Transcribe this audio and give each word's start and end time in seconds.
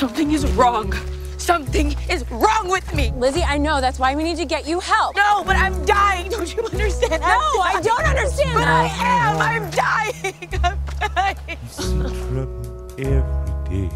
Something 0.00 0.32
is 0.32 0.50
wrong. 0.52 0.94
Something 1.36 1.94
is 2.08 2.24
wrong 2.30 2.70
with 2.70 2.94
me. 2.94 3.12
Lizzie, 3.16 3.42
I 3.42 3.58
know. 3.58 3.82
That's 3.82 3.98
why 3.98 4.16
we 4.16 4.22
need 4.22 4.38
to 4.38 4.46
get 4.46 4.66
you 4.66 4.80
help. 4.80 5.14
No, 5.14 5.44
but 5.44 5.56
I'm 5.56 5.84
dying. 5.84 6.30
Don't 6.30 6.56
you 6.56 6.64
understand? 6.64 7.20
No, 7.20 7.28
I 7.28 7.82
don't 7.84 8.06
understand 8.06 8.54
But. 8.54 8.66
I 8.66 8.86
am. 8.96 9.38
I'm 9.42 9.70
dying. 9.70 10.48
I'm 10.64 10.78
dying. 11.14 11.58
see 11.68 12.00
trouble 12.00 12.88
every 12.98 13.68
day. 13.68 13.90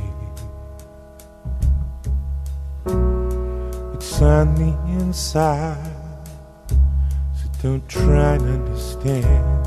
It's 3.95 4.21
on 4.21 4.55
the 4.57 4.77
inside, 5.01 6.29
so 6.69 7.49
don't 7.63 7.89
try 7.89 8.35
and 8.35 8.43
understand. 8.43 9.67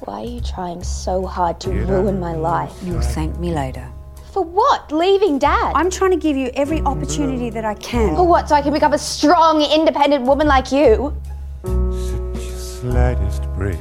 Why 0.00 0.22
are 0.22 0.24
you 0.24 0.40
trying 0.40 0.82
so 0.82 1.24
hard 1.24 1.60
to 1.60 1.70
Get 1.70 1.86
ruin 1.86 2.16
out 2.16 2.20
my 2.20 2.34
life? 2.34 2.72
You'll 2.82 3.00
thank 3.00 3.38
me 3.38 3.54
later. 3.54 3.92
For 4.36 4.44
what? 4.44 4.92
Leaving 4.92 5.38
dad? 5.38 5.72
I'm 5.74 5.88
trying 5.88 6.10
to 6.10 6.18
give 6.18 6.36
you 6.36 6.50
every 6.52 6.82
opportunity 6.82 7.48
that 7.48 7.64
I 7.64 7.72
can. 7.72 8.14
For 8.14 8.26
what? 8.26 8.50
So 8.50 8.54
I 8.54 8.60
can 8.60 8.70
become 8.70 8.92
a 8.92 8.98
strong, 8.98 9.62
independent 9.62 10.26
woman 10.26 10.46
like 10.46 10.70
you? 10.70 11.16
Such 11.64 11.72
a 11.72 12.58
slightest 12.58 13.44
breath, 13.54 13.80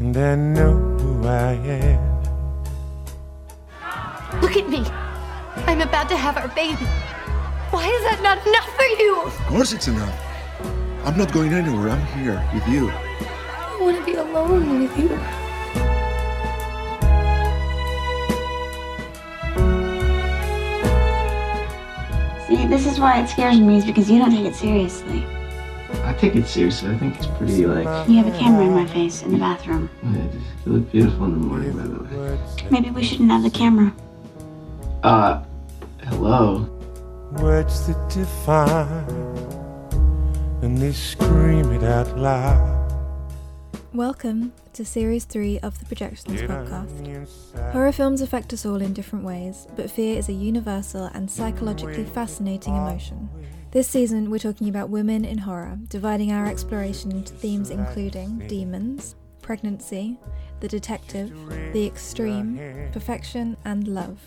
and 0.00 0.16
I 0.16 0.34
know 0.34 0.72
who 0.72 1.28
I 1.28 1.52
am. 1.52 2.22
Look 4.42 4.56
at 4.56 4.68
me. 4.68 4.84
I'm 5.68 5.80
about 5.80 6.08
to 6.08 6.16
have 6.16 6.36
our 6.36 6.48
baby. 6.48 6.84
Why 7.70 7.86
is 7.86 8.02
that 8.10 8.20
not 8.24 8.44
enough 8.44 8.68
for 8.74 8.86
you? 9.00 9.22
Of 9.22 9.36
course 9.46 9.72
it's 9.72 9.86
enough. 9.86 10.20
I'm 11.04 11.16
not 11.16 11.32
going 11.32 11.52
anywhere. 11.52 11.90
I'm 11.90 12.04
here 12.18 12.44
with 12.52 12.66
you. 12.66 12.90
I 12.90 13.78
want 13.80 13.98
to 13.98 14.04
be 14.04 14.14
alone 14.14 14.80
with 14.80 14.98
you. 14.98 15.45
See, 22.46 22.66
this 22.66 22.86
is 22.86 23.00
why 23.00 23.20
it 23.20 23.28
scares 23.28 23.58
me, 23.58 23.76
is 23.78 23.84
because 23.84 24.10
you 24.10 24.18
don't 24.18 24.30
take 24.30 24.46
it 24.46 24.54
seriously. 24.54 25.24
I 26.04 26.12
take 26.14 26.36
it 26.36 26.46
seriously. 26.46 26.90
I 26.90 26.98
think 26.98 27.16
it's 27.16 27.26
pretty, 27.26 27.66
like, 27.66 28.08
You 28.08 28.16
have 28.22 28.32
a 28.32 28.38
camera 28.38 28.64
in 28.66 28.72
my 28.72 28.86
face 28.86 29.22
in 29.22 29.32
the 29.32 29.38
bathroom. 29.38 29.88
yeah, 30.04 30.22
you 30.64 30.72
look 30.72 30.92
beautiful 30.92 31.24
in 31.26 31.32
the 31.32 31.38
morning, 31.38 31.72
by 31.76 31.82
the 31.86 32.02
way. 32.04 32.38
Maybe 32.70 32.90
we 32.90 33.02
shouldn't 33.02 33.30
have 33.30 33.42
the 33.42 33.50
camera. 33.50 33.92
Uh, 35.02 35.42
hello. 36.04 36.68
words 37.40 37.86
that 37.88 38.08
define, 38.10 39.04
and 40.62 40.78
they 40.78 40.92
scream 40.92 41.72
it 41.72 41.82
out 41.82 42.16
loud. 42.18 42.75
Welcome 43.96 44.52
to 44.74 44.84
Series 44.84 45.24
3 45.24 45.60
of 45.60 45.78
the 45.78 45.86
Projections 45.86 46.42
podcast. 46.42 47.72
Horror 47.72 47.92
films 47.92 48.20
affect 48.20 48.52
us 48.52 48.66
all 48.66 48.82
in 48.82 48.92
different 48.92 49.24
ways, 49.24 49.66
but 49.74 49.90
fear 49.90 50.18
is 50.18 50.28
a 50.28 50.34
universal 50.34 51.06
and 51.14 51.30
psychologically 51.30 52.04
fascinating 52.04 52.76
emotion. 52.76 53.30
This 53.70 53.88
season, 53.88 54.30
we're 54.30 54.38
talking 54.38 54.68
about 54.68 54.90
women 54.90 55.24
in 55.24 55.38
horror, 55.38 55.78
dividing 55.88 56.30
our 56.30 56.46
exploration 56.46 57.10
into 57.10 57.32
themes 57.32 57.70
including 57.70 58.46
demons, 58.48 59.14
pregnancy, 59.40 60.18
the 60.60 60.68
detective, 60.68 61.32
the 61.72 61.86
extreme, 61.86 62.90
perfection, 62.92 63.56
and 63.64 63.88
love. 63.88 64.20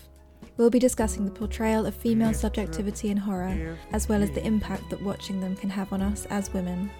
We'll 0.56 0.70
be 0.70 0.80
discussing 0.80 1.24
the 1.24 1.30
portrayal 1.30 1.86
of 1.86 1.94
female 1.94 2.34
subjectivity 2.34 3.10
in 3.10 3.18
horror, 3.18 3.78
as 3.92 4.08
well 4.08 4.20
as 4.20 4.32
the 4.32 4.44
impact 4.44 4.90
that 4.90 5.00
watching 5.00 5.40
them 5.40 5.54
can 5.54 5.70
have 5.70 5.92
on 5.92 6.02
us 6.02 6.26
as 6.26 6.52
women. 6.52 6.90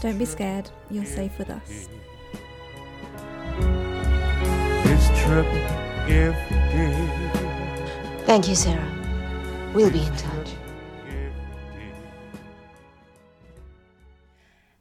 Don't 0.00 0.18
be 0.18 0.24
scared, 0.24 0.68
you're 0.90 1.04
safe 1.04 1.38
with 1.38 1.50
us. 1.50 1.88
There's 5.26 5.44
trouble 5.44 5.58
every 6.08 6.56
day. 6.70 8.24
Thank 8.26 8.48
you, 8.48 8.54
Sarah. 8.54 9.72
We'll 9.74 9.90
be 9.90 10.02
in 10.02 10.16
touch. 10.16 10.50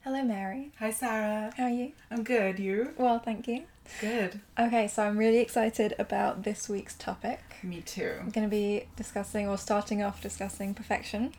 Hello, 0.01 0.23
Mary. 0.23 0.71
Hi, 0.77 0.91
Sarah. 0.91 1.51
How 1.57 1.63
are 1.63 1.69
you? 1.69 1.93
I'm 2.11 2.23
good. 2.23 2.59
You? 2.59 2.93
Well, 2.95 3.17
thank 3.17 3.47
you. 3.47 3.63
Good. 3.99 4.39
Okay, 4.59 4.87
so 4.87 5.03
I'm 5.03 5.17
really 5.17 5.39
excited 5.39 5.95
about 5.97 6.43
this 6.43 6.69
week's 6.69 6.93
topic. 6.93 7.39
Me 7.63 7.81
too. 7.81 8.13
I'm 8.19 8.29
going 8.29 8.45
to 8.45 8.51
be 8.51 8.85
discussing, 8.95 9.49
or 9.49 9.57
starting 9.57 10.03
off 10.03 10.21
discussing 10.21 10.75
perfection 10.75 11.33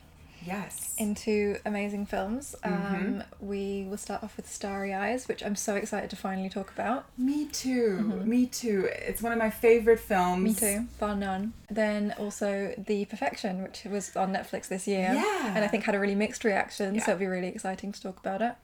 Yes. 0.46 0.94
in 0.98 1.14
two 1.14 1.56
amazing 1.66 2.06
films. 2.06 2.54
Um, 2.62 2.72
Mhm. 2.72 3.24
we 3.40 3.84
will 3.88 3.96
start 3.98 4.22
off 4.22 4.36
with 4.36 4.48
Starry 4.50 4.94
Eyes, 4.94 5.28
which 5.28 5.44
I'm 5.44 5.56
so 5.56 5.74
excited 5.74 6.08
to 6.10 6.16
finally 6.16 6.48
talk 6.48 6.70
about. 6.72 7.04
Me 7.18 7.46
too. 7.46 7.98
Mhm. 8.00 8.24
Me 8.26 8.46
too. 8.46 8.88
It's 8.92 9.20
one 9.22 9.32
of 9.32 9.38
my 9.38 9.50
favorite 9.50 10.00
films. 10.00 10.42
Me 10.44 10.54
too, 10.54 10.86
bar 10.98 11.14
none. 11.16 11.52
Then 11.68 12.14
also 12.18 12.72
The 12.78 13.04
Perfection, 13.06 13.62
which 13.62 13.84
was 13.84 14.16
on 14.16 14.32
Netflix 14.32 14.68
this 14.68 14.86
year. 14.86 15.12
Yeah. 15.12 15.52
And 15.54 15.64
I 15.64 15.68
think 15.68 15.84
had 15.84 15.94
a 15.94 16.00
really 16.00 16.14
mixed 16.14 16.44
reaction, 16.44 16.94
Yeah. 16.94 17.04
so 17.04 17.10
it'll 17.12 17.20
be 17.20 17.26
really 17.26 17.48
exciting 17.48 17.92
to 17.92 18.00
talk 18.00 18.18
about 18.18 18.40
it. 18.40 18.54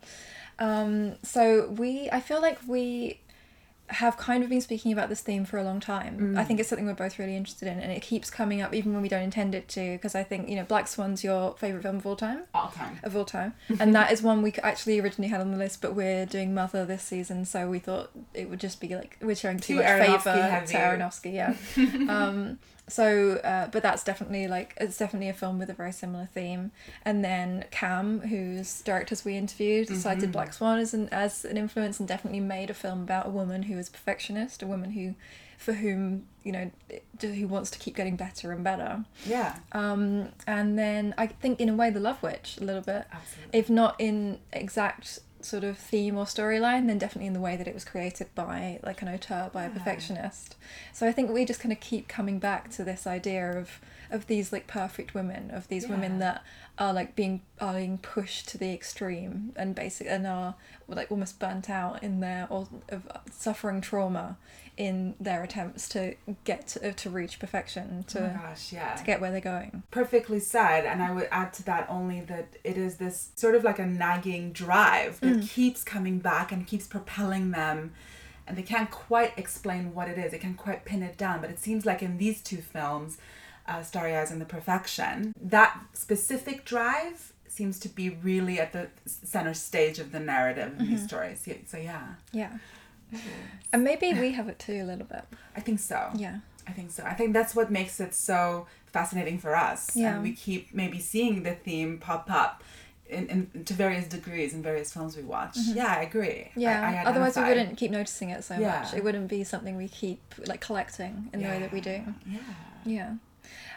Um, 0.59 1.17
so 1.23 1.69
we, 1.71 2.09
I 2.13 2.21
feel 2.21 2.41
like 2.41 2.59
we 2.69 3.19
have 3.89 4.17
kind 4.17 4.43
of 4.43 4.49
been 4.49 4.61
speaking 4.61 4.93
about 4.93 5.09
this 5.09 5.21
theme 5.21 5.45
for 5.45 5.59
a 5.59 5.65
long 5.65 5.81
time. 5.81 6.19
Mm. 6.19 6.39
I 6.39 6.45
think 6.45 6.61
it's 6.61 6.69
something 6.69 6.87
we're 6.87 6.95
both 6.95 7.19
really 7.19 7.37
interested 7.37 7.69
in, 7.69 7.79
and 7.79 7.93
it 7.93 8.01
keeps 8.01 8.31
coming 8.31 8.63
up 8.63 8.75
even 8.75 8.93
when 8.93 9.03
we 9.03 9.09
don't 9.09 9.23
intend 9.23 9.55
it 9.55 9.69
to. 9.71 9.93
Because 9.93 10.15
I 10.15 10.23
think 10.23 10.49
you 10.49 10.57
know, 10.57 10.65
Black 10.65 10.89
Swan's 10.89 11.23
your 11.23 11.55
favorite 11.55 11.83
film 11.83 11.97
of 11.97 12.07
all 12.07 12.17
time. 12.17 12.43
All 12.55 12.69
time. 12.69 12.99
Of 13.03 13.17
all 13.17 13.25
time, 13.25 13.55
and 13.81 13.95
that 13.95 14.13
is 14.13 14.23
one 14.23 14.43
we 14.43 14.53
actually 14.63 14.99
originally 15.01 15.29
had 15.29 15.41
on 15.41 15.51
the 15.51 15.57
list, 15.57 15.83
but 15.83 15.95
we're 15.95 16.27
doing 16.27 16.55
Mother 16.55 16.85
this 16.85 17.03
season, 17.03 17.45
so 17.45 17.69
we 17.69 17.79
thought 17.79 18.11
it 18.35 18.49
would 18.49 18.61
just 18.61 18.81
be 18.81 18.95
like 18.95 19.19
we're 19.21 19.37
showing 19.37 19.59
too, 19.59 19.75
Too 19.75 19.83
much 19.83 20.23
favor 20.23 20.65
to 20.67 20.77
Aronofsky, 20.77 21.35
yeah. 21.35 21.55
um, 22.09 22.59
so, 22.93 23.37
uh, 23.43 23.69
but 23.69 23.83
that's 23.83 24.05
definitely 24.05 24.47
like 24.49 24.75
it's 24.79 24.99
definitely 24.99 25.29
a 25.31 25.33
film 25.33 25.59
with 25.59 25.71
a 25.71 25.75
very 25.75 25.93
similar 25.93 26.27
theme. 26.27 26.71
And 27.05 27.25
then 27.25 27.65
Cam, 27.71 28.21
whose 28.21 28.83
directors 28.83 29.25
we 29.25 29.37
interviewed, 29.37 29.89
cited 29.89 30.29
Mhm. 30.29 30.33
Black 30.33 30.53
Swan 30.53 30.79
as 30.79 30.93
an 30.93 31.09
as 31.11 31.45
an 31.45 31.57
influence, 31.57 31.99
and 31.99 32.07
definitely 32.09 32.41
made 32.41 32.69
a 32.71 32.75
film 32.75 33.03
about 33.03 33.27
a 33.27 33.31
woman 33.31 33.63
who 33.65 33.79
is 33.79 33.89
a 33.89 33.91
perfectionist, 33.93 34.63
a 34.63 34.67
woman 34.67 34.91
who, 34.93 35.15
for 35.57 35.73
whom 35.75 36.27
you 36.45 36.51
know, 36.51 36.71
who 37.21 37.47
wants 37.47 37.71
to 37.71 37.79
keep 37.79 37.95
getting 37.95 38.17
better 38.17 38.51
and 38.51 38.65
better. 38.65 39.05
Yeah. 39.25 39.55
Um, 39.71 40.31
and 40.45 40.77
then 40.77 41.15
I 41.17 41.29
think 41.29 41.61
in 41.61 41.69
a 41.69 41.75
way 41.75 41.89
the 41.89 42.01
Love 42.01 42.21
Witch 42.21 42.59
a 42.61 42.65
little 42.65 42.83
bit, 42.83 43.05
Absolutely. 43.13 43.59
if 43.61 43.71
not 43.71 43.95
in 44.01 44.39
exact 44.53 45.21
sort 45.45 45.65
of 45.65 45.77
theme 45.79 46.17
or 46.17 46.25
storyline, 46.25 46.87
then 46.87 46.99
definitely 46.99 47.27
in 47.27 47.33
the 47.33 47.41
way 47.41 47.57
that 47.57 47.67
it 47.69 47.75
was 47.75 47.85
created 47.85 48.29
by 48.35 48.81
like 48.83 49.03
an 49.03 49.09
auteur, 49.09 49.51
by 49.53 49.65
a 49.65 49.69
Yeah. 49.69 49.75
perfectionist. 49.75 50.57
So 50.93 51.07
I 51.07 51.13
think 51.13 51.31
we 51.31 51.45
just 51.45 51.61
kind 51.61 51.73
of 51.73 51.81
keep 51.81 52.09
coming 52.09 52.39
back 52.39 52.71
to 52.73 52.85
this 52.85 53.07
idea 53.07 53.59
of 53.59 53.81
of 54.11 54.27
these 54.27 54.53
like 54.53 54.67
perfect 54.67 55.15
women, 55.15 55.51
of 55.51 55.69
these 55.69 55.89
women 55.89 56.19
that 56.19 56.43
are 56.79 56.93
like 56.93 57.17
being 57.17 57.41
are 57.63 57.73
being 57.75 57.97
pushed 57.97 58.47
to 58.51 58.59
the 58.59 58.71
extreme 58.73 59.53
and 59.57 59.75
basic 59.75 60.07
and 60.07 60.27
are 60.27 60.55
like 60.87 61.11
almost 61.11 61.39
burnt 61.39 61.71
out 61.71 62.03
in 62.03 62.21
their 62.21 62.47
or 62.51 62.69
of 62.91 63.09
suffering 63.31 63.81
trauma 63.81 64.37
in 64.77 65.15
their 65.21 65.43
attempts 65.43 65.89
to 65.91 66.15
get 66.45 66.67
to, 66.67 66.93
to 66.95 67.11
reach 67.11 67.39
perfection 67.39 68.05
to 68.09 68.19
oh 68.25 68.39
gosh, 68.41 68.73
yeah. 68.73 68.95
to 68.95 69.05
get 69.05 69.21
where 69.21 69.31
they're 69.31 69.41
going. 69.41 69.83
Perfectly 69.91 70.41
said, 70.41 70.87
and 70.87 71.03
I 71.03 71.13
would 71.13 71.29
add 71.31 71.53
to 71.55 71.63
that 71.65 71.87
only 71.91 72.21
that 72.23 72.55
it 72.65 72.77
is 72.79 72.97
this 72.97 73.31
sort 73.37 73.55
of 73.55 73.65
like 73.65 73.79
a 73.79 73.87
nagging 73.87 74.53
drive 74.53 75.21
that 75.21 75.37
Mm. 75.37 75.49
keeps 75.49 75.85
coming 75.85 76.19
back 76.21 76.53
and 76.53 76.67
keeps 76.67 76.87
propelling 76.87 77.51
them, 77.51 77.93
and 78.47 78.57
they 78.57 78.63
can't 78.63 78.91
quite 78.91 79.33
explain 79.37 79.95
what 79.95 80.09
it 80.09 80.17
is. 80.19 80.33
They 80.33 80.39
can't 80.39 80.57
quite 80.57 80.85
pin 80.87 81.03
it 81.03 81.17
down, 81.19 81.41
but 81.43 81.51
it 81.51 81.59
seems 81.59 81.85
like 81.85 82.03
in 82.03 82.17
these 82.17 82.41
two 82.41 82.59
films, 82.63 83.19
uh, 83.69 83.83
Starry 83.83 84.17
Eyes 84.17 84.31
and 84.31 84.41
The 84.41 84.47
Perfection, 84.47 85.35
that 85.41 85.79
specific 85.93 86.65
drive 86.65 87.33
seems 87.47 87.79
to 87.81 87.89
be 87.91 88.09
really 88.09 88.59
at 88.59 88.73
the 88.73 88.89
center 89.07 89.53
stage 89.53 89.99
of 89.99 90.11
the 90.13 90.19
narrative 90.19 90.81
in 90.81 90.89
these 90.89 91.03
Mhm. 91.03 91.07
stories. 91.07 91.47
So 91.67 91.77
yeah, 91.77 92.15
Yeah. 92.33 92.57
And 93.73 93.85
maybe 93.85 94.13
we 94.15 94.33
have 94.33 94.49
it 94.49 94.59
too 94.59 94.81
a 94.83 94.85
little 94.85 95.07
bit. 95.07 95.25
I 95.57 95.61
think 95.61 95.81
so. 95.81 96.11
Yeah. 96.15 96.39
I 96.67 96.73
think 96.73 96.91
so. 96.91 97.03
I 97.05 97.15
think 97.15 97.33
that's 97.33 97.55
what 97.57 97.71
makes 97.71 97.99
it 98.01 98.15
so 98.15 98.67
fascinating 98.87 99.39
for 99.39 99.57
us. 99.57 99.97
Yeah. 99.97 100.15
And 100.15 100.23
we 100.23 100.33
keep 100.33 100.73
maybe 100.75 100.99
seeing 101.01 101.43
the 101.43 101.55
theme 101.55 101.99
pop 101.99 102.31
up 102.31 102.63
in, 103.09 103.27
in 103.55 103.65
to 103.65 103.75
various 103.75 104.07
degrees 104.07 104.55
in 104.55 104.63
various 104.63 104.93
films 104.93 105.17
we 105.17 105.23
watch. 105.23 105.57
Mhm. 105.59 105.75
Yeah, 105.77 105.95
I 105.99 106.03
agree. 106.03 106.51
Yeah. 106.55 106.81
I, 106.89 107.03
I 107.03 107.11
Otherwise, 107.11 107.37
we 107.37 107.43
wouldn't 107.43 107.77
keep 107.77 107.91
noticing 107.91 108.31
it 108.31 108.45
so 108.45 108.55
Yeah. 108.59 108.81
much. 108.83 108.95
It 108.95 109.03
wouldn't 109.03 109.29
be 109.29 109.43
something 109.45 109.77
we 109.77 109.89
keep 109.89 110.21
like 110.47 110.61
collecting 110.61 111.29
in 111.33 111.43
the 111.43 111.49
way 111.49 111.59
that 111.59 111.73
we 111.73 111.81
do. 111.81 112.03
Yeah. 112.27 112.39
Yeah. 112.85 113.11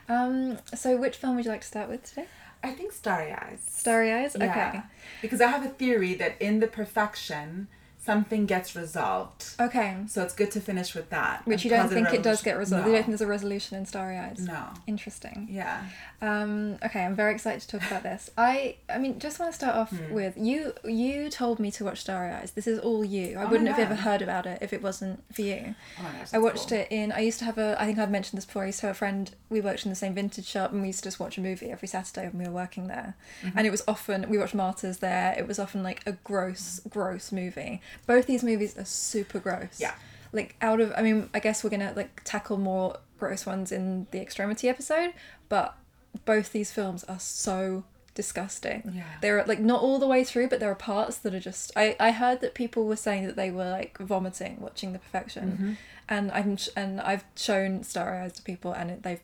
Um. 0.07 0.59
So, 0.75 0.95
which 0.97 1.17
film 1.17 1.35
would 1.35 1.45
you 1.45 1.51
like 1.51 1.61
to 1.61 1.67
start 1.67 1.89
with 1.89 2.03
today? 2.03 2.27
I 2.63 2.71
think 2.71 2.91
Starry 2.91 3.31
Eyes. 3.31 3.61
Starry 3.69 4.11
Eyes. 4.11 4.35
Okay. 4.35 4.45
Yeah. 4.45 4.83
Because 5.21 5.41
I 5.41 5.47
have 5.47 5.65
a 5.65 5.69
theory 5.69 6.13
that 6.15 6.39
in 6.41 6.59
the 6.59 6.67
perfection, 6.67 7.67
something 8.05 8.45
gets 8.45 8.75
resolved. 8.75 9.45
Okay. 9.59 9.97
So 10.07 10.21
it's 10.23 10.33
good 10.35 10.51
to 10.51 10.61
finish 10.61 10.93
with 10.93 11.09
that. 11.09 11.45
Which 11.45 11.63
you 11.63 11.69
don't 11.69 11.89
think 11.89 12.13
it 12.13 12.21
does 12.23 12.41
get 12.41 12.57
resolved. 12.57 12.85
No. 12.85 12.91
You 12.91 12.95
don't 12.97 13.03
think 13.05 13.17
there's 13.17 13.21
a 13.27 13.27
resolution 13.27 13.77
in 13.77 13.85
Starry 13.85 14.17
Eyes. 14.17 14.39
No. 14.39 14.63
Interesting. 14.87 15.47
Yeah. 15.49 15.83
Um, 16.21 16.77
okay, 16.83 17.03
I'm 17.03 17.15
very 17.15 17.33
excited 17.33 17.61
to 17.61 17.67
talk 17.79 17.87
about 17.89 18.03
this. 18.03 18.29
I, 18.37 18.75
I 18.89 18.97
mean, 18.99 19.19
just 19.19 19.39
want 19.39 19.51
to 19.51 19.55
start 19.55 19.75
off 19.75 19.89
Hmm. 19.89 20.13
with 20.13 20.35
you. 20.37 20.73
You 20.83 21.29
told 21.29 21.59
me 21.59 21.71
to 21.71 21.83
watch 21.83 22.01
Starry 22.01 22.31
Eyes. 22.31 22.51
This 22.51 22.67
is 22.67 22.79
all 22.79 23.03
you. 23.03 23.37
I 23.37 23.43
Oh 23.43 23.47
wouldn't 23.49 23.69
have 23.69 23.79
ever 23.79 23.95
heard 23.95 24.21
about 24.21 24.45
it 24.45 24.59
if 24.61 24.71
it 24.73 24.81
wasn't 24.81 25.23
for 25.33 25.41
you. 25.41 25.75
Oh 25.99 26.03
gosh, 26.03 26.33
I 26.33 26.37
watched 26.37 26.69
cool. 26.69 26.79
it 26.79 26.87
in. 26.91 27.11
I 27.11 27.19
used 27.19 27.39
to 27.39 27.45
have 27.45 27.57
a. 27.57 27.75
I 27.79 27.85
think 27.85 27.97
I've 27.99 28.11
mentioned 28.11 28.37
this 28.37 28.45
before. 28.45 28.63
I 28.63 28.67
used 28.67 28.79
to 28.81 28.87
have 28.87 28.95
a 28.95 28.97
friend. 28.97 29.31
We 29.49 29.61
worked 29.61 29.83
in 29.85 29.89
the 29.89 29.95
same 29.95 30.13
vintage 30.13 30.45
shop, 30.47 30.71
and 30.71 30.81
we 30.81 30.87
used 30.87 30.99
to 30.99 31.05
just 31.05 31.19
watch 31.19 31.37
a 31.37 31.41
movie 31.41 31.71
every 31.71 31.87
Saturday 31.87 32.27
when 32.29 32.39
we 32.43 32.45
were 32.47 32.55
working 32.55 32.87
there. 32.87 33.15
Mm-hmm. 33.43 33.57
And 33.57 33.67
it 33.67 33.71
was 33.71 33.83
often 33.87 34.27
we 34.29 34.37
watched 34.37 34.55
Martyrs 34.55 34.97
there. 34.97 35.35
It 35.37 35.47
was 35.47 35.59
often 35.59 35.83
like 35.83 36.01
a 36.05 36.13
gross, 36.23 36.81
gross 36.89 37.31
movie. 37.31 37.81
Both 38.07 38.25
these 38.27 38.43
movies 38.43 38.77
are 38.77 38.85
super 38.85 39.39
gross. 39.39 39.79
Yeah. 39.79 39.93
Like 40.31 40.55
out 40.61 40.81
of, 40.81 40.93
I 40.97 41.01
mean, 41.01 41.29
I 41.33 41.39
guess 41.39 41.63
we're 41.63 41.69
gonna 41.69 41.93
like 41.95 42.21
tackle 42.23 42.57
more 42.57 42.97
gross 43.19 43.45
ones 43.45 43.71
in 43.71 44.07
the 44.11 44.19
extremity 44.21 44.67
episode, 44.69 45.13
but 45.49 45.77
both 46.25 46.51
these 46.51 46.71
films 46.71 47.03
are 47.05 47.19
so 47.19 47.83
disgusting. 48.13 48.91
Yeah. 48.95 49.03
They're 49.21 49.43
like 49.45 49.59
not 49.59 49.81
all 49.81 49.99
the 49.99 50.07
way 50.07 50.23
through, 50.23 50.49
but 50.49 50.59
there 50.59 50.71
are 50.71 50.75
parts 50.75 51.17
that 51.19 51.33
are 51.33 51.39
just. 51.39 51.71
I 51.75 51.95
I 51.99 52.11
heard 52.11 52.41
that 52.41 52.53
people 52.53 52.85
were 52.85 52.95
saying 52.95 53.25
that 53.27 53.35
they 53.35 53.51
were 53.51 53.69
like 53.69 53.97
vomiting 53.97 54.57
watching 54.59 54.93
The 54.93 54.99
Perfection, 54.99 55.51
Mm-hmm. 55.51 55.73
and 56.09 56.31
I'm 56.31 56.57
and 56.75 57.01
I've 57.01 57.23
shown 57.35 57.83
Starry 57.83 58.19
Eyes 58.19 58.33
to 58.33 58.41
people, 58.41 58.71
and 58.73 58.91
it, 58.91 59.03
they've, 59.03 59.21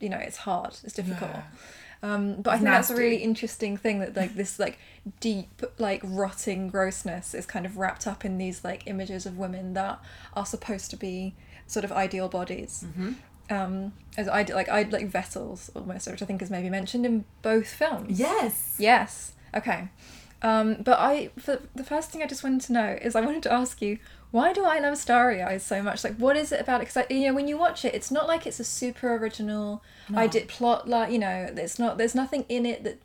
you 0.00 0.08
know, 0.08 0.18
it's 0.18 0.38
hard, 0.38 0.76
it's 0.84 0.94
difficult. 0.94 1.30
Yeah. 1.32 1.42
Um, 2.02 2.40
but 2.40 2.52
I 2.52 2.56
think 2.56 2.68
that's 2.68 2.90
a 2.90 2.96
really 2.96 3.16
interesting 3.16 3.76
thing 3.76 3.98
that 3.98 4.16
like 4.16 4.34
this 4.34 4.58
like 4.58 4.78
deep 5.20 5.62
like 5.78 6.00
rotting 6.02 6.68
grossness 6.68 7.34
is 7.34 7.44
kind 7.44 7.66
of 7.66 7.76
wrapped 7.76 8.06
up 8.06 8.24
in 8.24 8.38
these 8.38 8.64
like 8.64 8.86
images 8.86 9.26
of 9.26 9.36
women 9.36 9.74
that 9.74 10.00
are 10.34 10.46
supposed 10.46 10.90
to 10.90 10.96
be 10.96 11.34
sort 11.66 11.84
of 11.84 11.92
ideal 11.92 12.28
bodies. 12.28 12.84
Mm-hmm. 12.86 13.12
Um, 13.50 13.92
as 14.16 14.28
I 14.28 14.42
like 14.44 14.68
I 14.68 14.82
like 14.82 15.08
vessels 15.08 15.70
almost, 15.74 16.10
which 16.10 16.22
I 16.22 16.24
think 16.24 16.40
is 16.40 16.50
maybe 16.50 16.70
mentioned 16.70 17.04
in 17.04 17.24
both 17.42 17.68
films. 17.68 18.18
Yes. 18.18 18.76
Yes. 18.78 19.32
Okay. 19.54 19.88
Um, 20.42 20.76
but 20.82 20.98
I, 20.98 21.30
for 21.38 21.60
the 21.74 21.84
first 21.84 22.10
thing 22.10 22.22
I 22.22 22.26
just 22.26 22.42
wanted 22.42 22.62
to 22.62 22.72
know 22.72 22.98
is 23.02 23.14
I 23.14 23.20
wanted 23.20 23.42
to 23.44 23.52
ask 23.52 23.82
you, 23.82 23.98
why 24.30 24.52
do 24.52 24.64
I 24.64 24.78
love 24.78 24.96
Starry 24.96 25.42
Eyes 25.42 25.62
so 25.64 25.82
much? 25.82 26.04
Like, 26.04 26.16
what 26.16 26.36
is 26.36 26.52
it 26.52 26.60
about 26.60 26.80
it? 26.82 26.88
Because 26.88 27.06
you 27.10 27.26
know, 27.26 27.34
when 27.34 27.48
you 27.48 27.58
watch 27.58 27.84
it, 27.84 27.94
it's 27.94 28.10
not 28.10 28.28
like 28.28 28.46
it's 28.46 28.60
a 28.60 28.64
super 28.64 29.14
original 29.16 29.82
No. 30.08 30.18
idea 30.18 30.42
plot. 30.46 30.88
Like, 30.88 31.10
you 31.12 31.18
know, 31.18 31.52
it's 31.56 31.78
not. 31.78 31.98
There's 31.98 32.14
nothing 32.14 32.44
in 32.48 32.64
it 32.66 32.84
that 32.84 33.00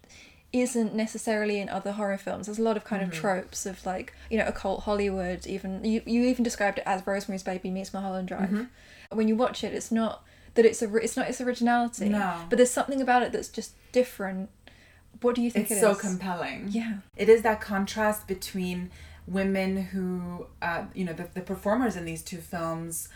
isn't 0.53 0.93
necessarily 0.95 1.59
in 1.59 1.67
other 1.67 1.91
horror 1.93 2.17
films. 2.17 2.45
There's 2.45 2.59
a 2.59 2.63
lot 2.63 2.77
of 2.77 2.83
kind 2.85 3.01
Mhm. 3.01 3.07
of 3.07 3.13
tropes 3.13 3.65
of 3.65 3.85
like, 3.85 4.13
you 4.29 4.37
know, 4.37 4.45
occult 4.45 4.83
Hollywood. 4.83 5.45
Even 5.47 5.83
you, 5.83 6.01
you 6.05 6.23
even 6.25 6.43
described 6.43 6.77
it 6.77 6.83
as 6.85 7.05
Rosemary's 7.05 7.43
Baby 7.43 7.69
meets 7.71 7.93
Mulholland 7.93 8.27
Drive. 8.29 8.49
Mhm. 8.49 8.69
When 9.11 9.27
you 9.27 9.35
watch 9.35 9.63
it, 9.63 9.73
it's 9.73 9.91
not 9.91 10.23
that 10.53 10.63
it's 10.65 10.81
a. 10.81 10.95
It's 10.97 11.17
not 11.17 11.27
its 11.29 11.41
originality. 11.41 12.07
No. 12.09 12.45
But 12.49 12.57
there's 12.57 12.71
something 12.71 13.01
about 13.01 13.23
it 13.23 13.31
that's 13.33 13.49
just 13.49 13.71
different. 13.91 14.49
What 15.21 15.35
do 15.35 15.41
you 15.41 15.49
think 15.51 15.71
it's 15.71 15.79
it 15.79 15.81
so 15.81 15.95
compelling. 15.95 16.67
Yeah. 16.69 16.97
It 17.17 17.29
is 17.29 17.41
that 17.41 17.59
contrast 17.61 18.27
between 18.27 18.91
women 19.27 19.77
who, 19.77 20.45
uh, 20.61 20.83
you 20.93 21.03
know, 21.05 21.13
the, 21.13 21.27
the 21.33 21.41
performers 21.41 21.95
in 21.95 22.05
these 22.05 22.21
two 22.21 22.37
films, 22.37 23.09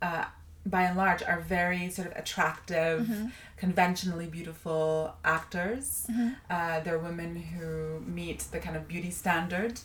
uh, 0.00 0.24
by 0.66 0.82
and 0.82 0.96
large, 0.96 1.22
are 1.22 1.40
very 1.40 1.88
sort 1.90 2.08
of 2.08 2.16
attractive, 2.16 3.06
Mhm. 3.06 3.32
conventionally 3.56 4.26
beautiful 4.26 5.14
actors. 5.24 6.06
Mhm. 6.10 6.36
Uh, 6.50 6.80
they're 6.80 6.98
women 6.98 7.36
who 7.36 8.00
meet 8.06 8.40
the 8.50 8.58
kind 8.58 8.76
of 8.76 8.88
beauty 8.88 9.10
standard. 9.10 9.80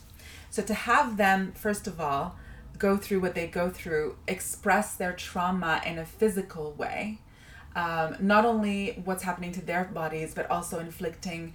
So 0.50 0.62
to 0.64 0.74
have 0.74 1.18
them, 1.18 1.52
first 1.54 1.88
of 1.88 2.00
all, 2.02 2.38
go 2.80 2.98
through 2.98 3.20
what 3.22 3.34
they 3.36 3.48
go 3.48 3.70
through, 3.70 4.18
express 4.28 4.96
their 4.96 5.14
trauma 5.14 5.82
in 5.86 5.98
a 5.98 6.06
physical 6.06 6.74
way, 6.74 7.20
um, 7.76 8.16
not 8.20 8.46
only 8.46 9.02
what's 9.04 9.24
happening 9.24 9.52
to 9.54 9.62
their 9.66 9.84
bodies, 9.86 10.34
but 10.34 10.50
also 10.50 10.80
inflicting 10.80 11.54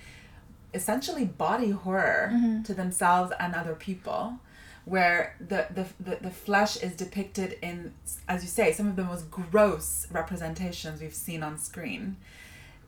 essentially 0.74 1.24
body 1.24 1.70
horror 1.70 2.30
Mhm. 2.32 2.64
to 2.64 2.74
themselves 2.74 3.32
and 3.38 3.54
other 3.54 3.74
people 3.74 4.38
where 4.84 5.36
the, 5.38 5.66
the, 5.70 5.86
the, 6.00 6.16
the 6.22 6.30
flesh 6.30 6.76
is 6.76 6.96
depicted 6.96 7.56
in 7.62 7.92
as 8.28 8.42
you 8.42 8.48
say 8.48 8.72
some 8.72 8.88
of 8.88 8.96
the 8.96 9.04
most 9.04 9.30
gross 9.30 10.06
representations 10.10 11.00
we've 11.00 11.14
seen 11.14 11.42
on 11.42 11.56
screen 11.58 12.16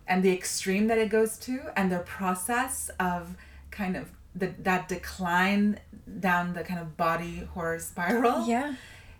and 0.06 0.22
the 0.22 0.32
extreme 0.32 0.86
that 0.88 0.98
it 0.98 1.08
goes 1.08 1.36
to 1.38 1.60
and 1.76 1.92
their 1.92 2.00
process 2.00 2.90
of 2.98 3.36
kind 3.70 3.96
of 3.96 4.10
the, 4.34 4.48
that 4.58 4.88
decline 4.88 5.78
down 6.20 6.52
the 6.54 6.64
kind 6.64 6.81
of 6.81 6.96
body 6.96 7.48
horror 7.54 7.78
spiral 7.78 8.44
Yeah. 8.46 8.75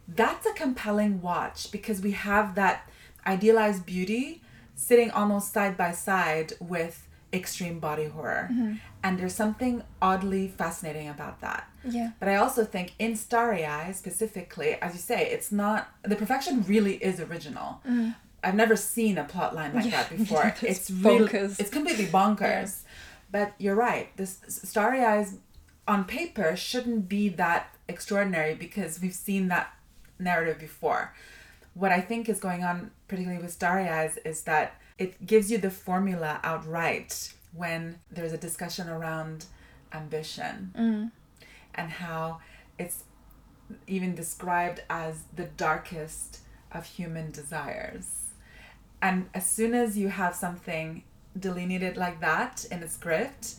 that's 0.09 0.45
a 0.47 0.53
compelling 0.53 1.21
watch 1.23 1.71
because 1.71 2.01
we 2.01 2.11
have 2.13 2.55
that 2.57 2.91
idealized 3.27 3.87
beauty 3.87 4.43
sitting 4.75 5.11
almost 5.13 5.53
side 5.53 5.77
by 5.77 5.93
side 5.93 6.55
with 6.61 7.07
extreme 7.35 7.79
body 7.81 8.07
horror. 8.07 8.49
Mhm. 8.53 8.81
And 9.03 9.19
there's 9.19 9.35
something 9.35 9.83
oddly 10.01 10.49
fascinating 10.49 11.09
about 11.09 11.41
that. 11.41 11.69
Yeah. 11.85 12.11
But 12.19 12.29
I 12.29 12.37
also 12.37 12.65
think 12.65 12.93
in 12.99 13.17
Starry 13.17 13.67
Eyes 13.67 13.99
specifically, 13.99 14.75
as 14.81 14.95
you 14.95 15.01
say, 15.01 15.29
it's 15.31 15.53
not 15.53 15.89
the 16.03 16.17
perfection 16.17 16.63
really 16.67 16.95
is 16.97 17.21
original. 17.21 17.83
Mm. 17.87 18.15
I've 18.43 18.55
never 18.55 18.77
seen 18.77 19.19
a 19.19 19.25
plot 19.25 19.55
line 19.55 19.75
like 19.75 19.85
Yeah, 19.85 20.03
that 20.03 20.11
before. 20.17 20.55
it's 20.63 20.91
really 20.91 21.31
it's 21.33 21.71
completely 21.71 22.07
bonkers. 22.07 22.83
But 23.31 23.53
you're 23.59 23.75
right. 23.75 24.15
This 24.17 24.39
Starry 24.49 25.03
Eyes 25.05 25.39
on 25.89 26.05
paper 26.05 26.57
shouldn't 26.57 27.09
be 27.09 27.29
that 27.31 27.75
extraordinary 27.89 28.55
because 28.55 29.01
we've 29.03 29.15
seen 29.15 29.49
that 29.49 29.75
narrative 30.19 30.59
before. 30.59 31.13
What 31.75 31.91
I 31.93 32.01
think 32.01 32.29
is 32.29 32.39
going 32.41 32.63
on, 32.65 32.91
particularly 33.09 33.43
with 33.43 33.53
Starry 33.53 33.89
Eyes, 33.89 34.17
is 34.25 34.43
that 34.43 34.75
it 34.99 35.27
gives 35.27 35.51
you 35.51 35.59
the 35.59 35.71
formula 35.71 36.41
outright 36.45 37.33
when 37.53 37.99
there's 38.11 38.33
a 38.33 38.39
discussion 38.39 38.89
around 38.89 39.47
ambition 39.93 40.73
Mm. 40.77 41.11
and 41.75 41.91
how 41.91 42.41
it's 42.79 43.05
even 43.87 44.15
described 44.15 44.83
as 44.91 45.23
the 45.35 45.45
darkest 45.45 46.41
of 46.73 46.85
human 46.85 47.31
desires. 47.31 48.25
And 49.01 49.29
as 49.35 49.47
soon 49.47 49.75
as 49.75 49.97
you 49.97 50.09
have 50.09 50.35
something 50.35 51.03
delineated 51.39 51.97
like 51.97 52.21
that 52.21 52.65
in 52.71 52.83
a 52.83 52.89
script, 52.89 53.55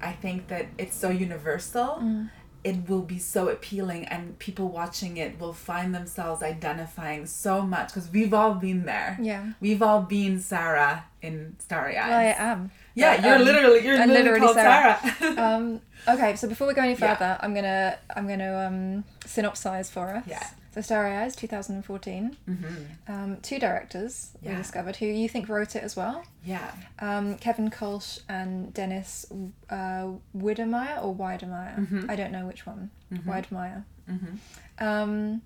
I 0.00 0.12
think 0.12 0.48
that 0.48 0.66
it's 0.78 0.96
so 0.96 1.08
universal. 1.10 1.98
Mm. 2.00 2.30
It 2.64 2.88
will 2.88 3.02
be 3.02 3.18
so 3.18 3.48
appealing, 3.48 4.04
and 4.06 4.38
people 4.38 4.68
watching 4.68 5.16
it 5.16 5.40
will 5.40 5.52
find 5.52 5.92
themselves 5.94 6.42
identifying 6.42 7.26
so 7.26 7.62
much 7.62 7.88
because 7.88 8.08
we've 8.10 8.32
all 8.32 8.54
been 8.54 8.84
there. 8.84 9.18
Yeah. 9.20 9.52
We've 9.60 9.82
all 9.82 10.02
been 10.02 10.38
Sarah 10.38 11.04
in 11.20 11.56
Starry 11.58 11.96
Eyes. 11.98 12.08
Well, 12.08 12.18
I 12.18 12.50
am. 12.52 12.70
Yeah, 12.94 13.16
But, 13.16 13.24
you're 13.24 13.36
um, 13.36 13.42
literally 13.44 13.84
you're 13.84 13.98
I'm 13.98 14.08
literally, 14.10 14.40
called 14.40 14.54
Sarah. 14.56 14.98
um, 15.38 15.80
okay, 16.06 16.36
so 16.36 16.48
before 16.48 16.66
we 16.68 16.74
go 16.74 16.82
any 16.82 16.92
Yeah. 16.92 17.14
further, 17.16 17.38
I'm 17.40 17.52
gonna 17.54 17.98
I'm 18.14 18.28
gonna 18.28 18.66
um, 18.66 19.04
synopsize 19.24 19.90
for 19.90 20.10
us. 20.14 20.24
Yeah. 20.26 20.46
So 20.74 20.80
Starry 20.80 21.14
Eyes, 21.14 21.36
2014. 21.36 22.36
Mhm. 22.48 22.86
Um, 23.06 23.36
two 23.42 23.58
directors 23.58 24.30
we 24.42 24.48
discovered 24.56 24.96
who 24.96 25.06
you 25.06 25.28
think 25.28 25.48
wrote 25.48 25.76
it 25.76 25.82
as 25.82 25.96
well. 25.96 26.24
Yeah. 26.44 26.70
Um, 26.98 27.36
Kevin 27.36 27.70
Kolsch 27.70 28.20
and 28.28 28.72
Dennis 28.72 29.26
uh, 29.68 30.06
Widemeyer 30.36 31.04
or 31.04 31.14
Weidemeyer. 31.14 31.76
Mhm. 31.86 32.08
I 32.10 32.16
don't 32.16 32.32
know 32.32 32.46
which 32.46 32.64
one. 32.66 32.90
Weidemeyer. 33.12 33.84
Mhm. 34.08 34.38
Um, 34.78 35.42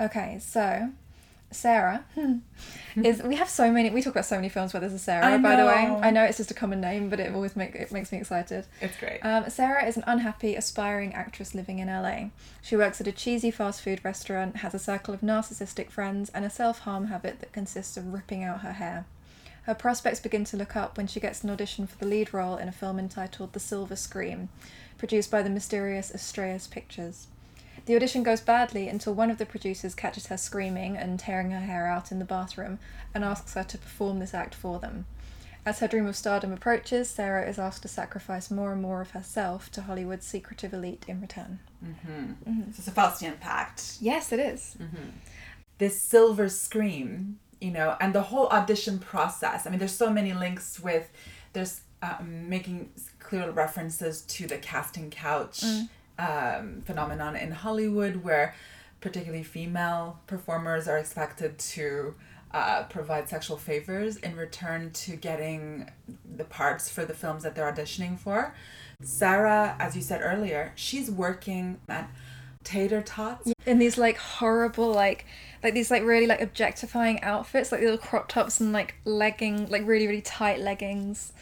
okay, 0.00 0.38
so 0.38 0.90
Sarah 1.54 2.04
is. 2.96 3.22
We 3.22 3.36
have 3.36 3.48
so 3.48 3.70
many. 3.72 3.90
We 3.90 4.02
talk 4.02 4.12
about 4.14 4.26
so 4.26 4.36
many 4.36 4.48
films 4.48 4.72
where 4.72 4.80
there's 4.80 4.92
a 4.92 4.98
Sarah. 4.98 5.38
By 5.38 5.56
the 5.56 5.66
way. 5.66 5.98
I 6.02 6.10
know 6.10 6.24
it's 6.24 6.38
just 6.38 6.50
a 6.50 6.54
common 6.54 6.80
name, 6.80 7.08
but 7.08 7.20
it 7.20 7.34
always 7.34 7.56
make 7.56 7.74
it 7.74 7.92
makes 7.92 8.12
me 8.12 8.18
excited. 8.18 8.66
It's 8.80 8.96
great. 8.98 9.20
Um, 9.20 9.48
Sarah 9.50 9.84
is 9.86 9.96
an 9.96 10.04
unhappy, 10.06 10.54
aspiring 10.54 11.14
actress 11.14 11.54
living 11.54 11.78
in 11.78 11.88
LA. 11.88 12.30
She 12.62 12.76
works 12.76 13.00
at 13.00 13.06
a 13.06 13.12
cheesy 13.12 13.50
fast 13.50 13.82
food 13.82 14.04
restaurant, 14.04 14.56
has 14.58 14.74
a 14.74 14.78
circle 14.78 15.14
of 15.14 15.20
narcissistic 15.20 15.90
friends, 15.90 16.30
and 16.30 16.44
a 16.44 16.50
self 16.50 16.80
harm 16.80 17.06
habit 17.06 17.40
that 17.40 17.52
consists 17.52 17.96
of 17.96 18.12
ripping 18.12 18.42
out 18.44 18.60
her 18.60 18.72
hair. 18.72 19.06
Her 19.64 19.74
prospects 19.74 20.18
begin 20.18 20.44
to 20.46 20.56
look 20.56 20.74
up 20.74 20.96
when 20.96 21.06
she 21.06 21.20
gets 21.20 21.44
an 21.44 21.50
audition 21.50 21.86
for 21.86 21.96
the 21.96 22.06
lead 22.06 22.34
role 22.34 22.56
in 22.56 22.66
a 22.68 22.72
film 22.72 22.98
entitled 22.98 23.52
The 23.52 23.60
Silver 23.60 23.94
Scream, 23.94 24.48
produced 24.98 25.30
by 25.30 25.42
the 25.42 25.50
mysterious 25.50 26.10
Astraeus 26.12 26.68
Pictures. 26.68 27.28
The 27.86 27.96
audition 27.96 28.22
goes 28.22 28.40
badly 28.40 28.88
until 28.88 29.12
one 29.14 29.30
of 29.30 29.38
the 29.38 29.46
producers 29.46 29.94
catches 29.94 30.26
her 30.28 30.36
screaming 30.36 30.96
and 30.96 31.18
tearing 31.18 31.50
her 31.50 31.60
hair 31.60 31.86
out 31.86 32.12
in 32.12 32.18
the 32.20 32.24
bathroom 32.24 32.78
and 33.14 33.24
asks 33.24 33.54
her 33.54 33.64
to 33.64 33.78
perform 33.78 34.18
this 34.20 34.34
act 34.34 34.54
for 34.54 34.78
them. 34.78 35.06
As 35.64 35.78
her 35.78 35.86
dream 35.88 36.06
of 36.06 36.16
stardom 36.16 36.52
approaches, 36.52 37.08
Sarah 37.08 37.48
is 37.48 37.58
asked 37.58 37.82
to 37.82 37.88
sacrifice 37.88 38.50
more 38.50 38.72
and 38.72 38.82
more 38.82 39.00
of 39.00 39.10
herself 39.12 39.70
to 39.72 39.82
Hollywood's 39.82 40.26
secretive 40.26 40.72
elite 40.74 41.04
in 41.08 41.20
return. 41.20 41.60
Mm-hmm. 41.84 42.50
Mhm. 42.50 42.66
So 42.74 42.78
it's 42.78 42.88
a 42.88 42.90
Faustian 42.92 43.38
pact. 43.38 43.96
Yes, 44.00 44.32
it 44.32 44.40
is. 44.40 44.76
This 45.78 46.00
silver 46.00 46.48
scream, 46.48 47.38
you 47.60 47.70
know, 47.70 47.96
and 48.00 48.12
the 48.12 48.22
whole 48.22 48.48
audition 48.48 48.98
process. 48.98 49.66
I 49.66 49.70
mean, 49.70 49.78
there's 49.78 49.94
so 49.94 50.10
many 50.10 50.32
links 50.32 50.80
with, 50.80 51.08
there's 51.52 51.80
um, 52.02 52.48
making 52.48 52.90
clear 53.20 53.50
references 53.50 54.22
to 54.22 54.46
the 54.48 54.58
casting 54.58 55.10
couch 55.10 55.60
Mm. 55.60 55.88
Um, 56.22 56.82
phenomenon 56.84 57.36
in 57.36 57.50
Hollywood 57.50 58.16
where 58.22 58.54
particularly 59.00 59.42
female 59.42 60.20
performers 60.26 60.86
are 60.86 60.98
expected 60.98 61.58
to 61.58 62.14
uh, 62.52 62.84
provide 62.84 63.28
sexual 63.28 63.56
favors 63.56 64.16
in 64.18 64.36
return 64.36 64.90
to 64.92 65.16
getting 65.16 65.90
the 66.36 66.44
parts 66.44 66.88
for 66.88 67.04
the 67.04 67.14
films 67.14 67.42
that 67.42 67.54
they're 67.54 67.70
auditioning 67.70 68.18
for. 68.18 68.54
Sarah, 69.02 69.74
as 69.78 69.96
you 69.96 70.02
said 70.02 70.20
earlier, 70.22 70.72
she's 70.76 71.10
working 71.10 71.80
at 71.88 72.08
tater 72.62 73.02
tots 73.02 73.52
in 73.66 73.80
these 73.80 73.98
like 73.98 74.16
horrible 74.16 74.92
like 74.92 75.26
like 75.64 75.74
these 75.74 75.90
like 75.90 76.04
really 76.04 76.28
like 76.28 76.40
objectifying 76.40 77.20
outfits 77.24 77.72
like 77.72 77.80
little 77.80 77.98
crop 77.98 78.28
tops 78.28 78.60
and 78.60 78.72
like 78.72 78.94
legging 79.04 79.68
like 79.68 79.84
really 79.84 80.06
really 80.06 80.22
tight 80.22 80.60
leggings 80.60 81.32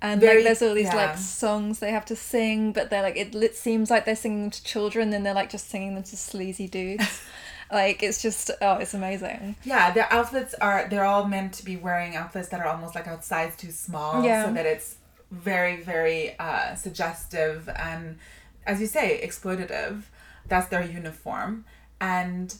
and 0.00 0.20
Very- 0.20 0.36
like 0.36 0.44
there's 0.44 0.62
all 0.62 0.74
these 0.74 0.84
yeah. 0.86 0.94
like 0.94 1.18
songs 1.18 1.78
they 1.80 1.90
have 1.90 2.04
to 2.06 2.16
sing 2.16 2.72
but 2.72 2.88
they're 2.90 3.02
like 3.02 3.16
it, 3.16 3.34
it 3.34 3.56
seems 3.56 3.90
like 3.90 4.04
they're 4.04 4.16
singing 4.16 4.42
them 4.42 4.50
to 4.50 4.62
children 4.64 5.10
then 5.10 5.22
they're 5.24 5.34
like 5.34 5.50
just 5.50 5.68
singing 5.68 5.94
them 5.94 6.04
to 6.04 6.16
sleazy 6.16 6.68
dudes 6.68 7.22
like 7.72 8.02
it's 8.02 8.22
just 8.22 8.50
oh 8.62 8.74
it's 8.76 8.94
amazing 8.94 9.56
Yeah, 9.64 9.90
their 9.92 10.10
outfits 10.12 10.54
are 10.60 10.86
they're 10.88 11.04
all 11.04 11.24
meant 11.26 11.52
to 11.54 11.64
be 11.64 11.76
wearing 11.76 12.16
outfits 12.16 12.48
that 12.50 12.60
are 12.60 12.66
almost 12.66 12.94
like 12.94 13.06
a 13.06 13.20
size 13.22 13.56
too 13.56 13.70
small 13.72 14.24
Yeah. 14.24 14.46
so 14.46 14.52
that 14.54 14.66
it's 14.66 14.96
very 15.30 15.82
very 15.82 16.38
uh, 16.38 16.74
suggestive 16.76 17.68
and 17.76 18.18
as 18.66 18.80
you 18.80 18.86
say 18.86 19.20
exploitative. 19.26 20.02
That's 20.46 20.68
their 20.68 20.82
uniform 20.82 21.66
and 22.00 22.54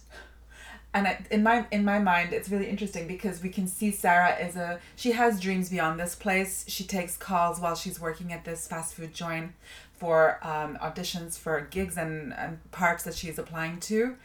and 0.95 1.07
I, 1.07 1.19
in 1.31 1.43
my 1.43 1.67
in 1.71 1.85
my 1.85 1.99
mind 1.99 2.33
it's 2.33 2.49
really 2.49 2.69
interesting 2.69 3.07
because 3.07 3.43
we 3.43 3.51
can 3.51 3.67
see 3.67 3.91
Sarah 3.91 4.37
is 4.39 4.57
a 4.57 4.81
she 4.97 5.13
has 5.13 5.41
dreams 5.41 5.69
beyond 5.69 6.01
this 6.01 6.15
place. 6.15 6.65
She 6.69 6.85
takes 6.85 7.17
calls 7.17 7.61
while 7.61 7.75
she's 7.75 8.01
working 8.01 8.33
at 8.33 8.45
this 8.45 8.67
fast 8.67 8.95
food 8.95 9.13
joint 9.15 9.53
for 9.99 10.39
um, 10.43 10.79
auditions 10.81 11.39
for 11.39 11.61
gigs 11.71 11.97
and, 11.97 12.33
and 12.35 12.59
parts 12.71 13.03
that 13.05 13.15
she's 13.15 13.39
applying 13.39 13.81
to. 13.81 14.17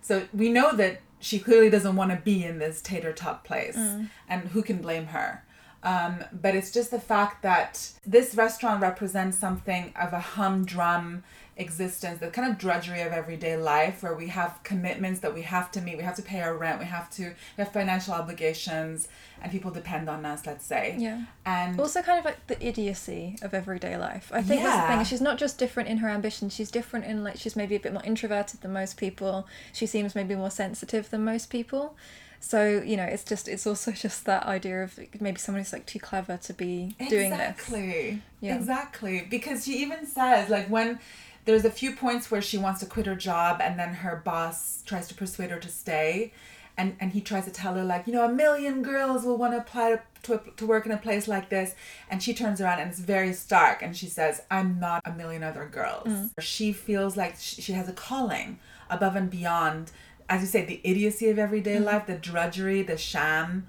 So 0.00 0.22
we 0.32 0.50
know 0.50 0.74
that 0.76 1.00
she 1.18 1.38
clearly 1.40 1.68
doesn't 1.70 1.96
want 1.96 2.10
to 2.12 2.16
be 2.18 2.44
in 2.44 2.58
this 2.58 2.80
tater 2.80 3.12
tot 3.12 3.42
place, 3.44 3.76
Mm. 3.76 4.08
and 4.28 4.48
who 4.48 4.62
can 4.62 4.78
blame 4.78 5.06
her? 5.06 5.42
Um, 5.82 6.24
but 6.32 6.54
it's 6.54 6.70
just 6.70 6.90
the 6.90 7.00
fact 7.00 7.42
that 7.42 7.90
this 8.06 8.34
restaurant 8.34 8.80
represents 8.82 9.36
something 9.38 9.92
of 10.00 10.12
a 10.12 10.20
humdrum 10.20 11.24
existence, 11.56 12.20
the 12.20 12.28
kind 12.28 12.50
of 12.50 12.58
drudgery 12.58 13.00
of 13.00 13.12
everyday 13.12 13.56
life, 13.56 14.02
where 14.02 14.14
we 14.14 14.28
have 14.28 14.60
commitments 14.62 15.20
that 15.20 15.32
we 15.34 15.42
have 15.42 15.70
to 15.72 15.80
meet. 15.80 15.96
We 15.96 16.02
have 16.02 16.16
to 16.16 16.22
pay 16.22 16.40
our 16.42 16.54
rent. 16.56 16.78
We 16.78 16.84
have 16.86 17.08
to 17.16 17.22
we 17.56 17.64
have 17.64 17.72
financial 17.72 18.12
obligations, 18.14 19.08
and 19.40 19.50
people 19.50 19.70
depend 19.70 20.08
on 20.08 20.24
us. 20.26 20.44
Let's 20.46 20.64
say. 20.66 20.96
yeah 20.98 21.22
And 21.44 21.80
also 21.80 22.02
kind 22.02 22.18
of 22.18 22.24
like 22.24 22.46
the 22.46 22.64
idiocy 22.66 23.36
of 23.42 23.54
everyday 23.54 23.96
life 23.96 24.30
i 24.34 24.42
think 24.42 24.62
that's 24.62 24.76
the 24.76 24.82
Yeah. 24.82 24.96
thing 24.96 25.04
she's 25.04 25.20
not 25.20 25.38
just 25.38 25.58
different 25.58 25.88
in 25.88 25.98
her 25.98 26.08
ambition 26.08 26.48
she's 26.50 26.70
different 26.70 27.04
in 27.06 27.22
like 27.24 27.36
she's 27.36 27.56
maybe 27.56 27.74
a 27.76 27.80
bit 27.80 27.92
more 27.92 28.02
introverted 28.04 28.60
than 28.62 28.72
most 28.72 28.96
people 28.96 29.46
she 29.72 29.86
seems 29.86 30.14
maybe 30.14 30.34
more 30.34 30.50
sensitive 30.50 31.08
than 31.10 31.24
most 31.24 31.50
people 31.50 31.96
so 32.40 32.82
you 32.84 32.96
know 32.96 33.04
it's 33.04 33.24
just 33.24 33.48
it's 33.48 33.66
also 33.66 33.90
just 34.06 34.24
that 34.26 34.44
idea 34.44 34.82
of 34.82 34.98
maybe 35.20 35.38
someone 35.38 35.60
who's 35.62 35.72
like 35.72 35.86
too 35.86 35.98
clever 35.98 36.36
to 36.38 36.52
be 36.52 36.94
doing 37.08 37.30
this 37.30 37.40
exactly 37.50 38.22
Yeah. 38.40 38.56
exactly 38.56 39.26
because 39.30 39.64
she 39.64 39.74
even 39.84 40.06
says 40.06 40.48
like 40.50 40.68
when 40.68 40.98
there's 41.46 41.64
a 41.64 41.70
few 41.70 41.94
points 41.96 42.30
where 42.30 42.42
she 42.42 42.58
wants 42.58 42.80
to 42.80 42.86
quit 42.86 43.06
her 43.06 43.14
job 43.16 43.60
and 43.62 43.78
then 43.78 43.94
her 43.94 44.16
boss 44.24 44.82
tries 44.84 45.08
to 45.08 45.14
persuade 45.14 45.50
her 45.50 45.58
to 45.60 45.68
stay 45.68 46.32
and 46.76 46.94
and 47.00 47.12
he 47.12 47.20
tries 47.22 47.44
to 47.46 47.50
tell 47.50 47.74
her 47.74 47.84
like 47.84 48.06
you 48.06 48.12
know 48.12 48.24
a 48.24 48.32
million 48.32 48.82
girls 48.82 49.24
will 49.24 49.38
want 49.38 49.52
to 49.54 49.58
apply 49.58 49.92
to, 49.92 50.00
to, 50.22 50.40
to 50.58 50.66
work 50.66 50.84
in 50.84 50.92
a 50.92 50.96
place 50.98 51.26
like 51.26 51.48
this 51.48 51.74
and 52.10 52.22
she 52.22 52.34
turns 52.34 52.60
around 52.60 52.80
and 52.80 52.90
it's 52.90 53.00
very 53.00 53.32
stark 53.32 53.80
and 53.80 53.96
she 53.96 54.06
says 54.06 54.42
i'm 54.50 54.78
not 54.78 55.00
a 55.06 55.12
million 55.12 55.42
other 55.42 55.66
girls 55.66 56.06
Mm. 56.08 56.30
she 56.40 56.72
feels 56.72 57.16
like 57.16 57.36
she, 57.38 57.62
she 57.62 57.72
has 57.72 57.88
a 57.88 57.92
calling 57.94 58.58
above 58.90 59.16
and 59.16 59.30
beyond 59.30 59.90
as 60.28 60.40
you 60.42 60.46
say 60.48 60.64
the 60.66 60.80
idiocy 60.84 61.30
of 61.30 61.38
everyday 61.38 61.76
Mm. 61.76 61.84
life 61.84 62.06
the 62.06 62.16
drudgery 62.16 62.82
the 62.82 62.98
sham 62.98 63.66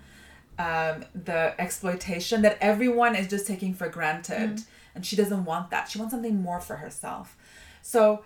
um, 0.60 1.06
the 1.14 1.54
exploitation 1.62 2.42
that 2.42 2.58
everyone 2.60 3.16
is 3.16 3.28
just 3.28 3.46
taking 3.48 3.74
for 3.76 3.88
granted 3.88 4.56
Mm. 4.58 4.66
and 4.96 5.06
she 5.06 5.16
doesn't 5.16 5.46
want 5.46 5.70
that 5.70 5.88
she 5.90 5.98
wants 6.00 6.12
something 6.14 6.42
more 6.42 6.60
for 6.60 6.78
herself 6.78 7.37
so 7.88 8.22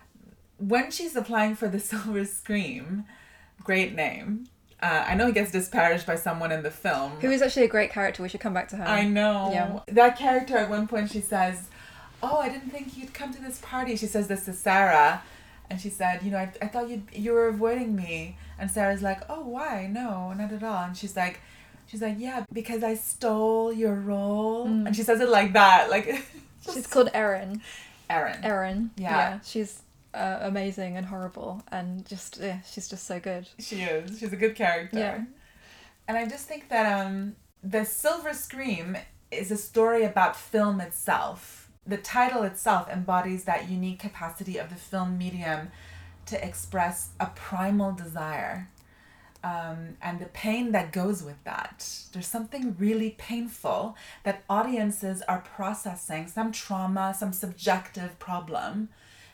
when 0.58 0.90
she's 0.90 1.16
applying 1.16 1.56
for 1.56 1.68
the 1.68 1.80
silver 1.92 2.26
scream 2.26 3.06
great 3.64 3.94
name. 3.94 4.48
Uh, 4.82 5.06
i 5.08 5.14
know 5.14 5.28
he 5.28 5.34
gets 5.34 5.52
disparaged 5.52 6.08
by 6.08 6.16
someone 6.16 6.52
in 6.52 6.64
the 6.64 6.72
film. 6.72 7.12
Who 7.22 7.30
is 7.30 7.44
actually 7.44 7.66
a 7.66 7.74
great 7.78 7.92
character. 7.92 8.24
We 8.24 8.30
should 8.30 8.40
come 8.40 8.56
back 8.56 8.70
to 8.70 8.78
her. 8.78 8.84
I 8.84 9.04
know. 9.06 9.52
Yeah. 9.54 9.80
That 9.90 10.18
character 10.18 10.58
at 10.58 10.70
one 10.70 10.88
point 10.88 11.12
she 11.12 11.22
says 11.22 11.70
oh 12.24 12.38
i 12.40 12.50
didn't 12.50 12.72
think 12.72 12.98
you'd 12.98 13.14
come 13.14 13.32
to 13.34 13.42
this 13.42 13.60
party. 13.60 13.96
She 13.96 14.08
says 14.08 14.28
this 14.28 14.46
to 14.46 14.54
sarah 14.54 15.22
and 15.70 15.80
she 15.80 15.90
said 15.90 16.24
you 16.24 16.32
know 16.32 16.40
i, 16.40 16.52
I 16.60 16.68
thought 16.68 16.90
you 16.90 17.04
you 17.14 17.32
were 17.34 17.48
avoiding 17.48 17.96
me. 17.96 18.38
And 18.58 18.72
sarah's 18.72 19.04
like 19.04 19.22
oh 19.30 19.42
why? 19.42 19.88
No 19.92 20.34
not 20.34 20.52
at 20.52 20.64
all. 20.64 20.86
And 20.86 20.98
she's 20.98 21.16
like 21.16 21.40
she's 21.86 22.02
like 22.02 22.16
yeah 22.18 22.46
because 22.52 22.82
i 22.84 22.96
stole 22.96 23.72
your 23.72 23.94
role. 23.94 24.66
Mm. 24.66 24.88
and 24.88 24.96
she 24.96 25.04
says 25.04 25.20
it 25.22 25.30
like 25.30 25.54
that 25.54 25.92
like 25.92 26.08
she's 26.74 26.88
called 26.88 27.12
erin 27.14 27.62
Erin. 28.12 28.40
erin 28.44 28.92
Yeah. 28.98 29.40
she's 29.44 29.82
uh, 30.14 30.40
amazing 30.42 30.98
and 30.98 31.06
horrible 31.06 31.64
and 31.72 32.06
just 32.06 32.38
yeah 32.42 32.60
she's 32.70 32.90
just 32.90 33.06
so 33.08 33.20
good 33.20 33.48
She 33.60 33.78
is. 33.84 34.20
She's 34.20 34.34
a 34.34 34.36
good 34.36 34.56
character. 34.56 35.00
Yeah. 35.00 35.24
And 36.08 36.18
I 36.18 36.26
just 36.28 36.46
think 36.48 36.68
that 36.70 36.86
um, 37.06 37.36
the 37.64 37.86
Silver 37.86 38.34
Scream 38.34 38.98
is 39.32 39.52
a 39.52 39.58
story 39.58 40.04
about 40.04 40.36
film 40.36 40.82
itself. 40.82 41.70
The 41.88 41.98
title 41.98 42.44
itself 42.44 42.90
embodies 42.90 43.46
that 43.46 43.70
unique 43.70 44.00
capacity 44.00 44.58
of 44.58 44.70
the 44.70 44.76
film 44.76 45.18
medium 45.18 45.72
to 46.26 46.46
express 46.46 47.10
a 47.20 47.28
primal 47.28 47.92
desire 47.94 48.70
um, 49.44 49.98
and 50.02 50.20
the 50.20 50.28
pain 50.28 50.72
that 50.72 50.92
goes 50.92 51.24
with 51.24 51.44
that. 51.44 51.88
There's 52.14 52.28
something 52.28 52.76
really 52.78 53.12
painful 53.18 53.96
that 54.24 54.44
audiences 54.50 55.22
are 55.24 55.40
processing, 55.40 56.28
some 56.28 56.52
trauma, 56.52 57.16
some 57.18 57.34
subjective 57.34 58.20
problem 58.20 58.90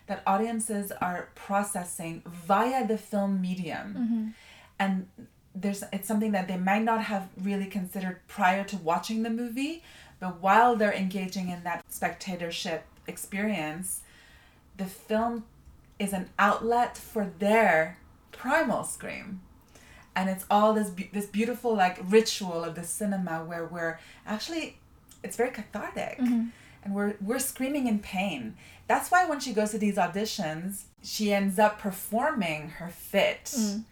that 0.08 0.24
audiences 0.26 0.92
are 1.02 1.30
processing 1.36 2.24
via 2.26 2.88
the 2.88 2.98
film 2.98 3.42
medium. 3.42 4.34
And 4.80 5.08
there's 5.54 5.84
it's 5.92 6.08
something 6.08 6.32
that 6.32 6.48
they 6.48 6.58
might 6.58 6.84
not 6.84 7.04
have 7.06 7.30
really 7.42 7.66
considered 7.66 8.20
prior 8.28 8.64
to 8.66 8.78
watching 8.78 9.24
the 9.24 9.30
movie, 9.30 9.84
but 10.20 10.42
while 10.42 10.76
they're 10.76 10.94
engaging 10.94 11.50
in 11.50 11.64
that 11.64 11.84
spectatorship 11.90 12.86
experience, 13.08 14.02
the 14.78 14.86
film 14.86 15.46
is 16.00 16.14
an 16.14 16.30
outlet 16.38 16.98
for 16.98 17.32
their 17.40 17.98
primal 18.32 18.84
scream 18.84 19.42
and 20.18 20.30
it's 20.34 20.46
all 20.50 20.74
this 20.74 20.90
be- 20.90 21.10
this 21.18 21.28
beautiful 21.40 21.72
like 21.84 21.98
ritual 22.18 22.60
of 22.68 22.74
the 22.80 22.84
cinema 22.84 23.36
where 23.50 23.66
we're 23.76 23.96
actually 24.26 24.66
it's 25.26 25.38
very 25.42 25.52
cathartic 25.60 26.16
Mhm. 26.20 26.50
and 26.84 26.90
we're 26.96 27.14
we're 27.28 27.40
screaming 27.52 27.86
in 27.92 27.98
pain 28.00 28.42
that's 28.92 29.08
why 29.12 29.22
when 29.30 29.40
she 29.46 29.52
goes 29.60 29.70
to 29.76 29.78
these 29.86 29.98
auditions 30.06 30.70
she 31.14 31.26
ends 31.40 31.58
up 31.66 31.74
performing 31.88 32.62
her 32.80 32.90
fit 32.90 33.46
Mm. 33.58 33.84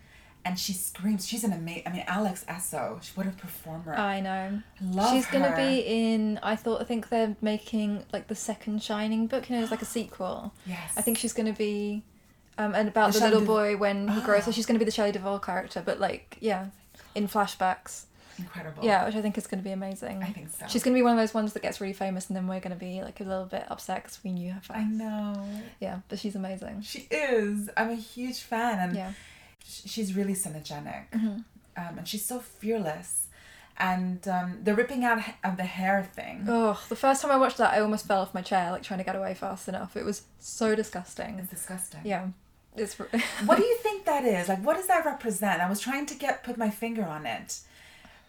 and 0.46 0.53
she 0.63 0.74
screams 0.74 1.22
she's 1.29 1.44
an 1.50 1.53
amazing 1.53 1.84
i 1.88 1.89
mean 1.96 2.05
alex 2.17 2.36
Essoe 2.55 3.00
she- 3.03 3.12
what 3.17 3.27
a 3.27 3.36
performer 3.46 3.94
I 3.96 4.20
know. 4.27 4.46
love 5.00 5.12
She's 5.13 5.27
gonna 5.34 5.55
be 5.55 5.74
in. 6.01 6.39
I 6.51 6.55
thought. 6.63 6.79
I 6.82 6.86
think 6.91 7.01
they're 7.10 7.36
making 7.53 7.89
like 8.15 8.25
the 8.34 8.39
second 8.50 8.82
Shining 8.89 9.27
book. 9.27 9.44
You 9.50 9.55
know, 9.55 9.62
it's 9.63 9.72
like 9.77 9.82
a 9.89 9.94
sequel. 10.00 10.38
Yes. 10.65 10.89
I 10.98 11.01
think 11.05 11.17
she's 11.22 11.34
gonna 11.34 11.53
be, 11.67 12.03
um, 12.57 12.74
and 12.75 12.88
about 12.88 13.13
The 13.13 13.19
the, 13.19 13.25
little 13.25 13.41
boy 13.45 13.77
when 13.77 14.07
he 14.07 14.21
grows. 14.21 14.43
So 14.45 14.50
Ah. 14.51 14.53
she's 14.53 14.65
gonna 14.65 14.79
be 14.79 14.85
the 14.85 14.91
Shelley 14.91 15.12
Duvall 15.12 15.39
character, 15.39 15.81
but 15.85 16.00
like 16.00 16.38
yeah, 16.41 16.67
in 17.13 17.27
flashbacks. 17.27 18.03
incredible 18.38 18.83
Yeah, 18.83 19.05
which 19.05 19.15
I 19.15 19.21
think 19.21 19.38
is 19.38 19.47
gonna 19.47 19.62
be 19.63 19.71
amazing. 19.71 20.21
I 20.24 20.27
think 20.31 20.50
so. 20.50 20.65
She's 20.67 20.83
gonna 20.83 20.93
be 20.95 21.01
one 21.01 21.13
of 21.13 21.17
those 21.17 21.33
ones 21.33 21.53
that 21.53 21.62
gets 21.62 21.79
really 21.81 21.93
famous, 21.93 22.27
and 22.27 22.35
then 22.35 22.47
we're 22.47 22.59
gonna 22.59 22.75
be 22.75 23.01
like 23.01 23.19
a 23.21 23.24
little 23.24 23.45
bit 23.45 23.65
upset 23.69 24.03
because 24.03 24.19
we 24.24 24.31
knew 24.31 24.51
her 24.53 24.59
first. 24.62 24.77
i 24.79 24.83
know 24.83 25.47
Yeah, 25.79 26.00
but 26.09 26.19
she's 26.19 26.35
amazing. 26.35 26.81
she 26.81 27.07
is 27.12 27.69
i'm 27.77 27.89
a 27.89 27.95
huge 27.95 28.39
fan 28.41 28.79
and 28.79 28.95
Yeah. 28.95 29.12
she's 29.63 30.15
really 30.15 30.33
cinegenic 30.33 31.09
Mhm. 31.12 31.43
um, 31.77 31.97
and 32.00 32.07
she's 32.07 32.25
so 32.25 32.39
fearless 32.39 33.27
and 33.77 34.25
um, 34.29 34.59
the 34.63 34.74
ripping 34.74 35.03
out 35.03 35.19
of 35.43 35.57
the 35.57 35.65
hair 35.65 36.03
thing 36.15 36.45
Oh, 36.47 36.81
the 36.88 36.95
first 36.95 37.21
time 37.21 37.31
I 37.31 37.35
watched 37.38 37.57
that, 37.57 37.74
I 37.74 37.79
almost 37.81 38.07
fell 38.07 38.21
off 38.21 38.33
my 38.33 38.41
chair, 38.41 38.71
like 38.71 38.83
trying 38.83 39.00
to 39.00 39.03
get 39.03 39.17
away 39.17 39.33
fast 39.33 39.67
enough. 39.67 39.97
It 39.97 40.05
was 40.05 40.21
so 40.39 40.75
disgusting. 40.75 41.39
It's 41.39 41.50
disgusting. 41.50 42.00
Yeah, 42.05 42.27
it's. 42.77 42.94
what 43.46 43.58
do 43.58 43.63
you 43.65 43.77
think 43.77 44.05
that 44.05 44.24
is 44.25 44.48
like 44.50 44.63
what 44.63 44.75
does 44.77 44.88
that 44.88 45.05
represent 45.05 45.62
i 45.62 45.70
was 45.70 45.79
trying 45.79 46.05
to 46.05 46.15
get 46.15 46.44
put 46.44 46.58
my 46.58 46.70
finger 46.70 47.03
on 47.03 47.25
it 47.25 47.60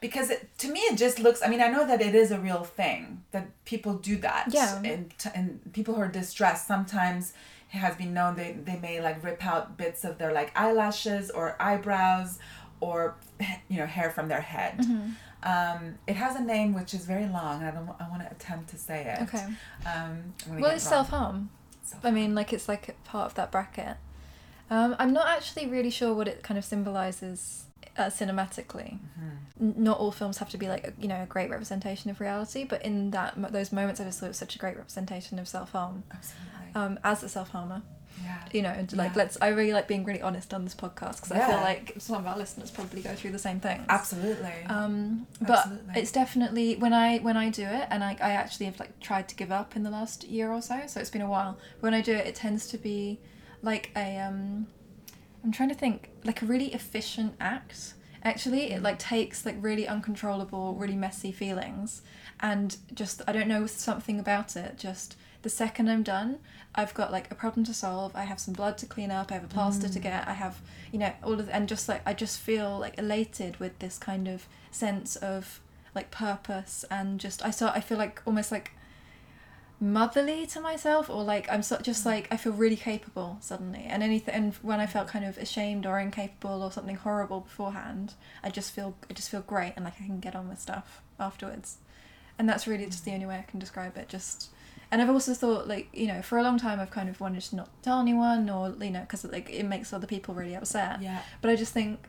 because 0.01 0.31
it, 0.31 0.49
to 0.59 0.69
me 0.71 0.81
it 0.81 0.97
just 0.97 1.19
looks 1.19 1.43
i 1.43 1.49
mean 1.49 1.61
i 1.61 1.69
know 1.69 1.87
that 1.87 2.01
it 2.01 2.15
is 2.15 2.31
a 2.31 2.39
real 2.39 2.65
thing 2.65 3.23
that 3.33 3.47
people 3.65 3.95
do 3.95 4.17
that 4.19 4.47
Yeah. 4.51 4.81
and, 4.85 5.13
t- 5.19 5.31
and 5.35 5.61
people 5.73 5.95
who 5.95 6.01
are 6.01 6.09
distressed 6.09 6.67
sometimes 6.67 7.33
it 7.73 7.79
has 7.79 7.97
been 7.97 8.15
known 8.15 8.37
they, 8.37 8.53
they 8.65 8.77
may 8.79 9.01
like 9.01 9.23
rip 9.25 9.45
out 9.45 9.77
bits 9.77 10.05
of 10.05 10.19
their 10.19 10.33
like 10.33 10.53
eyelashes 10.57 11.31
or 11.31 11.57
eyebrows 11.61 12.39
or 12.81 13.17
you 13.69 13.79
know 13.79 13.87
hair 13.87 14.11
from 14.11 14.29
their 14.29 14.43
head 14.43 14.79
Mhm. 14.79 15.13
um, 15.43 15.95
it 16.07 16.17
has 16.17 16.37
a 16.37 16.43
name 16.43 16.75
which 16.75 16.93
is 16.95 17.05
very 17.07 17.27
long 17.27 17.61
and 17.63 17.69
i 17.69 17.71
don't 17.73 17.89
i 18.01 18.09
want 18.09 18.23
to 18.23 18.31
attempt 18.31 18.69
to 18.71 18.77
say 18.77 19.01
it 19.19 19.23
Okay. 19.25 19.45
um, 19.93 20.35
Well, 20.49 20.71
it's 20.73 20.85
it 20.85 20.89
self 20.89 21.09
harm. 21.11 21.51
I 22.03 22.11
mean, 22.11 22.35
like 22.35 22.53
it's 22.53 22.69
like 22.69 22.97
part 23.05 23.27
of 23.27 23.35
that 23.35 23.53
bracket. 23.53 23.97
Um, 24.71 24.97
I'm 24.99 25.13
not 25.13 25.29
actually 25.29 25.67
really 25.67 25.91
sure 25.91 26.13
what 26.15 26.27
it 26.29 26.43
kind 26.43 26.59
of 26.59 26.65
symbolizes 26.65 27.65
uh, 27.97 28.05
cinematically. 28.07 28.99
N- 29.61 29.75
not 29.77 29.99
all 29.99 30.11
films 30.13 30.39
have 30.39 30.51
to 30.51 30.59
be 30.59 30.69
like 30.69 30.87
a, 30.89 30.93
you 31.01 31.09
know 31.09 31.23
a 31.23 31.27
great 31.27 31.51
representation 31.51 32.11
of 32.11 32.21
reality, 32.21 32.65
but 32.65 32.83
in 32.85 33.11
that 33.13 33.35
those 33.53 33.73
moments, 33.73 34.01
I 34.01 34.05
just 34.05 34.21
thought 34.21 34.27
it 34.27 34.31
was 34.31 34.39
such 34.39 34.57
a 34.57 34.59
great 34.59 34.77
representation 34.77 35.39
of 35.39 35.49
self 35.49 35.73
harm. 35.73 36.03
Absolutely. 36.13 36.53
Um, 36.75 36.99
as 37.05 37.23
a 37.23 37.29
self 37.29 37.51
harmer. 37.51 37.83
Yeah. 38.25 38.39
You 38.51 38.63
know, 38.63 38.71
and, 38.71 38.91
like 38.97 39.13
Yeah. 39.13 39.19
let's. 39.19 39.37
I 39.43 39.49
really 39.49 39.75
like 39.75 39.87
being 39.89 40.03
really 40.05 40.23
honest 40.23 40.55
on 40.55 40.65
this 40.65 40.75
podcast 40.75 41.17
because 41.17 41.33
I 41.33 41.47
feel 41.47 41.57
like 41.59 41.95
some 41.99 42.17
of 42.17 42.27
our 42.27 42.37
listeners 42.37 42.71
probably 42.71 43.03
go 43.03 43.15
through 43.15 43.33
the 43.33 43.39
same 43.39 43.61
thing. 43.61 43.85
Absolutely. 43.91 44.65
Um, 44.69 45.27
but 45.41 45.59
Absolutely. 45.59 46.01
it's 46.01 46.13
definitely 46.13 46.77
when 46.77 46.95
I 46.95 47.19
when 47.19 47.37
I 47.37 47.51
do 47.51 47.65
it, 47.65 47.87
and 47.91 48.03
I, 48.03 48.13
I 48.21 48.31
actually 48.33 48.67
have 48.67 48.81
like 48.81 48.99
tried 49.01 49.29
to 49.29 49.35
give 49.37 49.53
up 49.53 49.77
in 49.77 49.83
the 49.83 49.91
last 49.91 50.25
year 50.25 50.51
or 50.51 50.63
so. 50.63 50.81
So 50.87 50.99
it's 50.99 51.11
been 51.11 51.21
a 51.23 51.29
while. 51.29 51.59
When 51.81 51.93
I 51.95 52.01
do 52.01 52.13
it, 52.15 52.27
it 52.27 52.35
tends 52.35 52.67
to 52.69 52.79
be 52.79 53.21
like 53.63 53.91
a 53.97 54.19
um, 54.19 54.67
I'm 55.45 55.53
trying 55.53 55.69
to 55.69 55.75
think 55.75 56.11
like 56.25 56.43
a 56.43 56.47
really 56.47 56.73
efficient 56.75 57.35
act. 57.41 57.95
Actually, 58.23 58.73
it 58.73 58.83
like 58.83 58.99
takes 58.99 59.47
like 59.47 59.57
really 59.61 59.87
uncontrollable, 59.87 60.75
really 60.75 60.97
messy 60.97 61.31
feelings, 61.33 62.03
and 62.41 62.77
just 62.95 63.23
I 63.29 63.33
don't 63.33 63.47
know 63.49 63.67
something 63.67 64.19
about 64.19 64.57
it. 64.57 64.77
Just 64.79 65.17
the 65.43 65.49
second 65.51 65.89
I'm 65.89 66.03
done, 66.03 66.39
I've 66.75 66.93
got 66.93 67.13
like 67.13 67.31
a 67.31 67.37
problem 67.37 67.65
to 67.67 67.75
solve. 67.75 68.17
I 68.17 68.25
have 68.25 68.41
some 68.41 68.53
blood 68.55 68.79
to 68.79 68.87
clean 68.87 69.13
up. 69.13 69.31
I 69.31 69.35
have 69.35 69.45
a 69.45 69.49
plaster 69.49 69.89
to 69.89 69.99
Mm. 70.01 70.03
get. 70.03 70.27
I 70.27 70.33
have 70.33 70.61
you 70.93 70.99
know 70.99 71.13
all 71.23 71.39
of 71.39 71.49
and 71.51 71.69
just 71.69 71.89
like 71.89 72.03
I 72.05 72.15
just 72.15 72.41
feel 72.41 72.79
like 72.81 72.99
elated 72.99 73.59
with 73.61 73.79
this 73.79 73.97
kind 73.99 74.27
of 74.27 74.49
sense 74.73 75.15
of 75.17 75.61
like 75.95 76.11
purpose 76.11 76.85
and 76.91 77.21
just 77.21 77.45
I 77.45 77.51
start 77.51 77.77
I 77.77 77.81
feel 77.81 77.97
like 77.99 78.21
almost 78.27 78.51
like 78.51 78.73
motherly 79.79 80.47
to 80.47 80.61
myself 80.61 81.11
or 81.11 81.23
like 81.23 81.51
I'm 81.51 81.63
so, 81.63 81.79
just 81.79 82.03
mm. 82.03 82.07
like 82.07 82.29
I 82.31 82.37
feel 82.37 82.53
really 82.53 82.77
capable 82.77 83.39
suddenly. 83.41 83.85
And 83.87 84.03
anything 84.03 84.35
and 84.35 84.55
when 84.63 84.81
I 84.81 84.87
felt 84.87 85.09
kind 85.09 85.25
of 85.25 85.37
ashamed 85.39 85.87
or 85.87 85.99
incapable 85.99 86.63
or 86.63 86.73
something 86.73 86.97
horrible 86.97 87.41
beforehand 87.41 88.15
I 88.43 88.51
just 88.51 88.73
feel 88.73 88.97
I 89.11 89.13
just 89.13 89.31
feel 89.31 89.43
great 89.43 89.75
and 89.77 89.85
like 89.85 89.95
I 90.01 90.07
can 90.07 90.21
get 90.21 90.35
on 90.35 90.49
with 90.49 90.61
stuff 90.61 91.03
afterwards. 91.21 91.79
And 92.39 92.49
that's 92.49 92.67
really 92.67 92.87
just 92.87 93.05
the 93.05 93.11
mm. 93.11 93.15
only 93.15 93.27
way 93.27 93.39
I 93.39 93.51
can 93.51 93.59
describe 93.59 93.97
it 93.97 94.09
just 94.09 94.51
and 94.91 95.03
I've 95.03 95.11
also 95.11 95.35
thought 95.35 95.69
like 95.69 95.89
you 95.93 96.07
know 96.07 96.23
for 96.23 96.39
a 96.39 96.43
long 96.43 96.59
time 96.59 96.81
I've 96.81 96.91
kind 96.91 97.09
of 97.09 97.21
wanted 97.21 97.43
to 97.43 97.57
not 97.57 97.83
tell 97.83 98.01
anyone 98.01 98.49
or 98.49 98.75
you 98.81 98.91
know 98.91 99.01
because 99.01 99.25
like 99.25 99.51
it 99.51 99.65
makes 99.65 99.93
other 99.93 100.07
people 100.07 100.35
really 100.35 100.55
upset. 100.55 101.03
Yeah. 101.03 101.21
but 101.43 101.51
I 101.51 101.57
just 101.57 101.73
think 101.73 102.09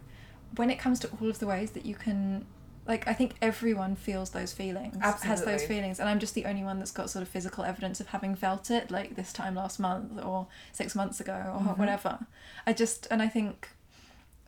when 0.55 0.69
it 0.69 0.79
comes 0.79 0.99
to 1.01 1.09
all 1.19 1.29
of 1.29 1.39
the 1.39 1.47
ways 1.47 1.71
that 1.71 1.85
you 1.85 1.95
can 1.95 2.45
like 2.87 3.07
I 3.07 3.13
think 3.13 3.33
everyone 3.41 3.95
feels 3.95 4.29
those 4.31 4.53
feelings 4.53 4.95
has 5.23 5.43
those 5.43 5.63
feelings 5.65 5.99
and 5.99 6.07
I'm 6.09 6.19
just 6.19 6.33
the 6.35 6.45
only 6.45 6.63
one 6.63 6.79
that's 6.79 6.91
got 6.91 7.09
sort 7.09 7.21
of 7.23 7.27
physical 7.29 7.63
evidence 7.63 7.99
of 7.99 8.07
having 8.07 8.35
felt 8.35 8.71
it 8.71 8.89
like 8.91 9.15
this 9.15 9.33
time 9.33 9.55
last 9.55 9.79
month 9.79 10.23
or 10.23 10.47
six 10.71 10.95
months 10.95 11.19
ago 11.19 11.33
or 11.55 11.59
Mhm. 11.73 11.77
whatever 11.77 12.19
I 12.65 12.73
just 12.73 13.07
and 13.11 13.21
I 13.21 13.27
think 13.27 13.69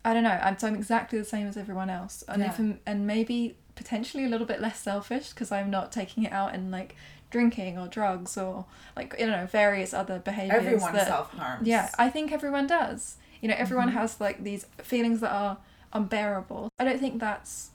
I 0.05 0.13
don't 0.13 0.23
know 0.23 0.39
I'm, 0.41 0.57
so 0.57 0.67
I'm 0.67 0.75
exactly 0.75 1.19
the 1.19 1.25
same 1.25 1.47
as 1.47 1.57
everyone 1.57 1.89
else 1.89 2.23
and 2.27 2.41
if 2.41 2.57
I'm, 2.59 2.79
and 2.85 3.05
maybe 3.05 3.57
potentially 3.75 4.25
a 4.25 4.29
little 4.29 4.47
bit 4.47 4.61
less 4.61 4.79
selfish 4.79 5.29
because 5.29 5.51
I'm 5.51 5.69
not 5.69 5.91
taking 5.91 6.23
it 6.23 6.31
out 6.31 6.55
in 6.55 6.71
like 6.71 6.95
drinking 7.31 7.77
or 7.77 7.87
drugs 7.87 8.37
or 8.37 8.65
like 8.95 9.13
you 9.19 9.27
know 9.27 9.45
various 9.45 9.93
other 9.93 10.19
behaviors 10.19 10.63
Everyone 10.65 10.95
self-harms. 10.95 11.67
yeah 11.67 11.89
I 11.99 12.09
think 12.09 12.31
everyone 12.31 12.67
does 12.67 13.17
you 13.41 13.47
know 13.49 13.55
everyone 13.57 13.89
Mhm. 13.89 13.93
has 13.93 14.19
like 14.19 14.43
these 14.43 14.65
feelings 14.81 15.19
that 15.19 15.31
are 15.31 15.57
unbearable 15.93 16.69
I 16.79 16.83
don't 16.85 16.99
think 16.99 17.19
that's 17.19 17.71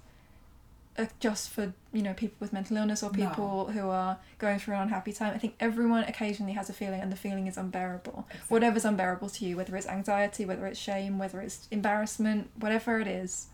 Uh, 0.97 1.07
just 1.19 1.51
for 1.51 1.73
you 1.93 2.03
know 2.03 2.15
people 2.15 2.37
with 2.39 2.53
mental 2.53 2.77
illness 2.77 3.03
or 3.03 3.11
No. 3.11 3.29
people 3.29 3.67
who 3.73 3.89
are 3.89 4.17
going 4.39 4.61
through 4.61 4.75
an 4.75 4.83
unhappy 4.83 5.13
time. 5.13 5.35
I 5.35 5.39
think 5.39 5.57
everyone 5.59 6.05
occasionally 6.05 6.53
has 6.53 6.71
a 6.71 6.73
feeling, 6.73 7.01
and 7.01 7.11
the 7.11 7.17
feeling 7.17 7.49
is 7.49 7.57
unbearable. 7.57 8.29
Whatever's 8.49 8.85
unbearable 8.85 9.29
to 9.31 9.45
you, 9.45 9.57
whether 9.57 9.75
it's 9.77 9.89
anxiety, 9.89 10.45
whether 10.45 10.67
it's 10.67 10.79
shame, 10.79 11.19
whether 11.19 11.41
it's 11.41 11.67
embarrassment, 11.73 12.51
whatever 12.55 13.01
it 13.01 13.09
is. 13.09 13.49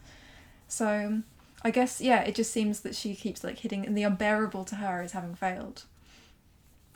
So, 0.68 1.22
I 1.64 1.70
guess 1.70 2.00
yeah, 2.02 2.20
it 2.22 2.34
just 2.34 2.52
seems 2.52 2.80
that 2.80 2.94
she 2.94 3.14
keeps 3.14 3.42
like 3.42 3.60
hitting, 3.60 3.86
and 3.86 3.96
the 3.96 4.02
unbearable 4.02 4.64
to 4.66 4.74
her 4.76 5.02
is 5.02 5.12
having 5.12 5.34
failed. 5.34 5.84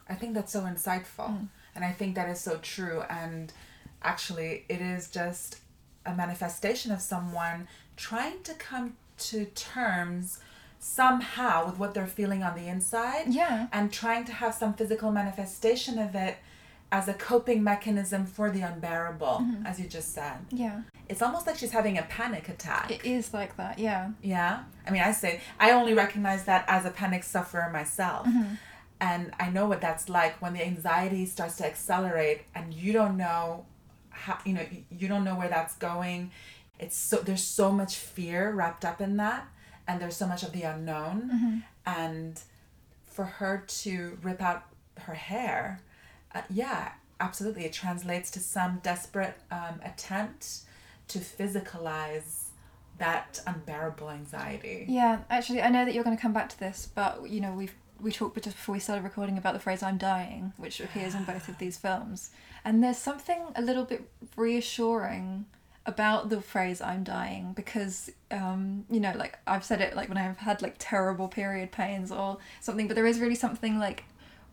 I 0.09 0.15
think 0.15 0.35
that's 0.35 0.53
so 0.53 0.61
insightful. 0.63 1.29
Mm. 1.29 1.49
And 1.75 1.85
I 1.85 1.93
think 1.93 2.15
that 2.15 2.29
is 2.29 2.41
so 2.41 2.59
true. 2.59 3.03
And 3.09 3.53
actually, 4.03 4.65
it 4.69 4.81
is 4.81 5.09
just 5.09 5.59
a 6.07 6.15
manifestation 6.15 6.93
of 6.93 7.01
someone 7.01 7.67
trying 7.97 8.43
to 8.43 8.55
come 8.55 8.97
to 9.19 9.45
terms 9.47 10.41
somehow 10.79 11.67
with 11.67 11.79
what 11.79 11.95
they're 11.95 12.07
feeling 12.07 12.43
on 12.43 12.55
the 12.55 12.67
inside. 12.69 13.27
Yeah. 13.29 13.69
And 13.73 13.93
trying 13.93 14.25
to 14.27 14.33
have 14.33 14.55
some 14.55 14.75
physical 14.75 15.11
manifestation 15.11 15.99
of 15.99 16.15
it 16.15 16.37
as 16.93 17.09
a 17.09 17.15
coping 17.15 17.65
mechanism 17.65 18.27
for 18.27 18.51
the 18.51 18.61
unbearable, 18.61 19.39
Mhm. 19.43 19.67
as 19.67 19.81
you 19.81 19.89
just 19.89 20.13
said. 20.15 20.37
Yeah. 20.51 20.83
It's 21.09 21.23
almost 21.23 21.47
like 21.47 21.57
she's 21.57 21.73
having 21.73 21.99
a 21.99 22.03
panic 22.03 22.49
attack. 22.49 22.91
It 22.91 23.05
is 23.05 23.33
like 23.35 23.57
that, 23.57 23.79
yeah. 23.79 24.11
Yeah. 24.23 24.65
I 24.87 24.91
mean, 24.91 25.03
I 25.03 25.13
say, 25.13 25.41
I 25.59 25.73
only 25.73 25.95
recognize 25.95 26.45
that 26.45 26.65
as 26.69 26.85
a 26.85 26.91
panic 26.91 27.25
sufferer 27.25 27.71
myself. 27.71 28.27
Mhm. 28.29 28.59
And 29.01 29.33
I 29.41 29.49
know 29.51 29.67
what 29.67 29.81
that's 29.81 30.09
like 30.09 30.41
when 30.41 30.53
the 30.53 30.65
anxiety 30.65 31.27
starts 31.27 31.57
to 31.57 31.67
accelerate 31.67 32.43
and 32.55 32.73
you 32.73 32.93
don't 32.93 33.17
know 33.17 33.67
how, 34.11 34.39
you 34.45 34.53
know, 34.55 34.65
you 34.91 35.09
don't 35.09 35.25
know 35.25 35.35
where 35.35 35.49
that's 35.49 35.75
going. 35.77 36.31
It's 36.79 36.97
so, 36.97 37.19
there's 37.19 37.43
so 37.43 37.71
much 37.73 37.97
fear 37.97 38.53
wrapped 38.53 38.85
up 38.85 39.01
in 39.01 39.17
that. 39.19 39.47
And 39.87 40.01
there's 40.01 40.17
so 40.17 40.27
much 40.27 40.43
of 40.43 40.53
the 40.53 40.63
unknown. 40.63 41.31
Mhm. 41.35 41.63
And 41.87 42.41
for 43.07 43.25
her 43.25 43.65
to 43.67 44.19
rip 44.23 44.41
out 44.43 44.65
her 45.03 45.15
hair, 45.15 45.81
uh, 46.35 46.43
yeah, 46.51 46.93
absolutely. 47.21 47.65
It 47.65 47.73
translates 47.73 48.31
to 48.33 48.41
some 48.41 48.81
desperate 48.83 49.35
um, 49.51 49.81
attempt 49.85 50.61
to 51.09 51.19
physicalize 51.19 52.45
that 52.99 53.41
unbearable 53.47 54.09
anxiety. 54.11 54.87
Yeah, 54.89 55.19
actually, 55.29 55.61
I 55.63 55.69
know 55.69 55.85
that 55.85 55.95
you're 55.95 56.05
going 56.05 56.17
to 56.17 56.21
come 56.23 56.33
back 56.33 56.49
to 56.51 56.59
this, 56.59 56.89
but 56.95 57.29
you 57.29 57.41
know, 57.41 57.53
we've 57.53 57.75
we 58.01 58.11
talked 58.13 58.35
just 58.43 58.57
before 58.57 58.73
we 58.75 58.81
started 58.81 59.03
recording 59.05 59.39
about 59.39 59.53
the 59.55 59.61
phrase 59.61 59.83
"I'm 59.83 59.99
dying," 59.99 60.53
which 60.57 60.81
appears 60.81 61.15
in 61.15 61.25
both 61.25 61.49
of 61.49 61.59
these 61.59 61.77
films, 61.77 62.31
and 62.65 62.83
there's 62.83 62.99
something 62.99 63.41
a 63.55 63.63
little 63.63 63.85
bit 63.85 64.09
reassuring 64.37 65.47
about 65.87 66.29
the 66.31 66.41
phrase 66.41 66.81
"I'm 66.81 67.05
dying" 67.05 67.53
because 67.55 68.11
um, 68.31 68.85
you 68.91 69.01
know, 69.01 69.13
like 69.17 69.39
I've 69.47 69.65
said 69.65 69.81
it 69.81 69.95
like 69.95 70.09
when 70.09 70.19
I've 70.19 70.39
had 70.39 70.63
like 70.63 70.77
terrible 70.79 71.29
period 71.29 71.73
pains 71.73 72.11
or 72.11 72.39
something, 72.61 72.87
but 72.89 72.95
there 72.97 73.07
is 73.07 73.21
really 73.21 73.35
something 73.35 73.79
like 73.79 74.05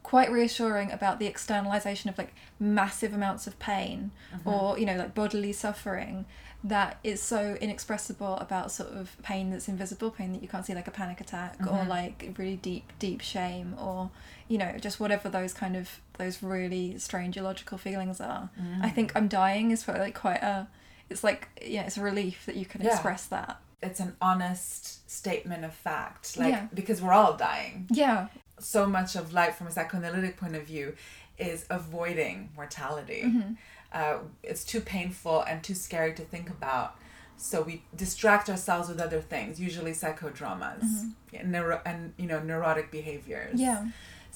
quite 0.04 0.32
reassuring 0.32 0.91
about 0.91 1.20
the 1.20 1.28
externalization 1.28 2.10
of 2.10 2.17
like 2.17 2.34
massive 2.60 3.13
amounts 3.13 3.46
of 3.46 3.58
pain 3.60 4.12
Mhm. 4.34 4.52
or 4.52 4.80
you 4.80 4.86
know 4.86 4.96
like 4.98 5.13
bodily 5.13 5.54
suffering 5.54 6.26
that 6.63 6.98
is 7.04 7.22
so 7.22 7.56
inexpressible 7.62 8.36
about 8.38 8.72
sort 8.72 8.89
of 8.89 9.15
pain 9.24 9.52
that's 9.52 9.67
invisible 9.67 10.10
pain 10.10 10.34
that 10.34 10.41
you 10.41 10.48
can't 10.48 10.65
see 10.65 10.74
like 10.74 10.88
a 10.88 10.91
panic 10.91 11.22
attack 11.22 11.56
or 11.62 11.84
Mhm. 11.84 11.88
like 11.88 12.34
really 12.38 12.56
deep 12.58 12.91
deep 12.98 13.22
shame 13.22 13.76
or 13.80 14.10
you 14.48 14.58
know 14.58 14.76
just 14.80 15.00
whatever 15.00 15.30
those 15.30 15.54
kind 15.54 15.76
of 15.76 16.00
those 16.17 16.41
really 16.41 16.98
strange 16.98 17.38
illogical 17.38 17.78
feelings 17.78 18.20
are 18.20 18.50
i 18.82 18.89
Mm. 18.89 18.94
think 18.96 19.12
i'm 19.15 19.28
dying 19.28 19.70
is 19.72 19.84
for 19.84 19.94
like 19.98 20.15
quite 20.15 20.41
a 20.41 20.67
it's 21.12 21.24
like 21.24 21.47
yeah 21.62 21.84
it's 21.88 21.97
a 21.97 22.02
relief 22.02 22.45
that 22.47 22.56
you 22.56 22.65
can 22.65 22.82
Yeah. 22.82 22.91
express 22.93 23.26
that 23.28 23.60
It's 23.84 24.00
an 24.00 24.15
honest 24.21 25.10
statement 25.10 25.65
of 25.65 25.74
fact. 25.74 26.38
Like, 26.38 26.54
Yeah. 26.54 26.67
because 26.74 27.02
we're 27.02 27.13
all 27.21 27.36
dying. 27.36 27.88
yeah 27.91 28.28
So 28.60 28.86
much 28.86 29.15
of 29.15 29.34
life 29.34 29.56
from 29.58 29.67
a 29.67 29.71
psychoanalytic 29.71 30.38
point 30.38 30.56
of 30.56 30.63
view 30.74 30.95
is 31.38 31.65
avoiding 31.69 32.50
mortality. 32.56 33.24
Mhm. 33.26 33.58
Uh, 33.91 34.17
it's 34.43 34.63
too 34.63 34.80
painful 34.82 35.41
and 35.41 35.63
too 35.63 35.74
scary 35.88 36.13
to 36.13 36.24
think 36.34 36.47
about. 36.50 36.89
So 37.38 37.56
we 37.63 37.84
distract 37.95 38.50
ourselves 38.54 38.88
with 38.88 39.00
other 39.08 39.19
things, 39.34 39.60
usually 39.60 39.93
psychodramas 39.93 40.84
Mhm. 40.84 41.13
and, 41.39 41.52
neuro- 41.52 41.82
and 41.86 42.13
you 42.17 42.28
know 42.28 42.39
neurotic 42.52 42.88
behaviors. 42.91 43.60
Yeah. 43.60 43.88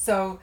So 0.07 0.39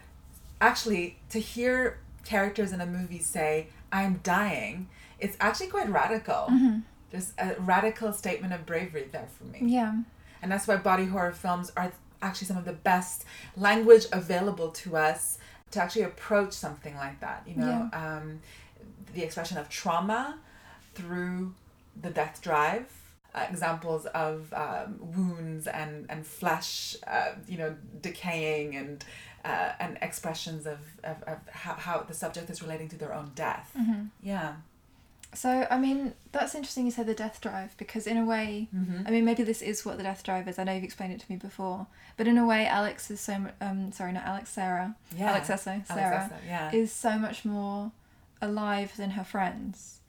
actually, 0.60 1.18
to 1.30 1.38
hear 1.40 1.98
characters 2.24 2.70
in 2.72 2.80
a 2.80 2.86
movie 2.86 3.18
say, 3.18 3.66
"I'm 3.92 4.20
dying," 4.22 4.88
it's 5.18 5.36
actually 5.40 5.68
quite 5.68 5.88
radical. 5.88 6.46
Mhm. 6.50 6.82
There's 7.10 7.32
a 7.38 7.54
radical 7.60 8.12
statement 8.12 8.52
of 8.54 8.64
bravery 8.66 9.06
there 9.12 9.28
for 9.36 9.44
me. 9.44 9.60
yeah 9.62 9.94
And 10.40 10.50
that's 10.50 10.66
why 10.66 10.76
body 10.78 11.06
horror 11.06 11.32
films 11.32 11.70
are 11.76 11.92
actually 12.22 12.46
some 12.48 12.56
of 12.56 12.64
the 12.64 12.72
best 12.72 13.24
language 13.56 14.06
available 14.12 14.70
to 14.70 14.96
us 14.96 15.38
to 15.72 15.82
actually 15.82 16.02
approach 16.02 16.52
something 16.52 16.94
like 16.96 17.20
that. 17.20 17.42
You 17.46 17.56
know, 17.56 17.90
um, 17.92 18.40
the 19.14 19.22
expression 19.22 19.58
of 19.58 19.68
trauma 19.68 20.38
through 20.94 21.54
the 22.00 22.10
death 22.10 22.40
drive. 22.42 22.86
Uh, 23.34 23.46
examples 23.48 24.04
of 24.06 24.52
um, 24.52 24.98
wounds 25.00 25.66
and 25.66 26.04
and 26.10 26.26
flesh, 26.26 26.96
uh, 27.06 27.30
you 27.48 27.56
know, 27.56 27.74
decaying 28.02 28.76
and 28.76 29.02
uh, 29.44 29.72
and 29.80 29.98
expressions 30.02 30.66
of, 30.66 30.78
of, 31.04 31.22
of 31.24 31.38
how, 31.50 31.74
how 31.74 31.98
the 32.00 32.14
subject 32.14 32.48
is 32.50 32.62
relating 32.62 32.88
to 32.88 32.96
their 32.96 33.12
own 33.12 33.32
death. 33.34 33.72
Mhm. 33.78 34.08
Yeah. 34.22 34.54
So, 35.34 35.66
I 35.70 35.78
mean, 35.78 36.12
that's 36.32 36.54
interesting 36.54 36.84
you 36.84 36.90
said 36.92 37.06
the 37.06 37.14
death 37.14 37.40
drive 37.40 37.74
because, 37.78 38.06
in 38.06 38.18
a 38.18 38.24
way, 38.24 38.68
Mhm. 38.74 39.08
I 39.08 39.10
mean, 39.10 39.24
maybe 39.24 39.42
this 39.42 39.62
is 39.62 39.82
what 39.84 39.96
the 39.96 40.02
death 40.02 40.22
drive 40.22 40.46
is. 40.46 40.58
I 40.58 40.64
know 40.64 40.74
you've 40.74 40.84
explained 40.84 41.14
it 41.14 41.20
to 41.20 41.26
me 41.30 41.36
before, 41.36 41.86
but 42.18 42.28
in 42.28 42.36
a 42.36 42.46
way, 42.46 42.66
Alex 42.66 43.10
is 43.10 43.20
so, 43.20 43.46
um, 43.60 43.92
sorry, 43.92 44.12
not 44.12 44.24
Alex, 44.26 44.50
Sarah. 44.50 44.94
Yeah. 45.16 45.30
Alex 45.30 45.48
Essoe, 45.48 45.70
Alex 45.70 45.88
Sarah, 45.88 46.30
Essoe, 46.30 46.46
yeah. 46.46 46.70
is 46.72 46.92
so 46.92 47.18
much 47.18 47.44
more 47.46 47.92
alive 48.42 48.94
than 48.96 49.10
her 49.10 49.24
friends. 49.24 50.00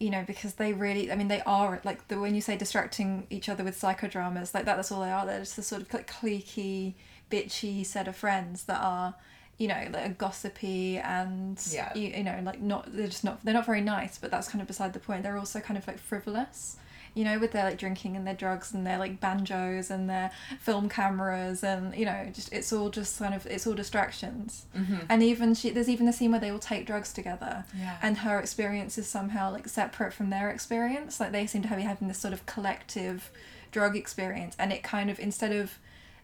You 0.00 0.10
know, 0.10 0.22
because 0.24 0.54
they 0.54 0.72
really, 0.72 1.10
I 1.10 1.16
mean, 1.16 1.26
they 1.26 1.40
are, 1.42 1.80
like, 1.82 2.06
the 2.06 2.20
when 2.20 2.36
you 2.36 2.40
say 2.40 2.56
distracting 2.56 3.26
each 3.30 3.48
other 3.48 3.64
with 3.64 3.76
psychodramas, 3.80 4.54
like, 4.54 4.64
that, 4.64 4.76
that's 4.76 4.92
all 4.92 5.00
they 5.00 5.10
are. 5.10 5.26
They're 5.26 5.40
just 5.40 5.56
the 5.56 5.62
sort 5.64 5.82
of, 5.82 5.92
like, 5.92 6.08
cliquey, 6.08 6.94
bitchy 7.30 7.84
set 7.84 8.08
of 8.08 8.16
friends 8.16 8.64
that 8.64 8.80
are 8.80 9.14
you 9.58 9.66
know 9.68 9.88
like 9.92 10.16
gossipy 10.18 10.98
and 10.98 11.60
Yeah. 11.70 11.92
you, 11.94 12.08
you 12.08 12.22
know 12.24 12.40
like 12.44 12.60
not 12.60 12.94
they're 12.94 13.06
just 13.08 13.24
not 13.24 13.44
they're 13.44 13.54
not 13.54 13.66
very 13.66 13.80
nice 13.80 14.16
but 14.18 14.30
that's 14.30 14.48
kind 14.48 14.60
of 14.62 14.68
beside 14.68 14.92
the 14.92 15.00
point 15.00 15.22
they're 15.22 15.36
also 15.38 15.60
kind 15.60 15.76
of 15.76 15.86
like 15.86 15.98
frivolous 15.98 16.76
you 17.14 17.24
know 17.24 17.38
with 17.40 17.50
their 17.52 17.64
like 17.64 17.78
drinking 17.78 18.14
and 18.16 18.24
their 18.26 18.34
drugs 18.34 18.72
and 18.72 18.86
their 18.86 18.98
like 18.98 19.18
banjos 19.18 19.90
and 19.90 20.08
their 20.08 20.30
film 20.60 20.88
cameras 20.88 21.64
and 21.64 21.92
you 21.96 22.04
know 22.04 22.30
just 22.32 22.52
it's 22.52 22.72
all 22.72 22.88
just 22.90 23.18
kind 23.18 23.34
of 23.34 23.46
it's 23.46 23.66
all 23.66 23.74
distractions 23.74 24.66
Mhm. 24.76 25.04
and 25.08 25.22
even 25.24 25.54
she 25.54 25.70
there's 25.70 25.88
even 25.88 26.06
a 26.06 26.12
scene 26.12 26.30
where 26.30 26.38
they 26.40 26.50
all 26.50 26.58
take 26.60 26.86
drugs 26.86 27.12
together 27.12 27.64
Yeah. 27.76 27.96
and 28.00 28.18
her 28.18 28.38
experience 28.38 28.96
is 28.98 29.08
somehow 29.08 29.50
like 29.50 29.68
separate 29.68 30.12
from 30.12 30.30
their 30.30 30.50
experience 30.50 31.18
like 31.18 31.32
they 31.32 31.46
seem 31.48 31.62
to 31.62 31.74
be 31.74 31.82
having 31.82 32.06
this 32.06 32.18
sort 32.18 32.32
of 32.34 32.46
collective 32.46 33.30
drug 33.72 33.96
experience 33.96 34.54
and 34.58 34.72
it 34.72 34.82
kind 34.84 35.10
of 35.10 35.18
instead 35.18 35.52
of 35.52 35.78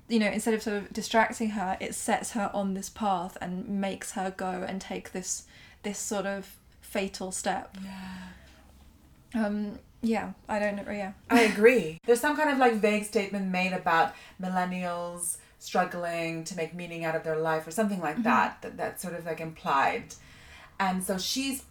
you 0.08 0.18
know 0.18 0.26
instead 0.28 0.54
of 0.54 0.62
sort 0.62 0.76
of 0.76 0.92
distracting 0.92 1.50
her 1.50 1.76
it 1.80 1.94
sets 1.94 2.32
her 2.32 2.50
on 2.52 2.74
this 2.74 2.88
path 2.90 3.36
and 3.40 3.68
makes 3.68 4.12
her 4.12 4.32
go 4.36 4.64
and 4.68 4.80
take 4.80 5.12
this 5.12 5.44
this 5.82 5.98
sort 5.98 6.26
of 6.26 6.56
fatal 6.80 7.32
step 7.32 7.76
Yeah. 7.82 9.46
um 9.46 9.78
yeah 10.02 10.32
i 10.48 10.58
don't 10.58 10.76
know 10.76 10.90
yeah 10.92 11.12
I 11.30 11.40
agree. 11.42 11.98
There's 12.04 12.20
some 12.20 12.36
kind 12.36 12.50
of 12.50 12.58
like 12.58 12.74
vague 12.74 13.04
statement 13.04 13.50
made 13.50 13.72
about 13.72 14.14
millennials 14.40 15.38
struggling 15.58 16.44
to 16.44 16.54
make 16.56 16.74
meaning 16.74 17.04
out 17.04 17.16
of 17.16 17.24
their 17.24 17.38
life 17.38 17.66
or 17.66 17.70
something 17.70 18.00
like 18.00 18.18
Mhm. 18.18 18.24
that, 18.24 18.62
that. 18.62 18.76
That's 18.76 19.02
sort 19.02 19.14
of 19.14 19.24
like 19.24 19.40
implied. 19.40 20.14
And 20.78 21.02
so 21.02 21.16
she's 21.18 21.64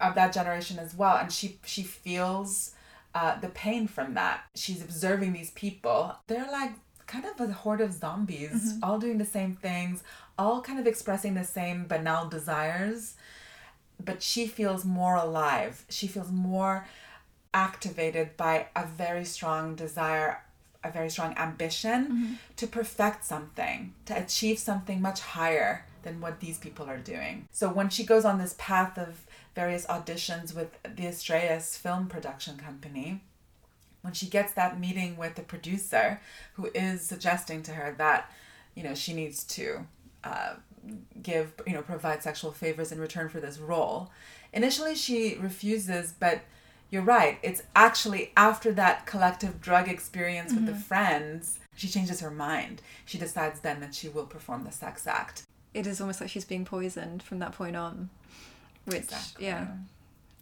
of 0.00 0.14
that 0.14 0.32
generation 0.32 0.78
as 0.78 0.94
well, 0.94 1.16
and 1.16 1.32
she 1.32 1.58
she 1.64 1.82
feels 1.82 2.72
uh, 3.14 3.38
the 3.40 3.48
pain 3.48 3.88
from 3.88 4.14
that. 4.14 4.42
She's 4.54 4.80
observing 4.82 5.32
these 5.32 5.50
people. 5.50 6.14
They're 6.28 6.50
like 6.50 6.72
kind 7.06 7.24
of 7.24 7.40
a 7.40 7.52
horde 7.52 7.80
of 7.80 7.92
zombies, 7.92 8.72
Mhm. 8.74 8.78
all 8.82 8.98
doing 8.98 9.18
the 9.18 9.24
same 9.24 9.54
things, 9.54 10.02
all 10.38 10.60
kind 10.60 10.78
of 10.78 10.86
expressing 10.86 11.34
the 11.34 11.44
same 11.44 11.86
banal 11.86 12.28
desires 12.28 13.14
but 14.04 14.22
she 14.22 14.46
feels 14.46 14.84
more 14.84 15.14
alive. 15.16 15.86
She 15.88 16.06
feels 16.06 16.30
more 16.30 16.86
activated 17.54 18.36
by 18.36 18.66
a 18.76 18.84
very 18.86 19.24
strong 19.24 19.74
desire, 19.74 20.42
a 20.84 20.90
very 20.90 21.08
strong 21.08 21.34
ambition 21.38 22.38
to 22.56 22.66
perfect 22.66 23.24
something, 23.24 23.94
to 24.04 24.16
achieve 24.16 24.58
something 24.58 25.00
much 25.00 25.20
higher 25.20 25.86
than 26.02 26.20
what 26.20 26.40
these 26.40 26.58
people 26.58 26.86
are 26.90 26.98
doing. 26.98 27.48
So 27.52 27.70
when 27.72 27.88
she 27.88 28.04
goes 28.04 28.24
on 28.24 28.38
this 28.38 28.54
path 28.58 28.98
of 28.98 29.26
various 29.54 29.86
auditions 29.86 30.54
with 30.54 30.70
the 30.82 31.06
Astraeus 31.06 31.76
film 31.78 32.06
production 32.08 32.58
company, 32.58 33.22
when 34.06 34.14
she 34.14 34.26
gets 34.26 34.52
that 34.52 34.78
meeting 34.78 35.16
with 35.16 35.34
the 35.34 35.42
producer 35.42 36.20
who 36.54 36.70
is 36.74 37.02
suggesting 37.02 37.60
to 37.64 37.72
her 37.72 37.92
that 37.98 38.30
you 38.76 38.82
know 38.84 38.94
she 38.94 39.12
needs 39.12 39.42
to 39.42 39.84
uh, 40.22 40.54
give 41.20 41.52
you 41.66 41.72
know 41.74 41.82
provide 41.82 42.22
sexual 42.22 42.52
favors 42.52 42.92
in 42.92 43.00
return 43.00 43.28
for 43.28 43.40
this 43.40 43.58
role. 43.58 44.10
Initially 44.52 44.94
she 44.94 45.36
refuses 45.36 46.14
but 46.18 46.42
you're 46.88 47.02
right. 47.02 47.38
It's 47.42 47.62
actually 47.74 48.30
after 48.36 48.70
that 48.74 49.06
collective 49.06 49.60
drug 49.60 49.88
experience 49.88 50.52
with 50.54 50.66
the 50.66 50.72
Mhm. 50.72 50.82
friends 50.82 51.58
she 51.74 51.88
changes 51.88 52.20
her 52.20 52.30
mind. 52.30 52.80
She 53.04 53.18
decides 53.18 53.58
then 53.60 53.80
that 53.80 53.92
she 53.94 54.08
will 54.08 54.24
perform 54.26 54.62
the 54.64 54.70
sex 54.72 55.04
act. 55.06 55.42
It 55.74 55.86
is 55.86 56.00
almost 56.00 56.20
like 56.20 56.30
she's 56.30 56.44
being 56.44 56.64
poisoned 56.64 57.22
from 57.24 57.40
that 57.40 57.52
point 57.52 57.74
on 57.74 58.08
which 58.84 58.98
Exactly. 58.98 59.46
yeah 59.46 59.66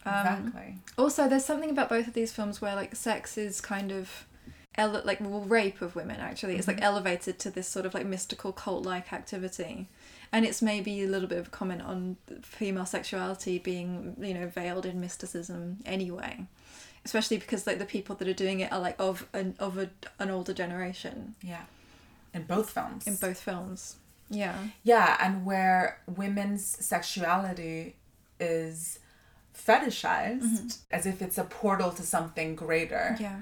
Um, 0.06 0.26
Exactly. 0.48 0.78
also 0.98 1.28
there's 1.28 1.44
something 1.44 1.70
about 1.70 1.88
both 1.88 2.06
of 2.06 2.14
these 2.14 2.32
films 2.32 2.60
where 2.60 2.74
like 2.74 2.94
sex 2.94 3.38
is 3.38 3.60
kind 3.60 3.90
of 3.90 4.26
ele- 4.76 5.02
like 5.04 5.20
well, 5.20 5.40
rape 5.40 5.80
of 5.80 5.96
women 5.96 6.20
actually. 6.20 6.56
Is 6.58 6.66
like 6.68 6.78
Mhm. 6.78 6.82
elevated 6.84 7.38
to 7.40 7.50
this 7.50 7.68
sort 7.68 7.86
of 7.86 7.94
like 7.94 8.06
mystical 8.06 8.52
cult-like 8.52 9.12
activity. 9.12 9.88
And 10.32 10.44
it's 10.44 10.60
maybe 10.60 11.02
a 11.04 11.06
little 11.06 11.28
bit 11.28 11.38
of 11.38 11.46
a 11.46 11.50
comment 11.50 11.80
on 11.82 12.16
female 12.42 12.86
sexuality 12.86 13.58
being 13.58 14.16
you 14.20 14.34
know 14.34 14.46
veiled 14.48 14.84
in 14.84 15.00
mysticism 15.00 15.78
anyway. 15.86 16.46
Especially 17.04 17.36
because 17.38 17.66
like 17.66 17.78
the 17.78 17.84
people 17.84 18.16
that 18.16 18.26
are 18.26 18.32
doing 18.32 18.60
it 18.60 18.72
are 18.72 18.80
like 18.80 18.96
of 18.98 19.26
an 19.32 19.54
of 19.58 19.78
a, 19.78 19.90
an 20.18 20.30
older 20.30 20.52
generation. 20.52 21.34
Yeah. 21.42 21.64
In 22.32 22.42
both 22.44 22.70
films. 22.70 23.06
In 23.06 23.14
both 23.16 23.38
films. 23.40 23.96
Yeah. 24.28 24.56
Yeah, 24.82 25.16
and 25.20 25.44
where 25.46 26.00
women's 26.06 26.64
sexuality 26.84 27.94
is 28.40 28.98
fetishized 29.54 30.42
Mhm. 30.42 30.78
as 30.90 31.06
if 31.06 31.22
it's 31.22 31.38
a 31.38 31.44
portal 31.44 31.90
to 31.92 32.02
something 32.02 32.54
greater. 32.56 33.16
yeah 33.20 33.40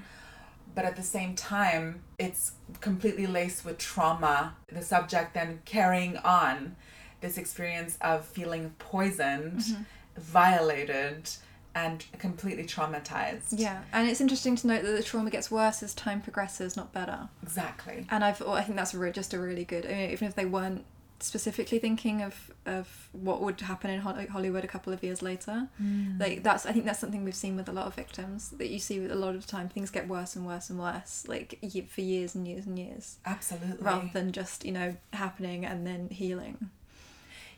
But 0.75 0.85
at 0.85 0.95
the 0.95 1.03
same 1.03 1.35
time, 1.35 2.01
it's 2.17 2.53
completely 2.81 3.27
laced 3.27 3.63
with 3.63 3.77
trauma. 3.77 4.55
The 4.71 4.81
subject 4.81 5.35
then 5.35 5.61
carrying 5.65 6.17
on 6.17 6.75
this 7.21 7.37
experience 7.37 7.95
of 8.01 8.25
feeling 8.25 8.71
poisoned, 8.79 9.59
Mhm. 9.59 9.85
violated, 10.17 11.29
and 11.75 12.05
completely 12.19 12.63
traumatized. 12.65 13.49
Yeah, 13.51 13.81
and 13.91 14.07
it's 14.09 14.21
interesting 14.21 14.55
to 14.57 14.67
note 14.67 14.83
that 14.83 14.91
the 14.91 15.03
trauma 15.03 15.29
gets 15.31 15.49
worse 15.51 15.81
as 15.83 15.93
time 15.95 16.21
progresses, 16.21 16.75
not 16.75 16.91
better. 16.91 17.29
Exactly. 17.41 18.05
And 18.09 18.23
I've, 18.23 18.41
I 18.41 18.61
think 18.63 18.75
that's 18.75 18.91
just 19.13 19.33
a 19.33 19.39
really 19.39 19.65
good. 19.65 19.85
I 19.85 19.89
mean, 19.89 20.09
even 20.11 20.27
if 20.27 20.35
they 20.35 20.45
weren't 20.45 20.85
specifically 21.23 21.79
thinking 21.79 22.21
of 22.21 22.51
of 22.65 23.09
what 23.11 23.41
would 23.41 23.59
happen 23.61 23.89
in 23.89 23.99
Hollywood 23.99 24.63
a 24.63 24.67
couple 24.67 24.93
of 24.93 25.03
years 25.03 25.21
later, 25.21 25.67
Mm. 25.81 26.19
like 26.19 26.43
that's. 26.43 26.65
I 26.65 26.71
think 26.71 26.85
that's 26.85 26.99
something 26.99 27.23
we've 27.23 27.35
seen 27.35 27.55
with 27.55 27.67
a 27.69 27.71
lot 27.73 27.87
of 27.87 27.95
victims 27.95 28.49
that 28.59 28.69
you 28.69 28.79
see 28.79 28.99
with 28.99 29.11
a 29.11 29.15
lot 29.15 29.35
of 29.35 29.45
time 29.47 29.67
things 29.69 29.89
get 29.89 30.07
worse 30.07 30.35
and 30.35 30.45
worse 30.45 30.69
and 30.69 30.79
worse, 30.79 31.25
like 31.27 31.59
for 31.89 32.01
years 32.01 32.35
and 32.35 32.47
years 32.47 32.65
and 32.65 32.77
years. 32.79 33.17
Absolutely. 33.25 33.83
Rather 33.83 34.09
than 34.13 34.31
just 34.31 34.65
you 34.65 34.71
know 34.71 34.95
happening 35.13 35.65
and 35.65 35.85
then 35.87 36.09
healing. 36.09 36.69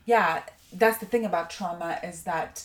yeah 0.05 0.43
that's 0.73 0.97
the 0.99 1.05
thing 1.05 1.25
about 1.25 1.49
trauma 1.49 1.99
is 2.03 2.23
that 2.23 2.63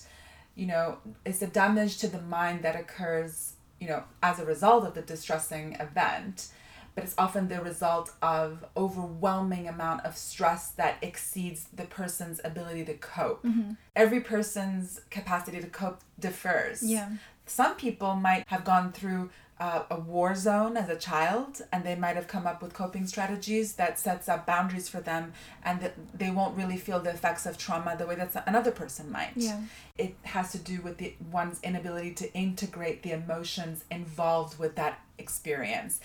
you 0.56 0.66
know 0.66 0.98
it's 1.24 1.38
the 1.38 1.46
damage 1.46 1.98
to 1.98 2.08
the 2.08 2.20
mind 2.22 2.62
that 2.62 2.76
occurs 2.76 3.52
you 3.80 3.88
know 3.88 4.02
as 4.22 4.38
a 4.38 4.44
result 4.44 4.84
of 4.84 4.94
the 4.94 5.02
distressing 5.02 5.74
event 5.74 6.48
but 6.94 7.04
it's 7.04 7.14
often 7.18 7.48
the 7.48 7.60
result 7.62 8.12
of 8.22 8.64
overwhelming 8.76 9.68
amount 9.68 10.04
of 10.04 10.16
stress 10.16 10.68
that 10.72 10.96
exceeds 11.02 11.66
the 11.72 11.84
person's 11.84 12.40
ability 12.44 12.84
to 12.84 12.94
cope 12.94 13.42
Mhm. 13.44 13.76
every 13.96 14.20
person's 14.20 15.00
capacity 15.10 15.60
to 15.60 15.66
cope 15.68 16.00
differs 16.18 16.82
Yeah. 16.82 17.08
some 17.46 17.74
people 17.76 18.14
might 18.16 18.44
have 18.48 18.64
gone 18.64 18.92
through 18.92 19.30
uh, 19.58 19.82
a 19.90 20.00
war 20.00 20.34
zone 20.34 20.74
as 20.78 20.88
a 20.88 20.96
child 20.96 21.60
and 21.70 21.84
they 21.84 21.94
might 21.94 22.16
have 22.16 22.26
come 22.26 22.46
up 22.46 22.62
with 22.62 22.72
coping 22.72 23.06
strategies 23.06 23.74
that 23.74 23.98
sets 23.98 24.26
up 24.26 24.46
boundaries 24.46 24.88
for 24.88 25.02
them 25.02 25.34
and 25.62 25.82
that 25.82 25.92
they 26.18 26.30
won't 26.30 26.56
really 26.56 26.78
feel 26.78 26.98
the 26.98 27.10
effects 27.10 27.44
of 27.44 27.58
trauma 27.58 27.94
the 27.94 28.06
way 28.06 28.14
that 28.14 28.42
another 28.46 28.70
person 28.70 29.12
might 29.12 29.32
Yeah. 29.36 29.60
it 29.98 30.16
has 30.22 30.50
to 30.52 30.58
do 30.58 30.80
with 30.80 30.96
the 30.96 31.14
one's 31.30 31.60
inability 31.62 32.14
to 32.14 32.32
integrate 32.32 33.02
the 33.02 33.12
emotions 33.12 33.84
involved 33.90 34.58
with 34.58 34.76
that 34.76 35.00
experience 35.18 36.00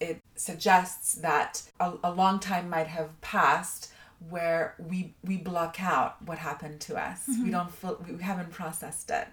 it 0.00 0.20
suggests 0.34 1.14
that 1.16 1.62
a, 1.78 1.92
a 2.04 2.10
long 2.12 2.38
time 2.40 2.68
might 2.70 2.86
have 2.88 3.20
passed 3.20 3.92
where 4.28 4.74
we 4.78 5.14
we 5.24 5.36
block 5.36 5.82
out 5.82 6.20
what 6.26 6.38
happened 6.38 6.80
to 6.80 6.96
us 6.96 7.22
we 7.26 7.34
Mhm. 7.36 7.50
don't 7.52 7.72
feel 7.72 8.04
we 8.06 8.22
haven't 8.22 8.50
processed 8.50 9.10
it 9.10 9.28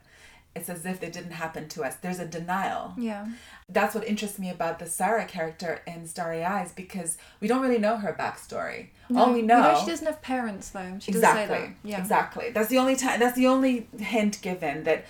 it's 0.56 0.70
as 0.70 0.86
if 0.86 1.04
it 1.04 1.12
didn't 1.14 1.32
happen 1.34 1.68
to 1.70 1.84
us 1.84 1.96
there's 1.98 2.20
a 2.20 2.26
denial 2.26 2.94
Yeah. 2.98 3.28
that's 3.70 3.94
what 3.94 4.08
interests 4.08 4.40
me 4.40 4.50
about 4.50 4.80
the 4.80 4.86
Sarah 4.88 5.26
character 5.26 5.82
in 5.86 6.08
Starry 6.08 6.44
Eyes 6.44 6.72
because 6.72 7.18
we 7.42 7.48
don't 7.50 7.62
really 7.62 7.78
know 7.78 7.98
her 7.98 8.14
backstory. 8.18 8.88
All 9.16 9.32
we 9.34 9.42
know, 9.44 9.78
she 9.80 9.86
doesn't 9.92 10.08
have 10.08 10.22
parents 10.22 10.70
though. 10.70 10.98
She 11.00 11.12
exactly, 11.12 11.58
say 11.58 11.62
that. 11.66 11.74
Yeah. 11.84 12.00
exactly. 12.00 12.50
That's 12.52 12.70
the 12.70 12.78
only 12.80 12.96
time. 12.96 13.20
That's 13.20 13.36
the 13.36 13.48
only 13.48 13.88
hint 14.00 14.42
given 14.42 14.84
that 14.86 15.06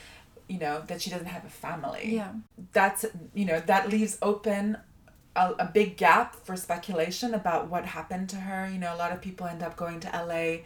you 0.49 0.59
know 0.59 0.81
that 0.87 1.01
she 1.01 1.09
doesn't 1.09 1.27
have 1.27 1.45
a 1.45 1.49
family. 1.49 2.15
Yeah. 2.15 2.31
That's 2.73 3.05
you 3.33 3.45
know 3.45 3.59
that 3.61 3.89
leaves 3.89 4.17
open. 4.21 4.77
A, 5.37 5.53
a 5.59 5.65
big 5.79 5.97
gap 5.97 6.35
for 6.45 6.55
speculation 6.55 7.33
about 7.33 7.69
what 7.69 7.85
happened 7.85 8.27
to 8.29 8.37
her. 8.37 8.67
You 8.69 8.79
know, 8.79 8.93
a 8.93 8.99
lot 9.03 9.11
of 9.11 9.21
people 9.21 9.45
end 9.47 9.61
up 9.61 9.75
going 9.77 9.99
to 10.01 10.07
LA 10.09 10.63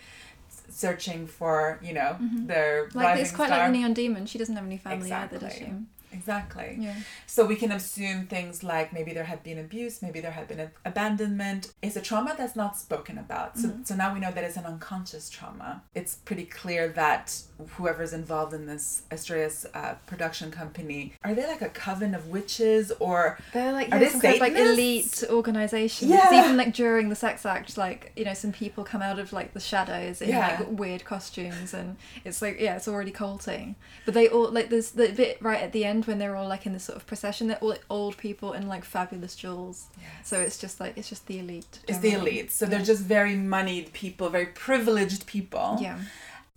searching 0.70 1.28
for, 1.28 1.78
you 1.84 1.94
know, 1.94 2.16
Mhm. 2.22 2.48
their 2.48 2.90
Like 2.94 3.20
it's 3.20 3.32
quite 3.32 3.48
star. 3.48 3.60
like 3.60 3.72
the 3.72 3.78
Neon 3.78 3.94
Demon. 3.94 4.26
She 4.26 4.38
doesn't 4.38 4.56
have 4.56 4.66
any 4.66 4.78
family 4.78 5.12
either, 5.12 5.38
does 5.38 5.54
she? 5.54 5.74
Exactly. 6.14 6.78
Yeah. 6.80 6.96
So 7.26 7.46
we 7.46 7.56
can 7.56 7.72
assume 7.72 8.28
things 8.28 8.64
like 8.64 8.92
maybe 8.94 9.14
there 9.14 9.24
had 9.24 9.44
been 9.44 9.58
abuse, 9.58 10.02
maybe 10.02 10.20
there 10.20 10.32
had 10.32 10.48
been 10.48 10.60
a- 10.60 10.72
abandonment. 10.86 11.74
It's 11.82 11.96
a 11.96 12.02
trauma 12.02 12.36
that's 12.38 12.56
not 12.56 12.78
spoken 12.78 13.18
about. 13.18 13.58
So, 13.58 13.70
Mhm. 13.70 13.88
so 13.88 13.96
now 13.96 14.14
we 14.14 14.20
know 14.20 14.32
that 14.32 14.44
it's 14.44 14.58
an 14.58 14.66
unconscious 14.66 15.30
trauma. 15.30 15.84
It's 15.96 16.16
pretty 16.16 16.46
clear 16.46 16.88
that 16.90 17.42
whoever's 17.78 18.14
involved 18.14 18.54
in 18.54 18.66
this 18.66 19.04
Astraeus 19.12 19.66
uh, 19.74 19.96
production 20.08 20.52
company 20.52 21.14
are 21.24 21.34
they 21.34 21.46
like 21.48 21.62
a 21.62 21.70
coven 21.70 22.14
of 22.16 22.28
witches 22.28 22.92
or 23.00 23.38
They're 23.54 23.72
like, 23.72 23.88
are 23.92 23.98
yeah, 23.98 24.00
they 24.00 24.10
some 24.10 24.22
kind 24.22 24.36
of 24.36 24.42
like 24.42 24.54
elite 24.56 25.24
organization. 25.30 26.10
Yeah. 26.10 26.44
Even 26.44 26.58
like 26.58 26.74
during 26.74 27.10
the 27.10 27.16
sex 27.16 27.46
act, 27.46 27.78
like, 27.78 28.12
you 28.16 28.26
know, 28.26 28.34
some 28.34 28.52
people 28.52 28.84
come 28.84 29.02
out 29.02 29.20
of 29.20 29.32
like 29.34 29.54
the 29.54 29.60
shadows 29.60 30.22
in 30.22 30.30
Yeah. 30.30 30.58
like 30.60 30.68
weird 30.80 31.06
costumes 31.06 31.74
and 31.74 31.98
it's 32.26 32.42
like, 32.42 32.60
yeah, 32.60 32.76
it's 32.76 32.88
already 32.88 33.12
culting. 33.12 33.76
But 34.06 34.14
they 34.14 34.28
all, 34.28 34.50
like, 34.52 34.70
there's 34.70 34.92
the 34.92 35.10
bit 35.10 35.38
right 35.42 35.62
at 35.62 35.72
the 35.72 35.86
end 35.86 36.01
when 36.08 36.18
they're 36.20 36.36
all 36.36 36.48
like 36.48 36.66
in 36.66 36.74
this 36.74 36.84
sort 36.86 36.98
of 36.98 37.06
procession, 37.08 37.48
they're 37.48 37.58
all 37.58 37.70
like 37.70 37.86
old 37.90 38.18
people 38.18 38.54
in 38.54 38.68
like 38.68 38.84
fabulous 38.86 39.36
jewels. 39.36 39.88
So 40.24 40.40
it's 40.40 40.58
just 40.58 40.80
like, 40.80 40.98
it's 40.98 41.10
just 41.10 41.28
the 41.28 41.40
elite. 41.40 41.80
It's 41.88 42.00
the 42.00 42.12
elite. 42.14 42.52
So 42.52 42.66
Yeah. 42.66 42.72
they're 42.72 42.86
just 42.86 43.04
very 43.04 43.36
moneyed 43.36 43.94
people, 43.94 44.30
very 44.30 44.48
privileged 44.48 45.26
people. 45.26 45.78
Yeah. 45.82 46.00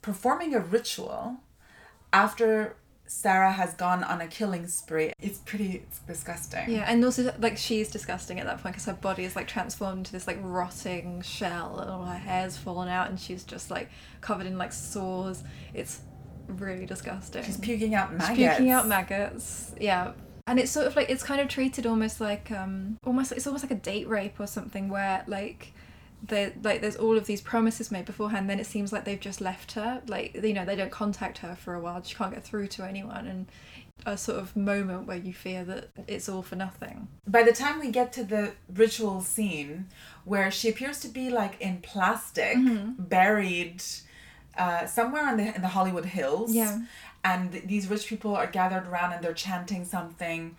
Performing 0.02 0.54
a 0.54 0.61
ritual 0.61 1.37
after 2.12 2.76
Sarah 3.07 3.52
has 3.52 3.74
gone 3.74 4.02
on 4.02 4.20
a 4.20 4.26
killing 4.26 4.66
spree. 4.66 5.12
It's 5.20 5.38
pretty 5.38 5.83
it's 5.85 5.98
disgusting. 6.00 6.70
Yeah, 6.70 6.85
and 6.88 7.04
also 7.04 7.35
like 7.38 7.59
she's 7.59 7.90
disgusting 7.90 8.40
at 8.40 8.46
that 8.46 8.62
point 8.62 8.74
because 8.74 8.87
her 8.87 8.94
body 8.94 9.24
is 9.24 9.37
like 9.37 9.46
transformed 9.46 9.98
into 9.98 10.12
this 10.12 10.26
like 10.26 10.38
rotting 10.42 11.20
shell, 11.22 11.78
and 11.80 11.90
all 11.90 12.04
her 12.04 12.16
hair's 12.16 12.57
fallen 12.57 12.88
out, 12.88 13.11
and 13.11 13.20
she's 13.20 13.44
just 13.44 13.70
like 13.70 13.90
covered 14.22 14.46
in 14.46 14.57
like 14.57 14.72
sores. 14.72 15.42
It's 15.74 16.00
really 16.48 16.87
disgusting. 16.87 17.44
She's 17.44 17.57
puking 17.59 17.94
out 17.94 18.11
She's 18.28 18.37
puking 18.37 18.70
out 18.70 18.87
maggots. 18.87 19.70
maggots. 19.70 19.74
Yeah, 19.80 20.12
and 20.46 20.59
it's 20.59 20.70
sort 20.70 20.87
of 20.87 20.96
like 20.96 21.09
it's 21.11 21.22
kind 21.22 21.40
of 21.40 21.48
treated 21.48 21.87
almost 21.87 22.20
like 22.20 22.50
um 22.50 22.96
almost 23.04 23.33
it's 23.33 23.46
almost 23.46 23.64
like 23.64 23.70
a 23.72 23.76
date 23.80 24.09
rape 24.09 24.38
or 24.40 24.46
something 24.46 24.88
where 24.88 25.24
like. 25.26 25.72
There, 26.26 26.54
like 26.62 26.80
there's 26.80 26.96
all 26.96 27.18
of 27.18 27.26
these 27.26 27.42
promises 27.42 27.90
made 27.90 28.07
beforehand 28.07 28.48
then 28.48 28.59
it 28.59 28.64
seems 28.64 28.94
like 28.94 29.04
they've 29.04 29.20
just 29.20 29.42
left 29.42 29.72
her 29.72 30.00
like 30.09 30.33
you 30.42 30.54
know 30.54 30.64
they 30.64 30.74
don't 30.74 30.90
contact 30.90 31.37
her 31.38 31.54
for 31.54 31.74
a 31.74 31.80
while 31.80 32.02
she 32.02 32.14
can't 32.14 32.33
get 32.33 32.42
through 32.42 32.68
to 32.68 32.83
anyone 32.83 33.26
and 33.26 33.46
a 34.07 34.16
sort 34.16 34.38
of 34.38 34.57
moment 34.57 35.07
where 35.07 35.18
you 35.18 35.35
fear 35.35 35.64
that 35.66 35.90
it's 36.09 36.26
all 36.26 36.40
for 36.40 36.57
nothing 36.57 37.09
By 37.26 37.42
the 37.42 37.52
time 37.52 37.78
we 37.78 37.90
get 37.90 38.11
to 38.14 38.24
the 38.24 38.52
ritual 38.72 39.20
scene 39.20 39.88
where 40.24 40.50
she 40.50 40.70
appears 40.70 40.98
to 41.00 41.09
be 41.09 41.28
like 41.28 41.61
in 41.61 41.83
plastic, 41.83 42.57
Mhm. 42.57 42.94
buried 43.07 43.83
uh, 44.56 44.86
somewhere 44.86 45.26
on 45.26 45.36
the 45.36 45.54
in 45.54 45.62
the 45.62 45.68
Hollywood 45.68 46.04
Hills. 46.04 46.54
Yeah. 46.54 46.80
And 47.24 47.52
these 47.52 47.88
rich 47.88 48.06
people 48.06 48.36
are 48.36 48.46
gathered 48.46 48.86
around 48.86 49.12
and 49.12 49.24
they're 49.24 49.32
chanting 49.32 49.84
something 49.84 50.56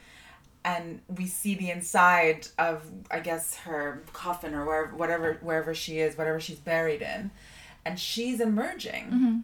and 0.63 1.01
we 1.07 1.27
see 1.27 1.53
the 1.53 1.69
inside 1.69 2.47
of 2.57 2.81
I 3.11 3.19
guess 3.19 3.55
her 3.57 4.03
coffin 4.13 4.55
or 4.55 4.65
wherever 4.65 4.95
whatever 4.95 5.37
wherever 5.41 5.75
she 5.75 5.99
is, 5.99 6.17
whatever 6.17 6.39
she's 6.39 6.59
buried 6.59 7.01
in. 7.01 7.31
And 7.85 7.99
she's 7.99 8.41
emerging. 8.41 9.11
Mhm. 9.11 9.43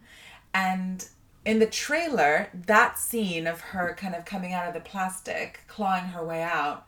And 0.52 1.08
in 1.44 1.60
the 1.60 1.66
trailer, 1.66 2.48
that 2.52 2.98
scene 2.98 3.46
of 3.46 3.60
her 3.60 3.94
kind 3.94 4.14
of 4.14 4.24
coming 4.24 4.52
out 4.52 4.66
of 4.66 4.74
the 4.74 4.80
plastic, 4.80 5.60
clawing 5.68 6.04
her 6.06 6.24
way 6.24 6.42
out, 6.42 6.86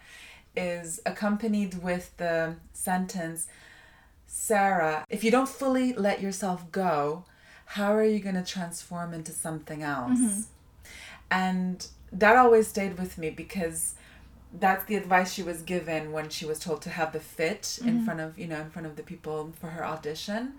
is 0.56 1.00
accompanied 1.06 1.82
with 1.82 2.16
the 2.16 2.56
sentence 2.72 3.46
Sarah, 4.26 5.06
if 5.08 5.22
you 5.22 5.30
don't 5.30 5.48
fully 5.48 5.92
let 5.92 6.20
yourself 6.20 6.72
go, 6.72 7.24
how 7.76 7.92
are 7.92 8.04
you 8.04 8.20
going 8.20 8.36
to 8.36 8.44
transform 8.44 9.12
into 9.12 9.32
something 9.32 9.82
else? 9.82 10.18
Mhm. 10.20 10.44
And 11.30 11.86
that 12.12 12.36
always 12.36 12.68
stayed 12.68 12.96
with 12.98 13.18
me 13.18 13.30
because 13.30 13.94
that's 14.64 14.84
the 14.84 14.94
advice 14.94 15.32
she 15.32 15.42
was 15.42 15.62
given 15.62 16.12
when 16.12 16.28
she 16.28 16.46
was 16.46 16.58
told 16.60 16.80
to 16.82 16.90
have 16.90 17.12
the 17.12 17.18
fit 17.20 17.78
in 17.84 17.94
Mhm. 18.00 18.04
front 18.04 18.20
of, 18.20 18.38
you 18.38 18.46
know, 18.46 18.60
in 18.60 18.70
front 18.70 18.86
of 18.86 18.94
the 18.94 19.02
people 19.02 19.52
for 19.60 19.70
her 19.70 19.84
audition. 19.84 20.54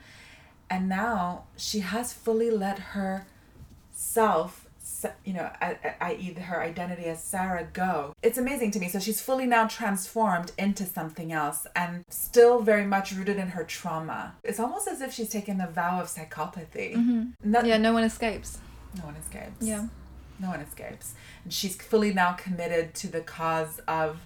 And 0.69 0.89
now 0.89 1.45
she 1.55 1.79
has 1.79 2.11
fully 2.11 2.51
let 2.51 2.79
herself, 2.95 4.51
se- 4.51 4.64
you 5.23 5.33
know, 5.33 5.49
i- 5.61 5.77
i- 5.83 5.95
i.e., 6.11 6.33
her 6.33 6.61
identity 6.61 7.05
as 7.05 7.23
Sarah, 7.23 7.67
go. 7.73 8.13
It's 8.21 8.37
amazing 8.37 8.71
to 8.71 8.79
me. 8.79 8.87
So 8.89 8.99
she's 8.99 9.19
fully 9.21 9.45
now 9.45 9.67
transformed 9.67 10.51
into 10.57 10.85
something 10.85 11.31
else 11.31 11.65
and 11.75 12.03
still 12.09 12.61
very 12.61 12.85
much 12.85 13.11
rooted 13.13 13.37
in 13.37 13.49
her 13.49 13.63
trauma. 13.63 14.35
It's 14.43 14.59
almost 14.59 14.87
as 14.87 15.01
if 15.01 15.13
she's 15.13 15.29
taken 15.29 15.59
a 15.59 15.67
vow 15.67 15.99
of 16.01 16.07
psychopathy. 16.07 16.95
Mhm. 16.95 17.33
Not- 17.43 17.65
yeah 17.65 17.77
no 17.77 17.93
one 17.93 18.03
escapes 18.03 18.59
no 18.97 19.05
one 19.05 19.15
escapes. 19.17 19.57
Yeah. 19.59 19.87
No 20.39 20.49
one 20.49 20.61
escapes. 20.61 21.15
And 21.43 21.51
she's 21.51 21.75
fully 21.75 22.13
now 22.13 22.31
committed 22.33 22.93
to 22.95 23.07
the 23.07 23.19
cause 23.21 23.79
of 23.89 24.19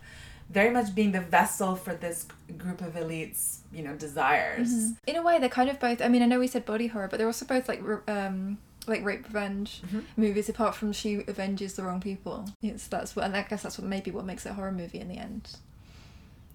very 0.50 0.70
much 0.70 0.94
being 0.94 1.12
the 1.12 1.22
vessel 1.22 1.76
for 1.76 1.94
this 1.96 2.28
group 2.58 2.82
of 2.82 2.94
elites, 2.94 3.60
you 3.72 3.82
know, 3.84 3.96
desires. 3.96 4.70
Mhm. 4.72 4.98
In 5.08 5.16
a 5.16 5.24
way, 5.24 5.40
they're 5.40 5.50
kind 5.50 5.70
of 5.72 5.80
both. 5.80 6.02
I 6.02 6.08
mean, 6.08 6.22
I 6.22 6.28
know 6.28 6.40
we 6.40 6.48
said 6.48 6.66
body 6.66 6.88
horror, 6.88 7.08
but 7.08 7.18
they're 7.18 7.28
also 7.34 7.46
both 7.46 7.68
like 7.68 7.82
um 8.08 8.60
like 8.90 9.04
rape 9.04 9.26
revenge 9.26 9.82
Mhm. 9.88 10.04
movies. 10.18 10.50
Apart 10.50 10.76
from 10.76 10.92
she 10.94 11.24
avenges 11.28 11.74
the 11.76 11.84
wrong 11.84 12.00
people. 12.02 12.50
It's 12.62 12.88
that's 12.88 13.16
what, 13.16 13.26
and 13.26 13.36
I 13.36 13.44
guess 13.44 13.64
that's 13.64 13.78
what 13.78 13.88
maybe 13.88 14.12
what 14.12 14.26
makes 14.26 14.46
it 14.46 14.50
a 14.50 14.54
horror 14.54 14.72
movie 14.72 15.00
in 15.00 15.08
the 15.08 15.18
end. 15.18 15.50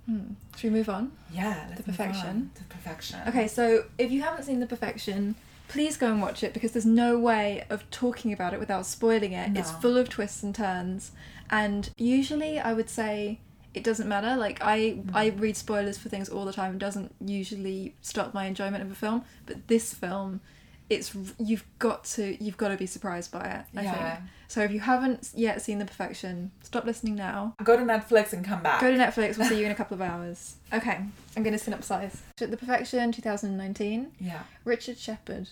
Hmm. 0.07 0.33
Should 0.57 0.73
we 0.73 0.79
move 0.79 0.89
on? 0.91 1.13
Yeah, 1.33 1.67
The 1.77 1.83
Perfection. 1.83 2.51
to 2.57 2.65
perfection. 2.65 3.21
Okay, 3.27 3.49
so 3.49 3.85
if 3.97 4.11
you 4.11 4.21
haven't 4.21 4.45
seen 4.45 4.61
The 4.61 4.67
Perfection, 4.67 5.35
please 5.69 5.97
go 5.97 6.09
and 6.09 6.21
watch 6.21 6.43
it 6.43 6.53
because 6.53 6.73
there's 6.73 6.85
no 6.85 7.19
way 7.19 7.65
of 7.71 7.89
talking 7.91 8.31
about 8.33 8.53
it 8.53 8.61
without 8.61 8.85
spoiling 8.85 9.33
it. 9.33 9.57
It's 9.57 9.71
full 9.71 9.97
of 9.97 10.11
twists 10.11 10.43
and 10.43 10.55
turns, 10.55 11.13
and 11.49 11.89
usually 11.97 12.61
I 12.61 12.75
would 12.75 12.91
say 12.91 13.41
it 13.73 13.83
doesn't 13.83 14.07
matter. 14.07 14.37
Like 14.37 14.59
I 14.61 14.99
I 15.15 15.29
read 15.31 15.57
spoilers 15.57 15.97
for 15.97 16.11
things 16.11 16.29
all 16.29 16.45
the 16.45 16.53
time. 16.53 16.75
It 16.75 16.79
doesn't 16.81 17.15
usually 17.25 17.95
stop 18.03 18.35
my 18.35 18.45
enjoyment 18.45 18.83
of 18.83 18.91
a 18.91 18.95
film, 18.95 19.25
but 19.47 19.69
this 19.69 19.95
film 19.95 20.43
it's 20.91 21.15
you've 21.39 21.65
got 21.79 22.05
to 22.05 22.43
you've 22.43 22.57
got 22.57 22.69
to 22.69 22.77
be 22.77 22.87
surprised 22.87 23.33
by 23.33 23.45
it. 23.45 23.79
I 23.79 23.83
Yeah. 23.83 24.17
think. 24.17 24.29
So 24.49 24.61
if 24.63 24.71
you 24.71 24.81
haven't 24.81 25.31
yet 25.35 25.63
seen 25.63 25.79
The 25.79 25.85
Perfection, 25.85 26.53
stop 26.63 26.85
listening 26.85 27.15
now. 27.17 27.55
Go 27.65 27.77
to 27.77 27.83
Netflix 27.83 28.33
and 28.33 28.45
come 28.45 28.63
back. 28.63 28.81
Go 28.81 28.91
to 28.91 28.97
Netflix. 28.97 29.37
We'll 29.37 29.49
see 29.49 29.59
you 29.59 29.67
in 29.67 29.73
a 29.73 29.75
couple 29.75 29.95
of 29.95 30.03
hours. 30.03 30.57
Okay, 30.73 30.99
I'm 31.37 31.43
going 31.43 31.59
to 31.59 31.71
synopsize. 31.71 32.19
The 32.37 32.57
Perfection, 32.57 33.11
2019. 33.11 34.13
Yeah. 34.21 34.43
Richard 34.65 34.99
Shepard. 34.99 35.49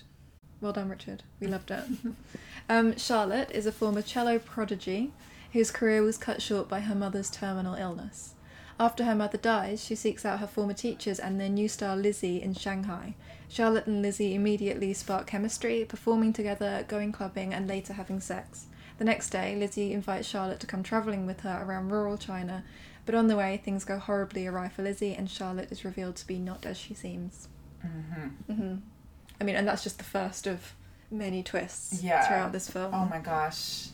Well 0.61 0.73
done, 0.73 0.89
Richard. 0.89 1.25
We 1.41 1.49
loved 1.49 1.71
it. 1.73 1.83
um, 2.69 2.97
Charlotte 2.97 3.51
is 3.51 3.67
a 3.67 3.73
former 3.73 4.03
cello 4.03 4.39
prodigy 4.39 5.13
whose 5.53 5.71
career 5.73 6.03
was 6.03 6.17
cut 6.17 6.41
short 6.41 6.69
by 6.69 6.81
her 6.81 6.95
mother's 6.95 7.31
terminal 7.31 7.75
illness. 7.75 8.35
After 8.79 9.05
her 9.05 9.15
mother 9.15 9.39
dies, 9.39 9.85
she 9.85 9.95
seeks 9.95 10.25
out 10.25 10.39
her 10.41 10.47
former 10.47 10.73
teachers 10.75 11.19
and 11.19 11.41
their 11.41 11.49
new 11.49 11.69
star 11.69 11.97
Lizzie 11.97 12.41
in 12.41 12.55
Shanghai. 12.55 13.15
Charlotte 13.53 13.87
and 13.87 14.01
Lizzie 14.01 14.35
immediately 14.35 14.95
spark 14.95 15.27
chemistry, 15.27 15.85
performing 15.87 16.33
together, 16.33 16.87
going 16.89 17.13
clubbing, 17.13 17.53
and 17.53 17.69
later 17.69 17.93
having 17.93 18.19
sex. 18.19 18.65
The 18.97 19.05
next 19.05 19.29
day, 19.29 19.55
Lizzie 19.57 19.93
invites 19.93 20.27
Charlotte 20.27 20.59
to 20.61 20.67
come 20.67 20.83
travelling 20.83 21.27
with 21.27 21.41
her 21.41 21.63
around 21.63 21.91
rural 21.91 22.17
China, 22.17 22.65
but 23.05 23.15
on 23.15 23.27
the 23.27 23.37
way, 23.37 23.61
things 23.63 23.85
go 23.85 23.99
horribly 23.99 24.47
awry 24.47 24.71
for 24.71 24.81
Lizzie, 24.83 25.15
and 25.15 25.29
Charlotte 25.31 25.71
is 25.71 25.85
revealed 25.85 26.17
to 26.17 26.27
be 26.27 26.39
not 26.39 26.65
as 26.65 26.79
she 26.79 26.95
seems. 26.95 27.49
Mm-hmm. 27.87 28.53
Mm-hmm. 28.53 28.75
I 29.39 29.45
mean, 29.45 29.57
and 29.57 29.69
that's 29.69 29.83
just 29.83 29.99
the 29.99 30.05
first 30.05 30.47
of 30.47 30.73
many 31.11 31.43
twists 31.43 32.03
Yeah. 32.03 32.27
throughout 32.27 32.53
this 32.53 32.71
film. 32.71 32.95
Oh 32.95 33.05
my 33.05 33.19
gosh. 33.19 33.89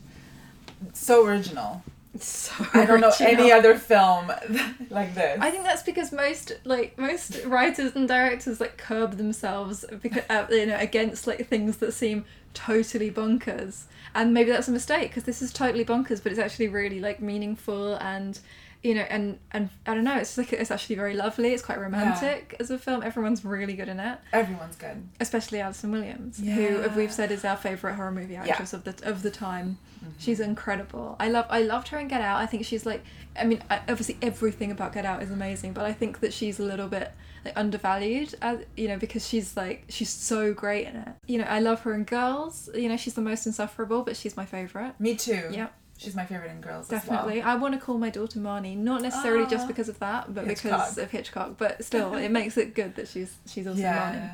So 0.93 1.27
original. 1.27 1.83
So 2.19 2.67
I 2.75 2.85
don't 2.85 3.01
know 3.01 3.09
original. 3.21 3.31
any 3.31 3.53
other 3.53 3.79
film 3.79 4.33
like 4.91 5.15
this. 5.15 5.39
I 5.41 5.51
think 5.51 5.65
that's 5.65 5.83
because 5.83 6.13
most 6.13 6.53
like 6.65 6.99
most 6.99 7.45
writers 7.45 7.95
and 7.95 8.09
directors 8.09 8.61
like 8.61 8.77
curb 8.77 9.17
themselves 9.17 9.85
because 10.03 10.23
uh, 10.31 10.47
you 10.51 10.67
know 10.67 10.79
against 10.79 11.27
like 11.27 11.47
things 11.49 11.79
that 11.79 11.93
seem 11.93 12.25
totally 12.55 13.11
bonkers, 13.11 13.85
and 14.15 14.33
maybe 14.35 14.51
that's 14.51 14.69
a 14.69 14.73
mistake 14.73 15.11
because 15.11 15.25
this 15.25 15.43
is 15.43 15.53
totally 15.53 15.85
bonkers, 15.85 16.23
but 16.23 16.33
it's 16.33 16.41
actually 16.41 16.69
really 16.69 17.01
like 17.01 17.21
meaningful 17.21 17.95
and 17.97 18.41
you 18.83 18.95
know 18.95 19.03
and 19.11 19.39
and 19.51 19.69
I 19.87 19.95
don't 19.95 20.05
know 20.05 20.17
it's 20.19 20.39
like 20.39 20.53
it's 20.53 20.71
actually 20.71 20.97
very 20.97 21.15
lovely. 21.15 21.53
It's 21.53 21.63
quite 21.65 21.81
romantic 21.81 22.55
as 22.61 22.71
a 22.71 22.79
film. 22.79 23.03
Everyone's 23.03 23.45
really 23.45 23.75
good 23.75 23.89
in 23.89 23.99
it. 24.01 24.19
Everyone's 24.33 24.77
good. 24.77 25.09
especially 25.21 25.61
Allison 25.61 25.91
Williams, 25.91 26.39
who 26.39 26.45
Yeah. 26.45 26.95
we've 26.95 27.13
said 27.13 27.33
is 27.33 27.45
our 27.45 27.57
favorite 27.57 27.95
horror 27.95 28.13
movie 28.13 28.37
actress 28.37 28.73
of 28.73 28.85
the 28.85 28.95
of 29.03 29.23
the 29.23 29.31
time. 29.31 29.79
Mm-hmm. 29.99 30.13
She's 30.19 30.39
incredible. 30.41 31.17
I 31.19 31.29
love 31.29 31.47
I 31.51 31.63
loved 31.63 31.89
her 31.89 31.99
in 31.99 32.07
Get 32.09 32.21
Out. 32.21 32.39
I 32.41 32.47
think 32.47 32.65
she's 32.65 32.87
like 32.87 33.03
I 33.39 33.45
mean 33.45 33.63
I, 33.69 33.79
obviously 33.89 34.17
everything 34.23 34.71
about 34.71 34.93
Get 34.93 35.05
Out 35.05 35.23
is 35.23 35.31
amazing, 35.31 35.73
but 35.73 35.85
I 35.85 35.93
think 35.93 36.21
that 36.21 36.33
she's 36.33 36.61
a 36.61 36.65
little 36.65 36.89
bit 36.89 37.13
like 37.45 37.55
undervalued 37.57 38.35
as 38.43 38.61
you 38.77 38.89
know 38.89 38.97
because 38.99 39.27
she's 39.27 39.57
like 39.57 39.85
she's 39.89 40.11
so 40.11 40.53
great 40.55 40.87
in 40.87 40.97
it. 40.97 41.09
You 41.27 41.39
know 41.39 41.45
I 41.45 41.59
love 41.61 41.81
her 41.81 41.95
in 41.95 42.05
Girls. 42.05 42.69
You 42.75 42.89
know 42.89 42.97
she's 42.97 43.15
the 43.15 43.21
most 43.23 43.45
insufferable, 43.47 44.03
but 44.05 44.17
she's 44.17 44.37
my 44.37 44.45
favorite. 44.47 44.95
Me 45.01 45.17
too. 45.17 45.49
Yep. 45.51 45.73
She's 45.99 46.15
my 46.15 46.25
favorite 46.25 46.51
in 46.51 46.61
Girls 46.61 46.89
Definitely. 46.89 47.41
as 47.41 47.45
well. 47.45 47.53
I 47.55 47.57
want 47.59 47.75
to 47.75 47.81
call 47.81 47.99
my 47.99 48.09
daughter 48.11 48.39
Marnie, 48.39 48.77
not 48.77 49.03
necessarily 49.03 49.45
Ah. 49.45 49.49
just 49.51 49.67
because 49.69 49.89
of 49.89 49.99
that, 49.99 50.33
but 50.35 50.47
Hitchcock. 50.47 50.71
because 50.73 50.99
of 50.99 51.11
Hitchcock. 51.11 51.55
But 51.59 51.85
still, 51.85 52.15
it 52.15 52.31
makes 52.31 52.57
it 52.57 52.75
good 52.75 52.95
that 52.97 53.09
she's 53.09 53.37
she's 53.47 53.67
also 53.67 53.83
Marnie. 53.83 54.31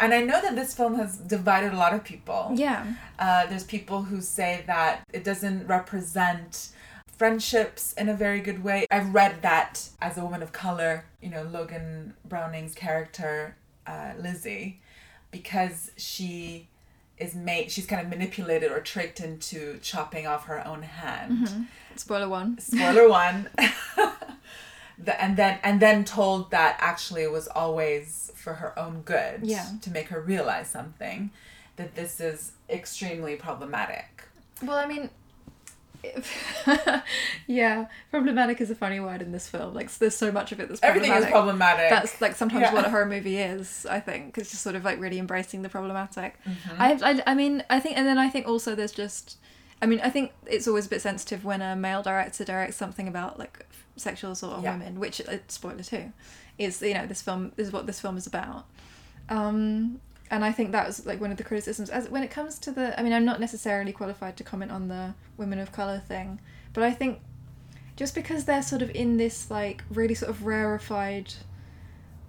And 0.00 0.14
I 0.14 0.22
know 0.22 0.40
that 0.40 0.54
this 0.54 0.74
film 0.74 0.94
has 0.94 1.16
divided 1.16 1.72
a 1.72 1.76
lot 1.76 1.92
of 1.92 2.04
people. 2.04 2.52
Yeah. 2.54 2.86
Uh, 3.18 3.46
there's 3.46 3.64
people 3.64 4.02
who 4.02 4.20
say 4.20 4.62
that 4.66 5.02
it 5.12 5.24
doesn't 5.24 5.66
represent 5.66 6.68
friendships 7.16 7.92
in 7.94 8.08
a 8.08 8.14
very 8.14 8.40
good 8.40 8.62
way. 8.62 8.86
I've 8.90 9.12
read 9.12 9.42
that 9.42 9.88
as 10.00 10.16
a 10.16 10.22
woman 10.22 10.40
of 10.42 10.52
color, 10.52 11.04
you 11.20 11.28
know, 11.30 11.42
Logan 11.42 12.14
Browning's 12.26 12.74
character, 12.74 13.56
uh, 13.88 14.12
Lizzie, 14.18 14.80
because 15.32 15.90
she 15.96 16.68
is 17.20 17.34
made, 17.34 17.70
she's 17.70 17.86
kind 17.86 18.00
of 18.02 18.08
manipulated 18.08 18.70
or 18.72 18.80
tricked 18.80 19.20
into 19.20 19.78
chopping 19.82 20.26
off 20.26 20.46
her 20.46 20.66
own 20.66 20.82
hand. 20.82 21.48
Mhm. 21.48 21.66
Spoiler 21.96 22.28
one. 22.28 22.58
Spoiler 22.58 23.08
one. 23.08 23.48
the, 24.98 25.20
and 25.22 25.36
then 25.36 25.58
and 25.62 25.80
then 25.80 26.04
told 26.04 26.50
that 26.50 26.76
actually 26.80 27.22
it 27.22 27.32
was 27.32 27.48
always 27.48 28.32
for 28.34 28.54
her 28.54 28.78
own 28.78 29.02
good 29.02 29.40
Yeah. 29.42 29.66
to 29.82 29.90
make 29.90 30.08
her 30.08 30.20
realize 30.20 30.68
something 30.68 31.30
that 31.76 31.94
this 31.94 32.20
is 32.20 32.52
extremely 32.68 33.36
problematic 33.36 34.24
Well, 34.62 34.76
I 34.76 34.86
mean, 34.86 35.10
yeah, 37.46 37.86
problematic 38.10 38.60
is 38.60 38.70
a 38.70 38.74
funny 38.74 39.00
word 39.00 39.22
in 39.22 39.32
this 39.32 39.48
film. 39.48 39.74
Like, 39.74 39.90
there's 39.98 40.14
so 40.16 40.30
much 40.32 40.52
of 40.52 40.60
it 40.60 40.68
that's 40.68 40.80
Everything 40.82 41.12
is 41.12 41.26
problematic. 41.26 41.32
problematic. 41.32 41.90
That's 41.90 42.20
like 42.20 42.36
sometimes 42.36 42.62
Yeah. 42.62 42.74
what 42.74 42.86
a 42.86 42.90
horror 42.90 43.06
movie 43.06 43.38
is. 43.38 43.86
I 43.90 44.00
think 44.00 44.36
it's 44.38 44.50
just 44.50 44.62
sort 44.62 44.76
of 44.76 44.84
like 44.84 45.00
really 45.00 45.18
embracing 45.18 45.62
the 45.62 45.68
problematic. 45.68 46.36
Mhm. 46.44 46.78
I, 46.78 46.92
I, 47.12 47.22
I 47.28 47.34
mean, 47.34 47.64
I 47.70 47.80
think, 47.80 47.96
and 47.96 48.06
then 48.06 48.18
I 48.18 48.28
think 48.28 48.46
also 48.46 48.74
there's 48.74 48.92
just, 48.92 49.38
I 49.82 49.86
mean, 49.86 50.00
I 50.02 50.10
think 50.10 50.32
it's 50.46 50.68
always 50.68 50.86
a 50.86 50.88
bit 50.88 51.02
sensitive 51.02 51.44
when 51.44 51.62
a 51.62 51.74
male 51.76 52.02
director 52.02 52.44
directs 52.44 52.76
something 52.76 53.08
about 53.08 53.38
like 53.38 53.66
sexual 53.96 54.32
assault 54.32 54.54
on 54.58 54.62
Yeah. 54.62 54.72
women, 54.76 55.00
which 55.00 55.20
uh, 55.20 55.38
spoiler 55.48 55.82
too, 55.82 56.12
is 56.58 56.82
you 56.82 56.94
know 56.94 57.06
this 57.06 57.22
film 57.22 57.52
this 57.56 57.68
is 57.68 57.72
what 57.72 57.86
this 57.86 58.00
film 58.00 58.16
is 58.16 58.26
about. 58.26 58.66
Um, 59.30 60.00
and 60.30 60.44
I 60.44 60.52
think 60.52 60.72
that 60.72 60.86
was 60.86 61.06
like 61.06 61.20
one 61.20 61.30
of 61.30 61.36
the 61.36 61.44
criticisms 61.44 61.90
as 61.90 62.08
when 62.08 62.22
it 62.22 62.30
comes 62.30 62.58
to 62.60 62.70
the 62.70 62.98
I 62.98 63.02
mean 63.02 63.12
I'm 63.12 63.24
not 63.24 63.40
necessarily 63.40 63.92
qualified 63.92 64.36
to 64.38 64.44
comment 64.44 64.70
on 64.72 64.88
the 64.88 65.14
women 65.36 65.58
of 65.58 65.72
color 65.72 65.98
thing, 66.06 66.40
but 66.72 66.82
I 66.84 66.92
think 66.92 67.20
just 67.96 68.14
because 68.14 68.44
they're 68.44 68.62
sort 68.62 68.82
of 68.82 68.90
in 68.90 69.16
this 69.16 69.50
like 69.50 69.82
really 69.90 70.14
sort 70.14 70.30
of 70.30 70.44
rarefied 70.46 71.32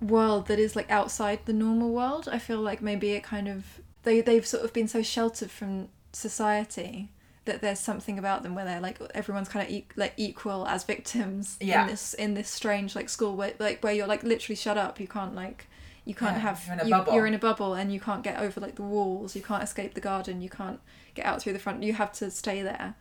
world 0.01 0.47
that 0.47 0.59
is 0.59 0.75
like 0.75 0.89
outside 0.89 1.39
the 1.45 1.53
normal 1.53 1.89
world, 1.91 2.29
I 2.31 2.39
feel 2.39 2.59
like 2.59 2.81
maybe 2.81 3.11
it 3.11 3.23
kind 3.23 3.47
of 3.47 3.65
they 4.03 4.21
they've 4.21 4.45
sort 4.47 4.63
of 4.63 4.73
been 4.73 4.87
so 4.87 5.01
sheltered 5.01 5.51
from 5.51 5.89
society 6.13 7.09
that 7.45 7.61
there's 7.61 7.79
something 7.79 8.17
about 8.19 8.43
them 8.43 8.53
where 8.55 8.65
they're 8.65 8.79
like 8.81 8.99
everyone's 9.13 9.49
kind 9.49 9.65
of 9.67 9.71
e- 9.73 9.87
like 9.95 10.13
equal 10.17 10.65
as 10.67 10.83
victims 10.83 11.57
Yeah. 11.59 11.81
in 11.83 11.87
this 11.87 12.13
in 12.13 12.33
this 12.33 12.49
strange 12.49 12.95
like 12.95 13.09
school 13.09 13.35
where 13.35 13.53
like 13.59 13.83
where 13.83 13.93
you're 13.93 14.07
like 14.07 14.23
literally 14.23 14.55
shut 14.55 14.77
up 14.77 14.99
you 14.99 15.07
can't 15.07 15.33
like 15.35 15.67
you 16.05 16.15
can't 16.15 16.35
Yeah, 16.37 16.41
have 16.41 16.63
you're 16.65 16.73
in 16.75 16.79
a 16.79 16.85
you, 16.85 16.89
bubble. 16.91 17.13
you're 17.13 17.25
in 17.27 17.33
a 17.33 17.39
bubble 17.39 17.73
and 17.73 17.93
you 17.93 17.99
can't 17.99 18.23
get 18.23 18.39
over 18.39 18.59
like 18.59 18.75
the 18.75 18.81
walls 18.83 19.35
you 19.35 19.41
can't 19.41 19.63
escape 19.63 19.93
the 19.93 20.01
garden 20.01 20.41
you 20.41 20.49
can't 20.49 20.79
get 21.15 21.25
out 21.25 21.41
through 21.41 21.53
the 21.53 21.59
front 21.59 21.83
you 21.83 21.93
have 21.93 22.11
to 22.13 22.29
stay 22.31 22.61
there 22.61 22.95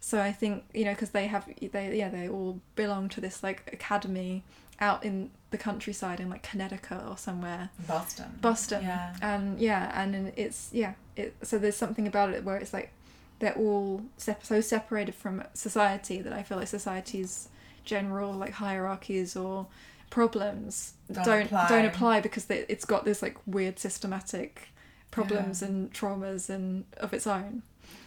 so 0.00 0.20
i 0.20 0.30
think 0.32 0.64
you 0.74 0.84
know 0.84 0.92
because 0.92 1.10
they 1.10 1.26
have 1.26 1.46
they 1.72 1.96
yeah 1.96 2.08
they 2.08 2.28
all 2.28 2.60
belong 2.76 3.08
to 3.08 3.20
this 3.20 3.42
like 3.42 3.62
academy 3.72 4.42
out 4.80 5.04
in 5.04 5.30
the 5.50 5.56
countryside 5.58 6.18
in 6.20 6.28
like 6.28 6.42
connecticut 6.42 7.00
or 7.08 7.16
somewhere 7.16 7.70
Boston. 7.86 8.38
boston 8.40 8.82
Yeah. 8.84 9.14
and 9.22 9.58
yeah 9.60 9.90
and 10.02 10.32
it's 10.36 10.68
yeah 10.72 10.94
it 11.16 11.34
so 11.42 11.58
there's 11.58 11.76
something 11.76 12.06
about 12.06 12.30
it 12.30 12.44
where 12.44 12.56
it's 12.56 12.72
like 12.72 12.90
they're 13.38 13.54
all 13.54 14.02
sep- 14.16 14.44
so 14.44 14.60
separated 14.60 15.14
from 15.14 15.44
society 15.54 16.20
that 16.20 16.32
i 16.32 16.42
feel 16.42 16.58
like 16.58 16.68
society's 16.68 17.48
general 17.84 18.32
like 18.32 18.52
hierarchies 18.54 19.36
or 19.36 19.66
problems 20.14 20.94
Don't 21.10 21.24
don't 21.24 21.42
apply. 21.46 21.68
don't 21.68 21.86
apply 21.86 22.20
because 22.20 22.44
they, 22.44 22.64
it's 22.68 22.84
got 22.84 23.04
this 23.04 23.20
like 23.20 23.36
weird 23.46 23.80
systematic 23.80 24.68
problems 25.10 25.60
and 25.60 25.92
traumas 25.92 26.48
and 26.48 26.84
of 26.98 27.12
its 27.12 27.26
own. 27.26 27.62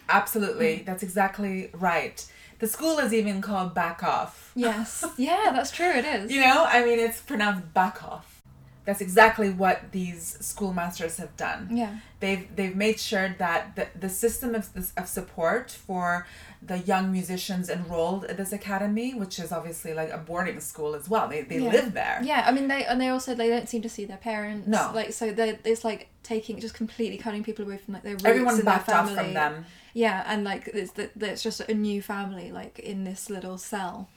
Absolutely. 0.07 0.77
Mm. 0.77 0.85
That's 0.85 1.03
exactly 1.03 1.69
right. 1.73 2.25
The 2.59 2.67
school 2.67 2.97
is 2.99 3.13
even 3.13 3.41
called 3.41 3.75
Bachoff. 3.75 4.51
Yes. 4.55 5.03
Yeah 5.17 5.51
that's 5.53 5.69
true. 5.69 5.91
It 5.91 6.05
is. 6.05 6.31
You 6.31 6.39
know 6.39 6.65
i 6.65 6.81
mean 6.85 6.97
it's 6.97 7.19
pronounced 7.19 7.73
back 7.73 8.01
off. 8.01 8.41
That's 8.85 9.01
exactly 9.01 9.49
what 9.49 9.91
these 9.91 10.37
schoolmasters 10.39 11.17
have 11.17 11.35
done. 11.35 11.67
Yeah. 11.75 11.97
They've 12.21 12.47
they've 12.55 12.77
made 12.85 13.01
sure 13.01 13.35
that 13.37 13.75
the, 13.75 13.87
the 13.99 14.09
system 14.09 14.55
of, 14.55 14.69
of 14.95 15.07
support 15.09 15.71
for 15.71 16.25
the 16.61 16.79
young 16.79 17.11
musicians 17.11 17.69
enrolled 17.69 18.25
at 18.25 18.37
this 18.37 18.51
academy 18.51 19.13
which 19.13 19.37
is 19.39 19.51
obviously 19.51 19.93
like 19.93 20.09
a 20.11 20.17
boarding 20.17 20.59
school 20.59 20.95
as 20.95 21.07
well 21.07 21.27
they, 21.27 21.41
they 21.41 21.59
yeah. 21.59 21.71
live 21.71 21.93
there 21.93 22.19
Yeah, 22.23 22.43
I 22.45 22.51
mean 22.51 22.67
they 22.67 22.83
and 22.85 22.99
they 22.99 23.09
also 23.09 23.35
they 23.35 23.49
don't 23.49 23.69
seem 23.69 23.81
to 23.83 23.89
see 23.89 24.05
their 24.05 24.17
parents. 24.17 24.67
No. 24.67 24.91
like 24.93 25.13
so 25.13 25.31
they 25.31 25.57
it's 25.63 25.83
like 25.83 26.09
taking 26.23 26.59
just 26.59 26.73
completely 26.73 27.17
cutting 27.17 27.43
people 27.43 27.65
away 27.65 27.77
from 27.77 27.93
like 27.93 28.03
their 28.03 28.13
roots 28.13 28.25
Everyone's 28.25 28.59
and 28.59 28.67
their 28.67 28.79
family. 28.79 29.15
from 29.15 29.33
them. 29.33 29.65
Yeah, 29.93 30.23
and 30.27 30.43
like 30.43 30.67
it's 30.73 30.91
the, 30.91 31.09
it's 31.21 31.41
just 31.41 31.59
a 31.61 31.73
new 31.73 32.01
family 32.01 32.51
like 32.51 32.79
in 32.79 33.03
this 33.03 33.29
little 33.29 33.57
cell. 33.57 34.09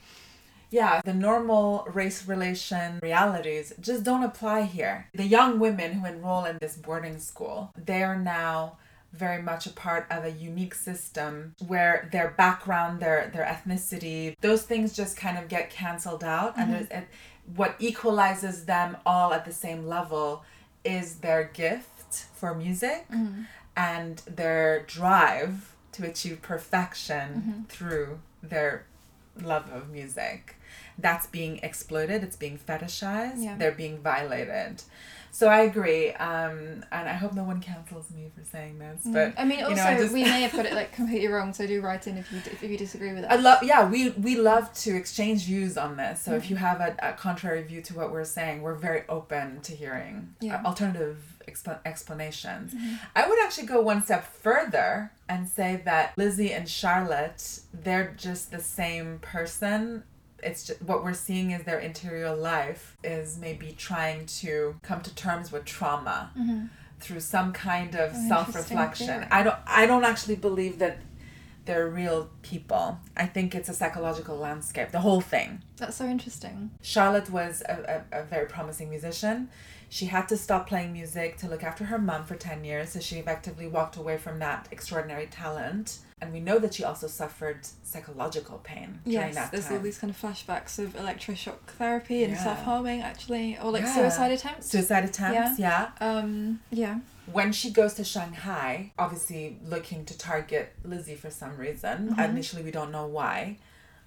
Yeah, 0.70 1.00
the 1.04 1.14
normal 1.14 1.86
race 1.92 2.26
relation 2.28 3.00
realities 3.02 3.72
just 3.80 4.04
don't 4.04 4.22
apply 4.22 4.62
here. 4.62 5.08
The 5.14 5.26
young 5.26 5.58
women 5.58 5.92
who 5.94 6.06
enroll 6.06 6.44
in 6.44 6.58
this 6.58 6.76
boarding 6.76 7.18
school, 7.18 7.72
they 7.76 8.02
are 8.04 8.16
now 8.16 8.76
very 9.12 9.42
much 9.42 9.66
a 9.66 9.70
part 9.70 10.06
of 10.10 10.24
a 10.24 10.30
unique 10.30 10.74
system 10.74 11.54
where 11.66 12.08
their 12.12 12.30
background, 12.36 13.00
their 13.00 13.30
their 13.34 13.44
ethnicity, 13.44 14.36
those 14.40 14.62
things 14.62 14.92
just 14.94 15.16
kind 15.16 15.36
of 15.36 15.48
get 15.48 15.70
canceled 15.70 16.22
out 16.24 16.54
and 16.56 16.68
Mhm. 16.68 16.72
there's 16.72 16.88
and 16.88 17.06
what 17.56 17.74
equalizes 17.78 18.66
them 18.66 18.96
all 19.04 19.32
at 19.34 19.44
the 19.44 19.52
same 19.52 19.86
level 19.86 20.44
is 20.84 21.16
their 21.16 21.44
gift 21.44 22.26
for 22.34 22.54
music 22.54 23.06
Mhm. 23.10 23.46
and 23.76 24.18
their 24.26 24.82
drive 24.84 25.74
to 25.92 26.06
achieve 26.06 26.40
perfection 26.42 27.66
Mhm. 27.66 27.68
through 27.68 28.20
their 28.42 28.84
love 29.40 29.70
of 29.72 29.88
music. 29.90 30.56
That's 30.98 31.26
being 31.26 31.58
exploited, 31.58 32.22
it's 32.22 32.36
being 32.36 32.58
fetishized, 32.58 33.42
Yeah. 33.42 33.56
they're 33.56 33.72
being 33.72 34.00
violated. 34.00 34.82
So 35.32 35.48
I 35.48 35.60
agree, 35.60 36.10
um, 36.12 36.84
and 36.92 37.08
I 37.08 37.12
hope 37.14 37.32
no 37.34 37.44
one 37.44 37.60
cancels 37.60 38.10
me 38.10 38.30
for 38.36 38.44
saying 38.44 38.78
this. 38.78 39.00
But 39.04 39.34
I 39.38 39.44
mean, 39.44 39.60
you 39.60 39.64
also 39.66 39.76
know, 39.76 39.84
I 39.84 39.96
just- 39.96 40.12
we 40.12 40.24
may 40.24 40.42
have 40.42 40.52
got 40.52 40.66
it 40.66 40.72
like 40.80 40.92
completely 40.92 41.28
wrong, 41.28 41.52
so 41.52 41.66
do 41.66 41.80
write 41.80 42.06
in 42.06 42.18
if 42.18 42.30
you 42.32 42.38
if 42.46 42.62
you 42.62 42.76
disagree 42.76 43.12
with 43.12 43.24
us. 43.24 43.30
I 43.32 43.36
love, 43.36 43.62
yeah, 43.62 43.88
we 43.88 44.10
we 44.10 44.36
love 44.36 44.72
to 44.84 44.94
exchange 44.96 45.44
views 45.46 45.76
on 45.78 45.96
this. 45.96 46.20
So 46.20 46.34
if 46.34 46.44
Mhm. 46.46 46.50
you 46.50 46.56
have 46.56 46.80
a, 46.80 46.96
a 47.02 47.12
contrary 47.12 47.62
view 47.62 47.80
to 47.82 47.94
what 47.96 48.10
we're 48.12 48.24
saying, 48.24 48.62
we're 48.62 48.74
very 48.74 49.04
open 49.08 49.60
to 49.62 49.72
hearing 49.72 50.34
uh, 50.42 50.46
Yeah. 50.46 50.62
alternative 50.64 51.16
exp- 51.48 51.78
explanations. 51.86 52.74
Mhm. 52.74 52.98
I 53.14 53.26
would 53.28 53.38
actually 53.44 53.66
go 53.66 53.80
one 53.80 54.02
step 54.02 54.24
further 54.24 55.12
and 55.28 55.48
say 55.48 55.80
that 55.84 56.12
Lizzie 56.16 56.52
and 56.52 56.68
Charlotte, 56.68 57.60
they're 57.72 58.12
just 58.16 58.50
the 58.50 58.60
same 58.60 59.18
person. 59.20 60.02
It's 60.42 60.64
just, 60.66 60.82
what 60.82 61.02
we're 61.04 61.14
seeing 61.14 61.50
is 61.50 61.64
their 61.64 61.78
interior 61.78 62.34
life 62.34 62.96
is 63.04 63.38
maybe 63.38 63.74
trying 63.78 64.26
to 64.42 64.76
come 64.82 65.00
to 65.02 65.14
terms 65.14 65.50
with 65.52 65.64
trauma 65.64 66.30
Mhm. 66.38 66.68
through 67.00 67.20
some 67.20 67.52
kind 67.52 67.94
of 67.94 68.12
Oh, 68.14 68.28
self-reflection. 68.28 69.26
I 69.30 69.42
don't 69.42 69.56
I 69.66 69.86
don't 69.86 70.04
actually 70.04 70.36
believe 70.36 70.78
that 70.80 70.98
they're 71.70 71.86
real 71.88 72.28
people. 72.42 72.98
I 73.16 73.26
think 73.26 73.54
it's 73.54 73.68
a 73.68 73.72
psychological 73.74 74.36
landscape, 74.36 74.90
the 74.90 74.98
whole 75.00 75.20
thing. 75.20 75.62
That's 75.76 75.94
so 75.96 76.04
interesting. 76.04 76.72
Charlotte 76.82 77.30
was 77.30 77.62
a, 77.68 78.02
a, 78.12 78.20
a 78.22 78.24
very 78.24 78.46
promising 78.48 78.90
musician. 78.90 79.48
She 79.88 80.06
had 80.06 80.26
to 80.28 80.36
stop 80.36 80.68
playing 80.68 80.92
music 80.92 81.36
to 81.38 81.48
look 81.48 81.62
after 81.62 81.84
her 81.84 81.98
mom 81.98 82.24
for 82.24 82.34
10 82.34 82.64
years, 82.64 82.90
so 82.90 82.98
she 83.00 83.16
effectively 83.16 83.68
walked 83.68 83.96
away 83.96 84.18
from 84.18 84.40
that 84.40 84.66
extraordinary 84.72 85.26
talent. 85.26 85.98
And 86.20 86.32
we 86.32 86.40
know 86.40 86.58
that 86.58 86.74
she 86.74 86.82
also 86.82 87.06
suffered 87.06 87.60
psychological 87.84 88.58
pain 88.58 88.98
during 89.04 89.28
Yes, 89.28 89.34
that 89.36 89.52
there's 89.52 89.66
time. 89.66 89.76
all 89.76 89.82
these 89.82 89.98
kind 89.98 90.10
of 90.12 90.20
flashbacks 90.20 90.78
of 90.80 90.94
electroshock 90.94 91.60
therapy 91.78 92.24
and 92.24 92.32
Yeah. 92.32 92.42
self 92.44 92.62
harming, 92.64 93.00
actually, 93.00 93.56
or 93.62 93.70
like 93.70 93.82
Yeah. 93.84 93.94
suicide 93.94 94.32
attempts. 94.32 94.66
Suicide 94.70 95.04
attempts, 95.04 95.58
yeah. 95.58 95.90
Um, 96.00 96.60
yeah. 96.70 96.98
When 97.26 97.52
she 97.52 97.70
goes 97.70 97.94
to 97.94 98.04
Shanghai, 98.04 98.92
obviously 98.98 99.58
looking 99.64 100.04
to 100.06 100.18
target 100.18 100.72
Lizzie 100.84 101.14
for 101.14 101.30
some 101.30 101.56
reason. 101.56 102.14
Mhm. 102.14 102.28
Initially, 102.30 102.62
we 102.62 102.70
don't 102.70 102.90
know 102.90 103.06
why. 103.06 103.58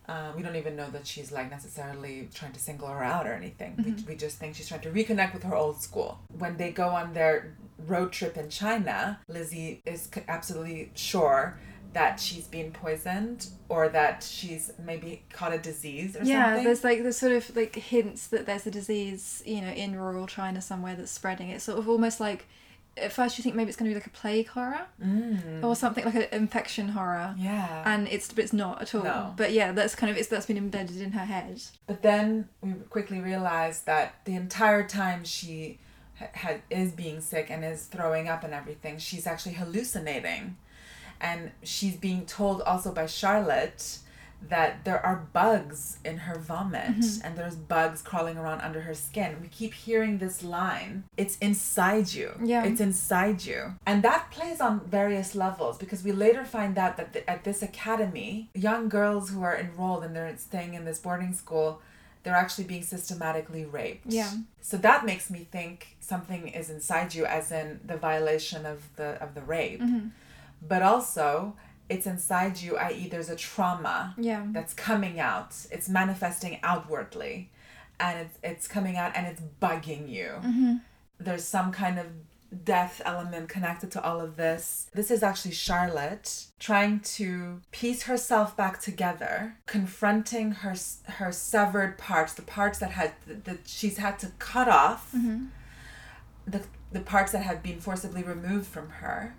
Uh, 0.08 0.34
we 0.36 0.44
don't 0.44 0.58
even 0.58 0.76
know 0.76 0.90
that 0.90 1.08
she's 1.08 1.32
like 1.32 1.50
necessarily 1.50 2.28
trying 2.34 2.52
to 2.52 2.60
single 2.60 2.90
her 2.90 3.04
out 3.04 3.26
or 3.26 3.34
anything. 3.34 3.76
Mhm. 3.78 4.06
We, 4.06 4.14
we 4.14 4.16
just 4.16 4.38
think 4.38 4.56
she's 4.56 4.68
trying 4.68 4.82
to 4.82 4.92
reconnect 4.92 5.34
with 5.34 5.44
her 5.44 5.56
old 5.56 5.82
school. 5.82 6.20
When 6.38 6.58
they 6.58 6.72
go 6.72 6.90
on 6.90 7.14
their 7.14 7.56
road 7.88 8.12
trip 8.12 8.36
in 8.38 8.50
China, 8.50 9.20
Lizzie 9.28 9.82
is 9.86 10.10
absolutely 10.28 10.92
sure 10.96 11.58
that 11.94 12.20
she's 12.20 12.48
been 12.48 12.72
poisoned 12.72 13.48
or 13.70 13.88
that 13.88 14.24
she's 14.24 14.72
maybe 14.84 15.24
caught 15.32 15.54
a 15.54 15.60
disease 15.60 16.16
or 16.16 16.24
yeah, 16.24 16.46
something. 16.46 16.58
Yeah, 16.58 16.64
there's 16.64 16.84
like 16.84 17.04
there's 17.04 17.18
sort 17.18 17.34
of 17.34 17.56
like 17.56 17.76
hints 17.76 18.28
that 18.28 18.46
there's 18.46 18.66
a 18.68 18.72
disease, 18.72 19.42
you 19.46 19.62
know, 19.62 19.72
in 19.72 19.96
rural 19.96 20.28
China 20.28 20.62
somewhere 20.62 20.96
that's 20.96 21.12
spreading. 21.12 21.50
It's 21.50 21.64
sort 21.64 21.78
of 21.80 21.88
almost 21.88 22.20
like 22.20 22.48
at 22.96 23.12
first 23.12 23.38
you 23.38 23.44
think 23.44 23.56
maybe 23.56 23.70
it's 23.70 23.78
going 23.78 23.90
to 23.90 23.94
be 23.94 24.00
like 24.00 24.06
a 24.06 24.10
plague 24.12 24.48
horror 24.50 24.86
Mm. 25.04 25.64
or 25.64 25.76
something 25.76 26.06
like 26.06 26.16
an 26.16 26.28
infection 26.32 26.90
horror. 26.90 27.34
Yeah. 27.38 27.84
And 27.86 28.08
it's 28.08 28.32
but 28.32 28.44
it's 28.44 28.54
not 28.54 28.82
at 28.82 28.94
all. 28.94 29.04
No. 29.04 29.34
But 29.36 29.52
yeah, 29.52 29.72
that's 29.72 29.96
kind 29.96 30.12
of 30.12 30.18
it's 30.18 30.28
that's 30.28 30.46
been 30.46 30.58
embedded 30.58 31.02
in 31.02 31.12
her 31.14 31.26
head. 31.26 31.62
But 31.88 32.02
then 32.04 32.50
we 32.62 32.74
quickly 32.90 33.20
realized 33.20 33.86
that 33.88 34.16
the 34.26 34.36
entire 34.36 34.88
time 34.88 35.24
she 35.24 35.80
ha- 36.20 36.28
ha- 36.36 36.62
is 36.70 36.92
being 36.92 37.20
sick 37.22 37.48
and 37.50 37.66
is 37.66 37.86
throwing 37.86 38.28
up 38.30 38.44
and 38.44 38.54
everything, 38.54 38.98
she's 39.00 39.26
actually 39.26 39.54
hallucinating. 39.56 40.58
And 41.20 41.52
she's 41.64 41.96
being 41.96 42.26
told 42.26 42.62
also 42.62 42.92
by 42.92 43.06
Charlotte 43.08 44.00
that 44.50 44.84
there 44.84 45.04
are 45.06 45.28
bugs 45.34 45.98
in 46.04 46.18
her 46.18 46.38
vomit 46.38 46.98
Mhm. 47.00 47.22
and 47.24 47.38
there's 47.38 47.56
bugs 47.56 48.02
crawling 48.02 48.38
around 48.38 48.62
under 48.62 48.82
her 48.82 48.94
skin. 48.94 49.38
We 49.42 49.48
keep 49.48 49.74
hearing 49.74 50.18
this 50.18 50.44
line. 50.44 51.06
It's 51.18 51.38
inside 51.38 52.14
you. 52.14 52.32
Yeah. 52.44 52.64
It's 52.64 52.82
inside 52.82 53.46
you. 53.46 53.76
And 53.86 54.04
that 54.04 54.32
plays 54.32 54.60
on 54.60 54.82
various 54.82 55.34
levels 55.36 55.78
because 55.78 56.04
we 56.04 56.12
later 56.12 56.44
find 56.46 56.78
out 56.78 56.98
that 56.98 57.14
the, 57.14 57.30
at 57.30 57.44
this 57.44 57.62
academy, 57.62 58.50
young 58.54 58.90
girls 58.90 59.30
who 59.30 59.42
are 59.44 59.58
enrolled 59.58 60.04
and 60.04 60.16
they're 60.16 60.36
staying 60.38 60.74
in 60.74 60.86
this 60.86 61.00
boarding 61.00 61.34
school, 61.34 61.82
they're 62.24 62.36
actually 62.36 62.64
being 62.66 62.84
systematically 62.84 63.66
raped. 63.66 64.06
Yeah. 64.08 64.32
So 64.62 64.78
that 64.78 65.06
makes 65.06 65.30
me 65.30 65.48
think 65.52 65.98
something 66.00 66.48
is 66.48 66.70
inside 66.70 67.14
you 67.14 67.26
as 67.26 67.52
in 67.52 67.80
the 67.86 67.98
violation 67.98 68.66
of 68.66 68.80
the 68.96 69.22
of 69.22 69.36
the 69.36 69.42
rape. 69.42 69.82
Mhm. 69.82 70.12
But 70.66 70.82
also 70.82 71.56
it's 71.90 72.08
inside 72.08 72.60
you, 72.62 72.78
i.e., 72.78 73.08
there's 73.10 73.30
a 73.30 73.36
trauma 73.36 74.16
Yeah. 74.18 74.46
that's 74.52 74.74
coming 74.74 75.20
out. 75.20 75.56
It's 75.72 75.90
manifesting 75.90 76.60
outwardly, 76.64 77.52
and 78.00 78.20
it's 78.20 78.38
it's 78.44 78.68
coming 78.68 78.98
out 78.98 79.12
and 79.16 79.28
it's 79.28 79.42
bugging 79.62 80.10
you. 80.10 80.32
Mhm. 80.42 80.82
There's 81.20 81.44
some 81.46 81.72
kind 81.72 82.00
of 82.00 82.08
death 82.66 83.02
element 83.04 83.50
connected 83.50 83.90
to 83.92 84.02
all 84.04 84.22
of 84.22 84.36
this. 84.36 84.88
This 84.94 85.10
is 85.10 85.24
actually 85.24 85.54
Charlotte 85.56 86.46
trying 86.60 87.00
to 87.00 87.62
piece 87.72 88.04
herself 88.04 88.56
back 88.56 88.80
together, 88.80 89.56
confronting 89.66 90.52
her 90.52 90.76
her 91.20 91.32
severed 91.32 91.98
parts, 91.98 92.34
the 92.34 92.44
parts 92.44 92.80
that 92.80 92.92
had 92.92 93.14
that 93.46 93.68
she's 93.68 93.98
had 93.98 94.20
to 94.20 94.28
cut 94.40 94.68
off, 94.70 95.12
Mhm. 95.14 95.50
the 96.46 96.62
the 96.92 97.00
parts 97.02 97.32
that 97.32 97.42
have 97.44 97.64
been 97.64 97.80
forcibly 97.82 98.22
removed 98.22 98.68
from 98.68 98.90
her, 99.02 99.34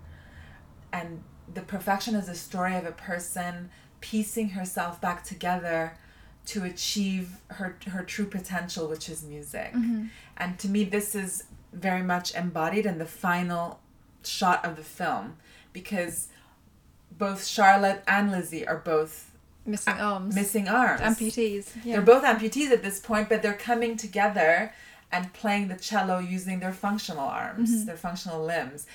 and 0.91 1.23
the 1.53 1.61
perfection 1.61 2.15
is 2.15 2.27
a 2.29 2.35
story 2.35 2.75
of 2.75 2.85
a 2.85 2.91
person 2.91 3.69
piecing 4.01 4.49
herself 4.49 4.99
back 5.01 5.23
together 5.23 5.97
to 6.47 6.63
achieve 6.63 7.37
her 7.47 7.75
her 7.87 8.03
true 8.03 8.25
potential 8.25 8.87
which 8.87 9.09
is 9.09 9.23
music 9.23 9.71
Mhm. 9.73 10.09
and 10.37 10.59
to 10.59 10.69
me 10.69 10.83
this 10.83 11.15
is 11.15 11.45
very 11.73 12.03
much 12.03 12.33
embodied 12.35 12.85
in 12.85 12.97
the 12.99 13.05
final 13.05 13.79
shot 14.23 14.63
of 14.63 14.75
the 14.75 14.83
film 14.83 15.37
because 15.73 16.27
both 17.11 17.45
charlotte 17.45 18.03
and 18.07 18.31
lizzie 18.31 18.67
are 18.67 18.77
both 18.77 19.31
Missing 19.65 19.93
arms. 19.99 20.35
missing 20.35 20.67
arms 20.67 21.01
Amputees. 21.01 21.69
Yeah. 21.83 21.93
they're 21.95 22.01
both 22.05 22.23
amputees 22.23 22.69
at 22.71 22.83
this 22.83 22.99
point 22.99 23.29
but 23.29 23.41
they're 23.41 23.53
coming 23.53 23.97
together 23.97 24.71
and 25.11 25.31
playing 25.33 25.67
the 25.69 25.75
cello 25.75 26.19
using 26.19 26.59
their 26.59 26.73
functional 26.73 27.25
arms 27.27 27.71
Mhm. 27.71 27.85
their 27.87 27.97
functional 27.97 28.43
limbs 28.43 28.85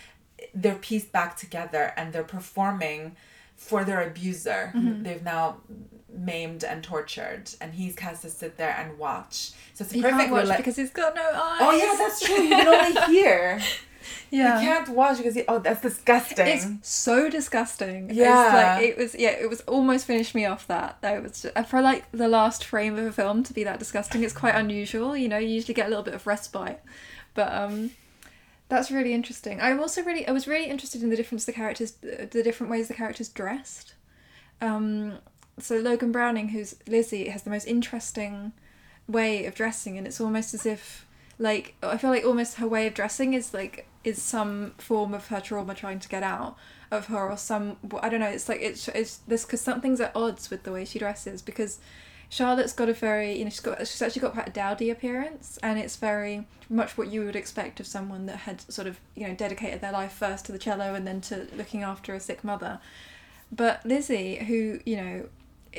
they're 0.55 0.75
pieced 0.77 1.13
back 1.13 1.37
together 1.37 1.93
and 1.97 2.13
they're 2.13 2.23
performing 2.25 3.17
for 3.57 3.85
their 3.85 4.01
abuser 4.07 4.73
Mhm. 4.75 5.05
they've 5.05 5.23
now 5.23 5.59
maimed 6.13 6.65
and 6.65 6.83
tortured 6.83 7.51
and 7.61 7.75
he 7.75 7.95
has 8.01 8.21
to 8.23 8.31
sit 8.31 8.57
there 8.57 8.75
and 8.79 8.99
watch 8.99 9.53
so 9.75 9.85
it's 9.85 9.93
a 9.93 9.97
You 9.97 10.03
perfect 10.03 10.21
can't 10.21 10.33
watch 10.33 10.47
rela- 10.47 10.57
because 10.57 10.77
he's 10.77 10.91
got 10.91 11.15
no 11.15 11.23
eyes. 11.23 11.59
oh 11.61 11.71
yeah 11.73 11.95
that's 11.99 12.21
true 12.21 12.43
you 12.43 12.49
can 12.51 12.67
only 12.69 13.01
hear 13.15 13.61
Yeah. 14.31 14.61
you 14.61 14.67
can't 14.69 14.89
watch 14.89 15.19
because 15.19 15.37
you, 15.37 15.45
oh 15.47 15.59
that's 15.59 15.83
disgusting 15.83 16.47
It's 16.47 16.67
so 16.89 17.29
disgusting. 17.29 18.11
Yeah. 18.13 18.47
It's 18.47 18.55
like 18.55 18.89
it 18.89 18.97
was 18.99 19.15
yeah, 19.15 19.31
it 19.31 19.49
was 19.49 19.61
almost 19.63 20.07
finished 20.07 20.35
me 20.35 20.47
off 20.47 20.67
that. 20.69 20.97
It 21.03 21.23
was 21.23 21.43
just, 21.43 21.69
for 21.69 21.81
like 21.83 22.11
the 22.11 22.27
last 22.29 22.65
frame 22.65 22.99
of 22.99 23.05
a 23.05 23.13
film 23.13 23.43
to 23.45 23.53
be 23.53 23.63
that 23.65 23.79
disgusting, 23.79 24.25
it's 24.25 24.33
quite 24.33 24.55
unusual. 24.55 25.17
You 25.17 25.29
know, 25.29 25.37
you 25.39 25.49
usually 25.49 25.75
get 25.75 25.87
a 25.87 25.91
little 25.91 26.03
bit 26.05 26.15
of 26.15 26.27
respite. 26.27 26.81
But 27.35 27.53
um 27.53 27.91
that's 28.71 28.91
really 28.91 29.13
interesting. 29.13 29.61
I'm 29.61 29.81
also 29.81 30.03
really 30.03 30.27
I 30.27 30.33
was 30.33 30.47
really 30.47 30.71
interested 30.71 31.03
in 31.03 31.11
the 31.11 31.17
difference 31.17 31.45
the 31.45 31.53
characters 31.53 31.93
the 31.93 32.43
different 32.43 32.71
ways 32.71 32.89
the 32.89 32.95
characters 32.95 33.29
dressed. 33.29 33.95
Um 34.61 35.19
so 35.59 35.77
Logan 35.77 36.13
Browning 36.13 36.49
who's 36.49 36.77
Lizzie 36.87 37.29
has 37.29 37.43
the 37.43 37.51
most 37.51 37.67
interesting 37.67 38.53
way 39.09 39.45
of 39.45 39.55
dressing 39.55 39.99
and 39.99 40.07
it's 40.07 40.21
almost 40.21 40.55
as 40.55 40.65
if 40.65 41.05
like 41.39 41.75
I 41.83 41.97
feel 41.97 42.11
like 42.11 42.25
almost 42.25 42.57
her 42.57 42.69
way 42.69 42.87
of 42.87 42.95
dressing 42.95 43.35
is 43.35 43.53
like 43.53 43.87
is 44.05 44.23
some 44.23 44.73
form 44.79 45.13
of 45.15 45.27
her 45.27 45.41
trauma 45.41 45.75
trying 45.75 45.99
to 45.99 46.09
get 46.09 46.23
out 46.23 46.57
of 46.93 47.07
her 47.07 47.31
or 47.31 47.37
some 47.37 47.77
I 48.01 48.09
don't 48.09 48.21
know 48.21 48.29
it's 48.29 48.49
like 48.49 48.61
it's 48.63 48.87
it's 48.89 49.17
this 49.27 49.45
because 49.45 49.61
something's 49.61 50.01
at 50.01 50.15
odds 50.15 50.49
with 50.49 50.63
the 50.63 50.73
way 50.73 50.85
she 50.85 50.99
dresses 50.99 51.43
because 51.43 51.81
Charlotte's 52.31 52.73
got 52.73 52.89
a 52.89 52.95
very 52.95 53.37
you 53.37 53.45
know 53.45 53.51
she's 53.51 53.61
got 53.61 53.79
she's 53.81 54.01
actually 54.01 54.23
got 54.23 54.33
quite 54.33 54.49
a 54.49 54.53
dowdy 54.53 54.89
appearance 54.89 55.59
and 55.65 55.79
it's 55.79 55.97
very 55.97 56.47
much 56.69 56.97
what 56.97 57.09
you 57.09 57.25
would 57.25 57.35
expect 57.35 57.81
of 57.81 57.87
someone 57.89 58.27
that 58.27 58.37
had 58.37 58.61
sort 58.73 58.87
of 58.87 59.01
you 59.17 59.27
know 59.27 59.35
dedicated 59.35 59.81
their 59.81 59.93
life 59.93 60.13
first 60.13 60.47
to 60.47 60.53
the 60.53 60.59
cello 60.59 60.95
and 60.95 61.07
then 61.07 61.21
to 61.21 61.49
looking 61.57 61.83
after 61.83 62.15
a 62.15 62.21
sick 62.21 62.45
mother. 62.45 62.79
But 63.51 63.85
Lizzie 63.85 64.37
who 64.37 64.79
you 64.87 64.97
know 64.97 65.29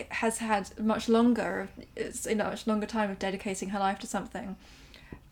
has 0.10 0.40
had 0.40 0.78
much 0.78 1.08
longer 1.08 1.70
it's 1.96 2.28
a 2.28 2.36
much 2.36 2.68
longer 2.68 2.86
time 2.86 3.10
of 3.10 3.18
dedicating 3.18 3.70
her 3.70 3.80
life 3.80 4.00
to 4.00 4.08
something 4.08 4.58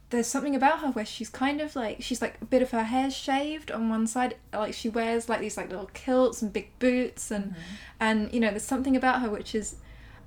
there's 0.09 0.27
something 0.27 0.55
about 0.55 0.79
her 0.79 0.87
where 0.87 1.05
she's 1.05 1.29
kind 1.29 1.61
of 1.61 1.75
like 1.75 2.01
she's 2.01 2.21
like 2.21 2.37
a 2.41 2.45
bit 2.45 2.61
of 2.61 2.71
her 2.71 2.83
hair 2.83 3.11
shaved 3.11 3.71
on 3.71 3.89
one 3.89 4.07
side 4.07 4.35
like 4.53 4.73
she 4.73 4.89
wears 4.89 5.29
like 5.29 5.39
these 5.39 5.55
like 5.55 5.69
little 5.69 5.89
kilts 5.93 6.41
and 6.41 6.51
big 6.51 6.71
boots 6.79 7.29
and 7.29 7.51
mm-hmm. 7.51 7.61
and 7.99 8.33
you 8.33 8.39
know 8.39 8.49
there's 8.49 8.63
something 8.63 8.95
about 8.95 9.21
her 9.21 9.29
which 9.29 9.53
is 9.53 9.75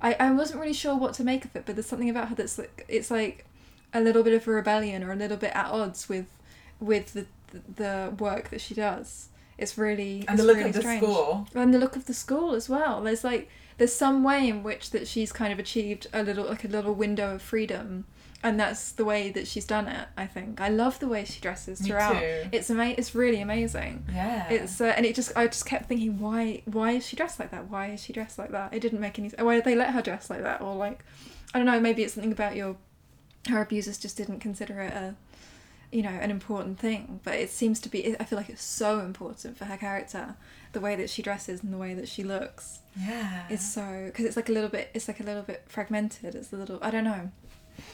I, 0.03 0.13
I 0.19 0.31
wasn't 0.31 0.59
really 0.59 0.73
sure 0.73 0.95
what 0.95 1.13
to 1.15 1.23
make 1.23 1.45
of 1.45 1.55
it 1.55 1.63
but 1.65 1.75
there's 1.75 1.85
something 1.87 2.09
about 2.09 2.29
her 2.29 2.35
that's 2.35 2.57
like 2.59 2.85
it's 2.87 3.09
like 3.09 3.45
a 3.93 4.01
little 4.01 4.23
bit 4.23 4.33
of 4.33 4.47
a 4.47 4.51
rebellion 4.51 5.03
or 5.03 5.11
a 5.11 5.15
little 5.15 5.37
bit 5.37 5.51
at 5.55 5.67
odds 5.67 6.09
with 6.09 6.25
with 6.79 7.13
the 7.13 7.25
the 7.75 8.13
work 8.19 8.49
that 8.49 8.61
she 8.61 8.73
does 8.73 9.29
it's 9.57 9.77
really 9.77 10.25
And 10.27 10.37
the 10.39 10.43
look 10.43 10.57
really 10.57 10.69
of 10.69 10.75
the 10.75 10.81
strange. 10.81 11.03
school. 11.03 11.47
and 11.55 11.73
the 11.73 11.77
look 11.79 11.95
of 11.95 12.05
the 12.05 12.13
school 12.13 12.53
as 12.55 12.67
well 12.67 13.01
there's 13.01 13.23
like 13.23 13.49
there's 13.77 13.93
some 13.93 14.23
way 14.23 14.47
in 14.47 14.61
which 14.63 14.91
that 14.91 15.07
she's 15.07 15.31
kind 15.31 15.53
of 15.53 15.59
achieved 15.59 16.07
a 16.13 16.21
little 16.23 16.45
like 16.45 16.63
a 16.63 16.67
little 16.67 16.93
window 16.93 17.35
of 17.35 17.41
freedom 17.41 18.05
and 18.43 18.59
that's 18.59 18.91
the 18.91 19.05
way 19.05 19.29
that 19.31 19.47
she's 19.47 19.65
done 19.65 19.87
it 19.87 20.07
i 20.17 20.25
think. 20.25 20.59
I 20.59 20.69
love 20.69 20.99
the 20.99 21.07
way 21.07 21.23
she 21.25 21.39
dresses 21.39 21.81
Me 21.81 21.87
throughout. 21.89 22.19
too. 22.19 22.49
it's 22.51 22.69
ama- 22.69 22.95
it's 22.97 23.15
really 23.15 23.39
amazing. 23.41 24.05
Yeah. 24.11 24.49
it's 24.49 24.79
uh, 24.81 24.93
and 24.97 25.05
it 25.05 25.15
just 25.15 25.31
i 25.37 25.47
just 25.47 25.65
kept 25.65 25.87
thinking 25.87 26.19
why 26.19 26.61
why 26.65 26.91
is 26.91 27.05
she 27.07 27.15
dressed 27.15 27.39
like 27.39 27.51
that? 27.51 27.69
Why 27.69 27.91
is 27.91 28.03
she 28.03 28.11
dressed 28.13 28.37
like 28.37 28.51
that? 28.51 28.73
It 28.73 28.81
didn't 28.81 28.99
make 28.99 29.17
any 29.17 29.29
why 29.39 29.55
did 29.55 29.63
they 29.63 29.75
let 29.75 29.91
her 29.91 30.01
dress 30.01 30.29
like 30.29 30.43
that? 30.43 30.61
Or 30.61 30.75
like 30.75 31.03
i 31.53 31.57
don't 31.59 31.65
know 31.65 31.79
maybe 31.79 32.03
it's 32.03 32.13
something 32.15 32.31
about 32.31 32.55
your 32.55 32.75
her 33.49 33.61
abusers 33.61 33.97
just 33.97 34.15
didn't 34.17 34.39
consider 34.39 34.79
it 34.81 34.93
a 34.93 35.15
you 35.91 36.01
know 36.01 36.09
an 36.09 36.31
important 36.31 36.79
thing. 36.79 37.19
But 37.23 37.35
it 37.35 37.49
seems 37.49 37.79
to 37.81 37.89
be 37.89 38.15
i 38.19 38.23
feel 38.23 38.37
like 38.37 38.49
it's 38.49 38.63
so 38.63 38.99
important 38.99 39.57
for 39.57 39.65
her 39.65 39.77
character 39.77 40.35
the 40.71 40.79
way 40.81 40.95
that 40.95 41.09
she 41.09 41.21
dresses 41.21 41.61
and 41.63 41.71
the 41.71 41.77
way 41.77 41.93
that 41.93 42.07
she 42.07 42.23
looks. 42.23 42.79
Yeah. 42.99 43.43
It's 43.49 43.67
so 43.73 44.03
because 44.07 44.25
it's 44.25 44.35
like 44.35 44.49
a 44.49 44.51
little 44.51 44.69
bit 44.69 44.89
it's 44.93 45.07
like 45.07 45.19
a 45.19 45.23
little 45.23 45.43
bit 45.43 45.63
fragmented. 45.67 46.35
It's 46.35 46.51
a 46.51 46.55
little 46.57 46.79
i 46.81 46.89
don't 46.91 47.03
know 47.05 47.31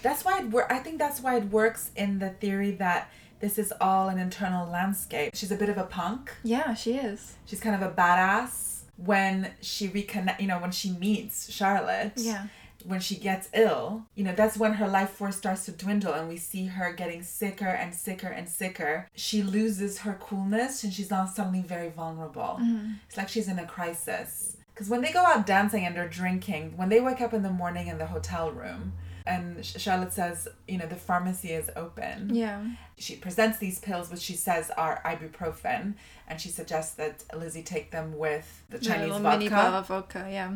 That's 0.01 0.23
why 0.25 0.39
it 0.39 0.45
wor- 0.49 0.71
I 0.71 0.79
think 0.79 0.97
that's 0.99 1.21
why 1.21 1.37
it 1.37 1.45
works 1.45 1.91
in 1.95 2.19
the 2.19 2.29
theory 2.29 2.71
that 2.71 3.09
this 3.39 3.57
is 3.57 3.71
all 3.79 4.09
an 4.09 4.17
internal 4.19 4.69
landscape. 4.69 5.31
She's 5.35 5.51
a 5.51 5.55
bit 5.55 5.69
of 5.69 5.77
a 5.77 5.83
punk. 5.85 6.31
yeah 6.43 6.73
she 6.73 6.93
is 6.97 7.35
She's 7.45 7.59
kind 7.59 7.75
of 7.75 7.81
a 7.81 7.91
badass 7.93 8.81
when 8.97 9.51
she 9.61 9.87
reconnect. 9.87 10.39
You 10.41 10.47
know, 10.47 10.59
when 10.59 10.71
she 10.71 10.91
meets 10.91 11.51
Charlotte. 11.51 12.13
Yeah. 12.15 12.47
When 12.85 13.01
she 13.01 13.15
gets 13.15 13.49
ill, 13.53 14.05
you 14.15 14.23
know, 14.23 14.33
that's 14.33 14.55
when 14.55 14.75
her 14.75 14.87
life 14.87 15.09
force 15.09 15.35
starts 15.35 15.65
to 15.65 15.73
dwindle, 15.73 16.13
and 16.13 16.29
we 16.29 16.37
see 16.37 16.67
her 16.67 16.93
getting 16.93 17.23
sicker 17.23 17.67
and 17.67 17.93
sicker 17.93 18.27
and 18.27 18.47
sicker. 18.47 19.09
She 19.15 19.43
loses 19.43 19.99
her 19.99 20.13
coolness, 20.13 20.85
and 20.85 20.93
she's 20.93 21.11
now 21.11 21.25
suddenly 21.25 21.61
very 21.61 21.89
vulnerable. 21.89 22.57
Mhm. 22.61 22.95
It's 23.05 23.17
like 23.17 23.27
she's 23.27 23.49
in 23.49 23.59
a 23.59 23.65
crisis. 23.65 24.55
Because 24.73 24.87
when 24.89 25.01
they 25.01 25.11
go 25.11 25.19
out 25.25 25.45
dancing 25.45 25.85
and 25.85 25.93
they're 25.93 26.07
drinking, 26.07 26.77
when 26.77 26.87
they 26.87 27.01
wake 27.01 27.19
up 27.19 27.33
in 27.33 27.43
the 27.43 27.49
morning 27.51 27.87
in 27.87 27.97
the 27.97 28.05
hotel 28.05 28.49
room, 28.49 28.93
and 29.25 29.65
Charlotte 29.65 30.13
says, 30.13 30.47
you 30.67 30.77
know, 30.77 30.85
the 30.87 30.95
pharmacy 30.95 31.49
is 31.51 31.69
open. 31.75 32.33
Yeah. 32.33 32.63
She 32.97 33.15
presents 33.15 33.57
these 33.59 33.79
pills, 33.79 34.09
which 34.11 34.21
she 34.21 34.33
says 34.33 34.71
are 34.77 35.01
ibuprofen, 35.05 35.93
and 36.27 36.39
she 36.41 36.49
suggests 36.49 36.95
that 36.95 37.23
Lizzie 37.35 37.63
take 37.63 37.91
them 37.91 38.17
with 38.17 38.63
the 38.69 38.77
The 38.77 38.85
Chinese 38.85 39.01
little 39.07 39.19
vodka. 39.19 39.39
mini 39.39 39.49
vodka 39.49 40.27
yeah 40.31 40.53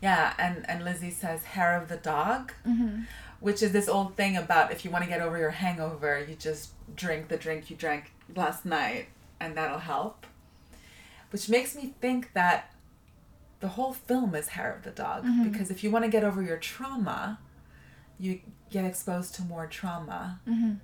Yeah, 0.00 0.34
and, 0.38 0.68
and 0.68 0.84
Lizzie 0.84 1.10
says 1.10 1.44
hair 1.44 1.80
of 1.80 1.88
the 1.88 1.96
dog, 1.96 2.52
Mhm. 2.66 3.06
which 3.40 3.62
is 3.62 3.70
this 3.72 3.88
old 3.88 4.16
thing 4.16 4.36
about 4.36 4.72
if 4.72 4.84
you 4.84 4.90
want 4.90 5.04
to 5.04 5.10
get 5.10 5.20
over 5.20 5.38
your 5.38 5.50
hangover, 5.50 6.18
you 6.28 6.34
just 6.34 6.70
drink 6.96 7.28
the 7.28 7.36
drink 7.36 7.70
you 7.70 7.76
drank 7.76 8.12
last 8.34 8.64
night, 8.64 9.08
and 9.38 9.56
that'll 9.56 9.78
help. 9.78 10.26
Which 11.30 11.48
makes 11.48 11.74
me 11.74 11.94
think 12.00 12.32
that 12.34 12.72
the 13.60 13.68
whole 13.68 13.92
film 13.92 14.34
is 14.34 14.48
hair 14.48 14.74
of 14.74 14.82
the 14.82 14.90
dog, 14.90 15.24
Mhm. 15.24 15.52
because 15.52 15.70
if 15.70 15.84
you 15.84 15.90
want 15.90 16.04
to 16.04 16.10
get 16.10 16.24
over 16.24 16.42
your 16.42 16.56
trauma, 16.58 17.38
you 18.22 18.40
get 18.70 18.84
exposed 18.84 19.34
to 19.36 19.42
more 19.42 19.66
trauma. 19.66 20.40
Mhm. 20.46 20.78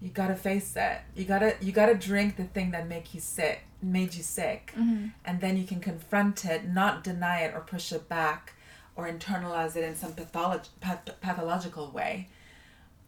You 0.00 0.10
gotta 0.10 0.34
face 0.48 0.70
it. 0.76 0.98
You 1.16 1.24
gotta 1.24 1.50
you 1.60 1.72
gotta 1.72 1.94
drink 1.94 2.36
the 2.36 2.44
thing 2.44 2.68
that 2.72 2.86
make 2.94 3.14
you 3.14 3.20
sick, 3.20 3.58
made 3.80 4.14
you 4.14 4.22
sick, 4.22 4.72
Mhm. 4.76 5.12
and 5.24 5.40
then 5.40 5.56
you 5.56 5.64
can 5.72 5.80
confront 5.80 6.44
it, 6.44 6.60
not 6.80 7.02
deny 7.10 7.38
it 7.46 7.54
or 7.54 7.60
push 7.60 7.92
it 7.92 8.08
back, 8.08 8.52
or 8.96 9.02
internalize 9.08 9.74
it 9.76 9.84
in 9.84 9.94
some 9.96 10.12
patholog- 10.12 10.68
path- 10.80 11.08
pathological 11.20 11.90
way. 11.98 12.28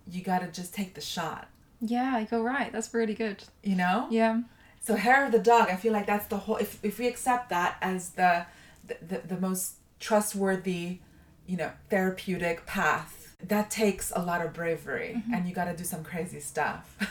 You 0.06 0.22
gotta 0.22 0.48
just 0.60 0.72
take 0.74 0.94
the 0.94 1.00
shot. 1.14 1.48
Yeah, 1.80 2.24
you're 2.30 2.42
right. 2.42 2.72
That's 2.72 2.92
really 2.94 3.14
good. 3.14 3.44
You 3.62 3.76
know? 3.76 4.06
Yeah. 4.10 4.42
So 4.80 4.96
hair 4.96 5.26
of 5.26 5.32
the 5.32 5.38
dog, 5.52 5.68
I 5.70 5.76
feel 5.76 5.92
like 5.92 6.06
that's 6.06 6.26
the 6.26 6.38
whole. 6.38 6.56
If 6.56 6.82
if 6.84 6.98
we 6.98 7.06
accept 7.08 7.48
that 7.50 7.76
as 7.82 8.10
the 8.10 8.46
the, 8.86 8.96
the, 9.10 9.18
the 9.34 9.40
most 9.40 9.74
trustworthy, 9.98 11.00
you 11.46 11.56
know, 11.56 11.70
therapeutic 11.90 12.66
path, 12.66 13.23
that 13.48 13.70
takes 13.70 14.12
a 14.14 14.22
lot 14.22 14.44
of 14.44 14.52
bravery, 14.52 15.14
Mm-hmm. 15.16 15.34
and 15.34 15.48
you 15.48 15.54
got 15.54 15.64
to 15.66 15.76
do 15.76 15.84
some 15.84 16.02
crazy 16.04 16.40
stuff. 16.40 16.96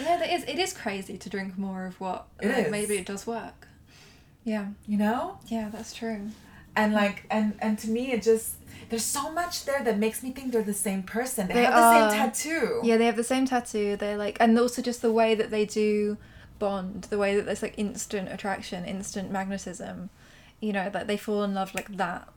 Yeah, 0.00 0.22
it 0.22 0.30
is. 0.30 0.44
It 0.44 0.56
is 0.60 0.72
crazy 0.72 1.18
to 1.18 1.28
drink 1.28 1.58
more 1.58 1.84
of 1.84 2.00
what. 2.00 2.28
Like. 2.40 2.70
Maybe 2.70 2.94
it 2.98 3.06
does 3.06 3.26
work. 3.26 3.66
Yeah. 4.44 4.68
you 4.86 4.96
know? 4.96 5.38
Yeah, 5.48 5.68
that's 5.68 5.92
true. 5.92 6.28
And 6.76 6.92
like, 6.94 7.24
and 7.28 7.54
and 7.58 7.76
to 7.80 7.90
me, 7.90 8.12
it 8.12 8.22
just 8.22 8.54
there's 8.88 9.04
so 9.04 9.32
much 9.32 9.64
there 9.64 9.82
that 9.82 9.98
makes 9.98 10.22
me 10.22 10.30
think 10.30 10.52
they're 10.52 10.62
the 10.62 10.74
same 10.74 11.02
person. 11.02 11.48
They, 11.48 11.54
They 11.54 11.64
have 11.64 11.74
are. 11.74 11.92
the 12.04 12.10
same 12.10 12.18
tattoo. 12.20 12.80
Yeah, 12.84 12.98
they 12.98 13.06
have 13.06 13.16
the 13.16 13.24
same 13.24 13.46
tattoo. 13.46 13.96
They're 13.96 14.16
like, 14.16 14.36
and 14.38 14.56
also 14.56 14.80
just 14.80 15.02
the 15.02 15.10
way 15.12 15.34
that 15.34 15.50
they 15.50 15.66
do 15.66 16.16
bond, 16.60 17.08
the 17.10 17.18
way 17.18 17.34
that 17.34 17.44
there's 17.46 17.60
like 17.62 17.74
instant 17.76 18.28
attraction, 18.30 18.84
instant 18.84 19.32
magnetism. 19.32 20.10
You 20.60 20.72
know, 20.72 20.88
that 20.88 21.08
they 21.08 21.16
fall 21.16 21.42
in 21.42 21.52
love 21.52 21.74
like 21.74 21.96
that. 21.96 22.28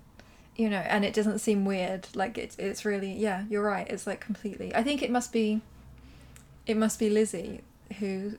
You 0.56 0.70
know, 0.70 0.78
and 0.78 1.04
it 1.04 1.14
doesn't 1.14 1.39
seem 1.39 1.66
weird. 1.66 2.08
Like 2.16 2.38
it's 2.38 2.56
it's 2.58 2.86
really 2.86 3.14
yeah. 3.14 3.43
You're 3.49 3.64
right. 3.64 3.88
It's 3.89 4.06
like 4.06 4.20
completely. 4.20 4.74
I 4.76 4.84
think 4.84 5.01
it 5.01 5.10
must 5.12 5.32
be. 5.32 5.62
It 6.66 6.78
must 6.78 6.99
be 6.99 7.10
Lizzie 7.10 7.62
who 7.99 8.34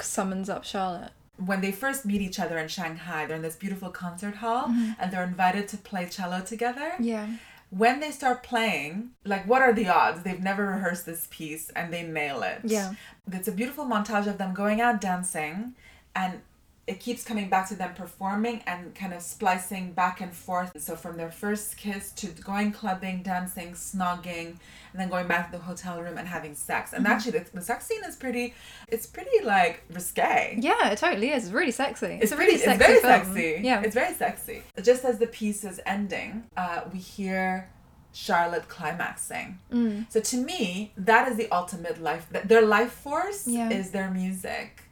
summons 0.00 0.48
up 0.48 0.64
Charlotte. 0.64 1.12
when 1.36 1.60
they 1.60 1.72
first 1.72 2.04
meet 2.04 2.20
each 2.20 2.38
other 2.38 2.58
in 2.58 2.68
Shanghai, 2.68 3.26
they're 3.26 3.36
in 3.36 3.42
this 3.42 3.56
beautiful 3.56 3.90
concert 3.90 4.36
hall 4.36 4.68
mm-hmm. 4.68 4.92
and 4.98 5.12
they're 5.12 5.24
invited 5.24 5.68
to 5.68 5.76
play 5.76 6.06
cello 6.08 6.40
together. 6.40 6.92
Yeah. 7.00 7.28
When 7.70 7.98
they 7.98 8.12
start 8.12 8.44
playing, 8.44 9.10
like, 9.24 9.48
what 9.48 9.60
are 9.60 9.72
the 9.72 9.88
odds? 9.88 10.22
They've 10.22 10.40
never 10.40 10.66
rehearsed 10.66 11.06
this 11.06 11.26
piece 11.30 11.70
and 11.70 11.92
they 11.92 12.04
nail 12.04 12.42
it. 12.42 12.60
Yeah. 12.62 12.94
It's 13.32 13.48
a 13.48 13.52
beautiful 13.52 13.84
montage 13.84 14.28
of 14.28 14.38
them 14.38 14.54
going 14.54 14.80
out 14.80 15.00
dancing 15.00 15.74
and 16.14 16.40
it 16.86 17.00
keeps 17.00 17.24
coming 17.24 17.48
back 17.48 17.66
to 17.68 17.74
them 17.74 17.94
performing 17.94 18.62
and 18.66 18.94
kind 18.94 19.14
of 19.14 19.22
splicing 19.22 19.92
back 19.92 20.20
and 20.20 20.34
forth. 20.34 20.70
So 20.76 20.96
from 20.96 21.16
their 21.16 21.30
first 21.30 21.78
kiss 21.78 22.12
to 22.12 22.26
going 22.28 22.72
clubbing, 22.72 23.22
dancing, 23.22 23.72
snogging, 23.72 24.48
and 24.92 24.96
then 25.00 25.08
going 25.08 25.26
back 25.26 25.50
to 25.50 25.56
the 25.56 25.64
hotel 25.64 26.02
room 26.02 26.18
and 26.18 26.28
having 26.28 26.54
sex. 26.54 26.92
And 26.92 27.06
Mhm. 27.06 27.10
actually, 27.10 27.38
the, 27.38 27.44
the 27.54 27.62
sex 27.62 27.86
scene 27.86 28.04
is 28.04 28.16
pretty. 28.16 28.54
It's 28.88 29.06
pretty 29.06 29.42
like 29.44 29.82
risque. 29.90 30.56
Yeah, 30.60 30.90
it 30.90 30.98
totally 30.98 31.30
is. 31.30 31.44
It's 31.44 31.52
really 31.54 31.72
sexy. 31.72 32.18
It's, 32.20 32.32
a 32.32 32.36
pretty, 32.36 32.52
really 32.52 32.64
sexy 32.64 32.84
it's 32.84 32.86
very 32.86 33.00
film. 33.00 33.34
sexy. 33.34 33.60
Yeah. 33.64 33.80
It's 33.82 33.94
very 33.94 34.14
sexy. 34.14 34.62
Just 34.82 35.04
as 35.06 35.18
the 35.18 35.26
piece 35.26 35.64
is 35.64 35.80
ending, 35.86 36.44
uh, 36.56 36.82
we 36.92 36.98
hear 36.98 37.70
Charlotte 38.12 38.68
climaxing. 38.68 39.58
Mm. 39.72 40.04
So 40.12 40.20
to 40.20 40.36
me, 40.36 40.92
that 40.96 41.28
is 41.28 41.36
the 41.36 41.48
ultimate 41.50 42.00
life. 42.02 42.26
Their 42.30 42.62
life 42.62 42.92
force 42.92 43.46
Yeah. 43.48 43.70
is 43.70 43.90
their 43.90 44.10
music. 44.10 44.82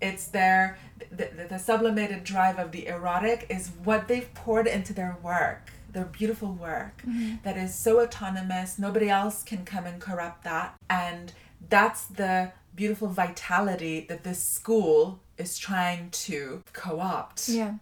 It's 0.00 0.28
their 0.28 0.78
the, 1.10 1.28
the, 1.36 1.44
the 1.50 1.58
sublimated 1.58 2.24
drive 2.24 2.58
of 2.58 2.72
the 2.72 2.86
erotic 2.86 3.46
is 3.48 3.70
what 3.84 4.08
they've 4.08 4.32
poured 4.34 4.66
into 4.66 4.92
their 4.92 5.16
work, 5.22 5.72
their 5.92 6.04
beautiful 6.04 6.52
work 6.52 7.02
Mhm. 7.06 7.42
that 7.42 7.56
is 7.56 7.74
so 7.74 8.00
autonomous. 8.00 8.78
Nobody 8.78 9.08
else 9.08 9.42
can 9.42 9.64
come 9.64 9.86
and 9.86 10.00
corrupt 10.00 10.44
that. 10.44 10.74
And 10.88 11.32
that's 11.68 12.04
the 12.06 12.52
beautiful 12.74 13.08
vitality 13.08 14.06
that 14.08 14.22
this 14.24 14.42
school 14.44 15.20
is 15.36 15.58
trying 15.58 16.10
to 16.10 16.62
co-opt 16.72 17.48
Yeah. 17.48 17.74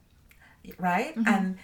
right 0.79 1.15
Mhm. 1.17 1.27
and 1.27 1.59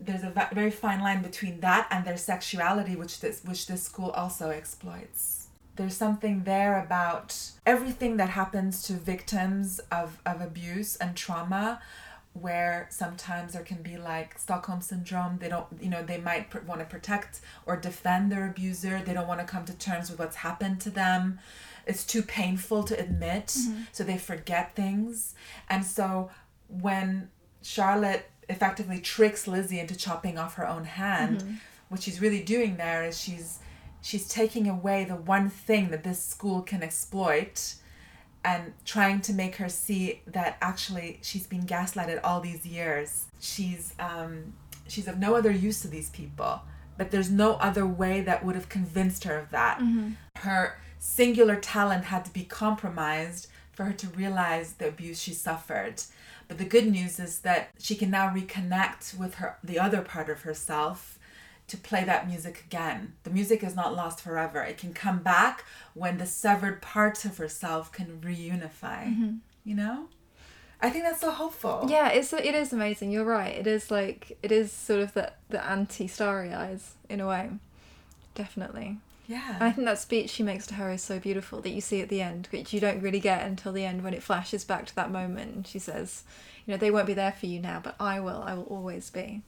there's 0.00 0.22
a 0.22 0.30
very 0.54 0.70
fine 0.70 1.00
line 1.00 1.20
between 1.22 1.60
that 1.60 1.86
and 1.90 2.04
their 2.04 2.16
sexuality 2.16 2.96
which 2.96 3.20
this 3.20 3.42
which 3.44 3.66
this 3.66 3.82
school 3.82 4.10
also 4.10 4.50
exploits 4.50 5.35
there's 5.76 5.96
something 5.96 6.44
there 6.44 6.78
about 6.82 7.36
everything 7.64 8.16
that 8.16 8.30
happens 8.30 8.82
to 8.84 8.94
victims 8.94 9.78
of, 9.92 10.18
of 10.26 10.40
abuse 10.40 10.96
and 10.96 11.14
trauma 11.16 11.80
where 12.32 12.86
sometimes 12.90 13.54
there 13.54 13.62
can 13.62 13.80
be 13.82 13.96
like 13.96 14.38
stockholm 14.38 14.80
syndrome. 14.82 15.38
They 15.38 15.48
don't 15.48 15.66
you 15.80 15.88
know 15.88 16.02
they 16.02 16.18
might 16.18 16.50
pr- 16.50 16.58
want 16.60 16.80
to 16.80 16.86
protect 16.86 17.40
or 17.64 17.76
defend 17.76 18.30
their 18.30 18.46
abuser. 18.46 19.00
They 19.04 19.14
don't 19.14 19.26
want 19.26 19.40
to 19.40 19.46
come 19.46 19.64
to 19.66 19.72
terms 19.74 20.10
with 20.10 20.18
what's 20.18 20.36
happened 20.36 20.80
to 20.82 20.90
them. 20.90 21.38
It's 21.86 22.04
too 22.04 22.22
painful 22.22 22.82
to 22.84 22.98
admit. 22.98 23.46
Mhm. 23.46 23.86
so 23.92 24.04
they 24.04 24.18
forget 24.18 24.74
things. 24.74 25.34
And 25.70 25.84
so 25.86 26.30
when 26.68 27.30
charlotte 27.62 28.30
effectively 28.48 29.00
tricks 29.00 29.46
lizzie 29.48 29.80
into 29.80 29.96
chopping 29.96 30.36
off 30.38 30.54
her 30.54 30.68
own 30.68 30.84
hand 30.84 31.40
Mhm. 31.42 31.56
what 31.88 32.02
she's 32.02 32.20
really 32.20 32.42
doing 32.42 32.76
there 32.76 33.02
is 33.04 33.18
she's 33.20 33.58
she's 34.06 34.28
taking 34.28 34.68
away 34.68 34.98
the 35.04 35.16
one 35.16 35.48
thing 35.50 35.90
that 35.90 36.04
this 36.04 36.22
school 36.34 36.62
can 36.62 36.80
exploit 36.82 37.74
and 38.44 38.62
trying 38.84 39.20
to 39.20 39.32
make 39.32 39.56
her 39.56 39.68
see 39.68 40.20
that 40.36 40.56
actually 40.60 41.18
she's 41.22 41.46
been 41.54 41.66
gaslighted 41.74 42.20
all 42.22 42.40
these 42.40 42.64
years. 42.64 43.24
She's 43.40 43.84
um 43.98 44.52
she's 44.86 45.08
of 45.08 45.18
no 45.18 45.34
other 45.34 45.50
use 45.50 45.78
to 45.82 45.88
these 45.88 46.10
people 46.10 46.62
but 46.98 47.10
there's 47.10 47.30
no 47.30 47.50
other 47.68 47.86
way 48.02 48.20
that 48.22 48.42
would 48.44 48.54
have 48.54 48.68
convinced 48.68 49.24
her 49.24 49.36
of 49.36 49.50
that. 49.50 49.76
Mhm. 49.80 50.14
her 50.36 50.78
singular 50.98 51.56
talent 51.56 52.04
had 52.12 52.24
to 52.24 52.32
be 52.32 52.44
compromised 52.44 53.48
for 53.72 53.84
her 53.84 53.92
to 53.92 54.06
realize 54.22 54.74
the 54.74 54.88
abuse 54.88 55.18
she 55.20 55.34
suffered. 55.34 55.96
But 56.48 56.58
the 56.58 56.64
good 56.64 56.86
news 56.96 57.18
is 57.18 57.40
that 57.40 57.70
she 57.78 57.94
can 57.96 58.10
now 58.10 58.26
reconnect 58.38 59.18
with 59.18 59.34
her 59.40 59.58
the 59.64 59.78
other 59.86 60.00
part 60.02 60.28
of 60.30 60.42
herself 60.42 61.15
to 61.68 61.76
play 61.76 62.04
that 62.04 62.28
music 62.28 62.62
again. 62.66 63.14
The 63.24 63.30
music 63.30 63.64
is 63.64 63.74
not 63.74 63.94
lost 63.94 64.20
forever. 64.20 64.62
It 64.62 64.78
can 64.78 64.92
come 64.94 65.18
back 65.18 65.64
when 65.94 66.18
the 66.18 66.26
severed 66.26 66.80
parts 66.80 67.24
of 67.24 67.38
herself 67.38 67.90
can 67.90 68.20
reunify. 68.20 69.06
Mhm. 69.06 69.38
You 69.64 69.74
know? 69.74 70.08
I 70.80 70.90
think 70.90 71.04
that's 71.04 71.20
so 71.20 71.30
hopeful. 71.30 71.86
Yeah, 71.88 72.08
it's 72.10 72.32
it 72.32 72.54
is 72.54 72.72
amazing. 72.72 73.10
You're 73.10 73.24
right. 73.24 73.54
It 73.54 73.66
is 73.66 73.90
like 73.90 74.36
it 74.42 74.52
is 74.52 74.70
sort 74.70 75.00
of 75.00 75.14
the 75.14 75.32
the 75.48 75.64
anti 75.64 76.06
starry 76.06 76.52
eyes 76.52 76.94
in 77.08 77.20
a 77.20 77.26
way. 77.26 77.50
Definitely. 78.34 78.98
Yeah. 79.26 79.56
I 79.58 79.72
think 79.72 79.86
that 79.86 79.98
speech 79.98 80.30
she 80.30 80.42
makes 80.44 80.66
to 80.68 80.74
her 80.74 80.92
is 80.92 81.02
so 81.02 81.18
beautiful 81.18 81.60
that 81.62 81.70
you 81.70 81.80
see 81.80 82.00
at 82.00 82.08
the 82.08 82.22
end, 82.22 82.46
which 82.52 82.72
you 82.72 82.78
don't 82.78 83.02
really 83.02 83.18
get 83.18 83.44
until 83.44 83.72
the 83.72 83.84
end 83.84 84.04
when 84.04 84.14
it 84.14 84.22
flashes 84.22 84.64
back 84.64 84.86
to 84.86 84.94
that 84.94 85.10
moment. 85.10 85.54
And 85.54 85.66
she 85.66 85.80
says, 85.80 86.22
"You 86.64 86.74
know, 86.74 86.78
they 86.78 86.92
won't 86.92 87.06
be 87.08 87.14
there 87.14 87.32
for 87.32 87.46
you 87.46 87.58
now, 87.58 87.80
but 87.82 87.96
I 87.98 88.20
will. 88.20 88.42
I 88.42 88.54
will 88.54 88.64
always 88.64 89.10
be." 89.10 89.42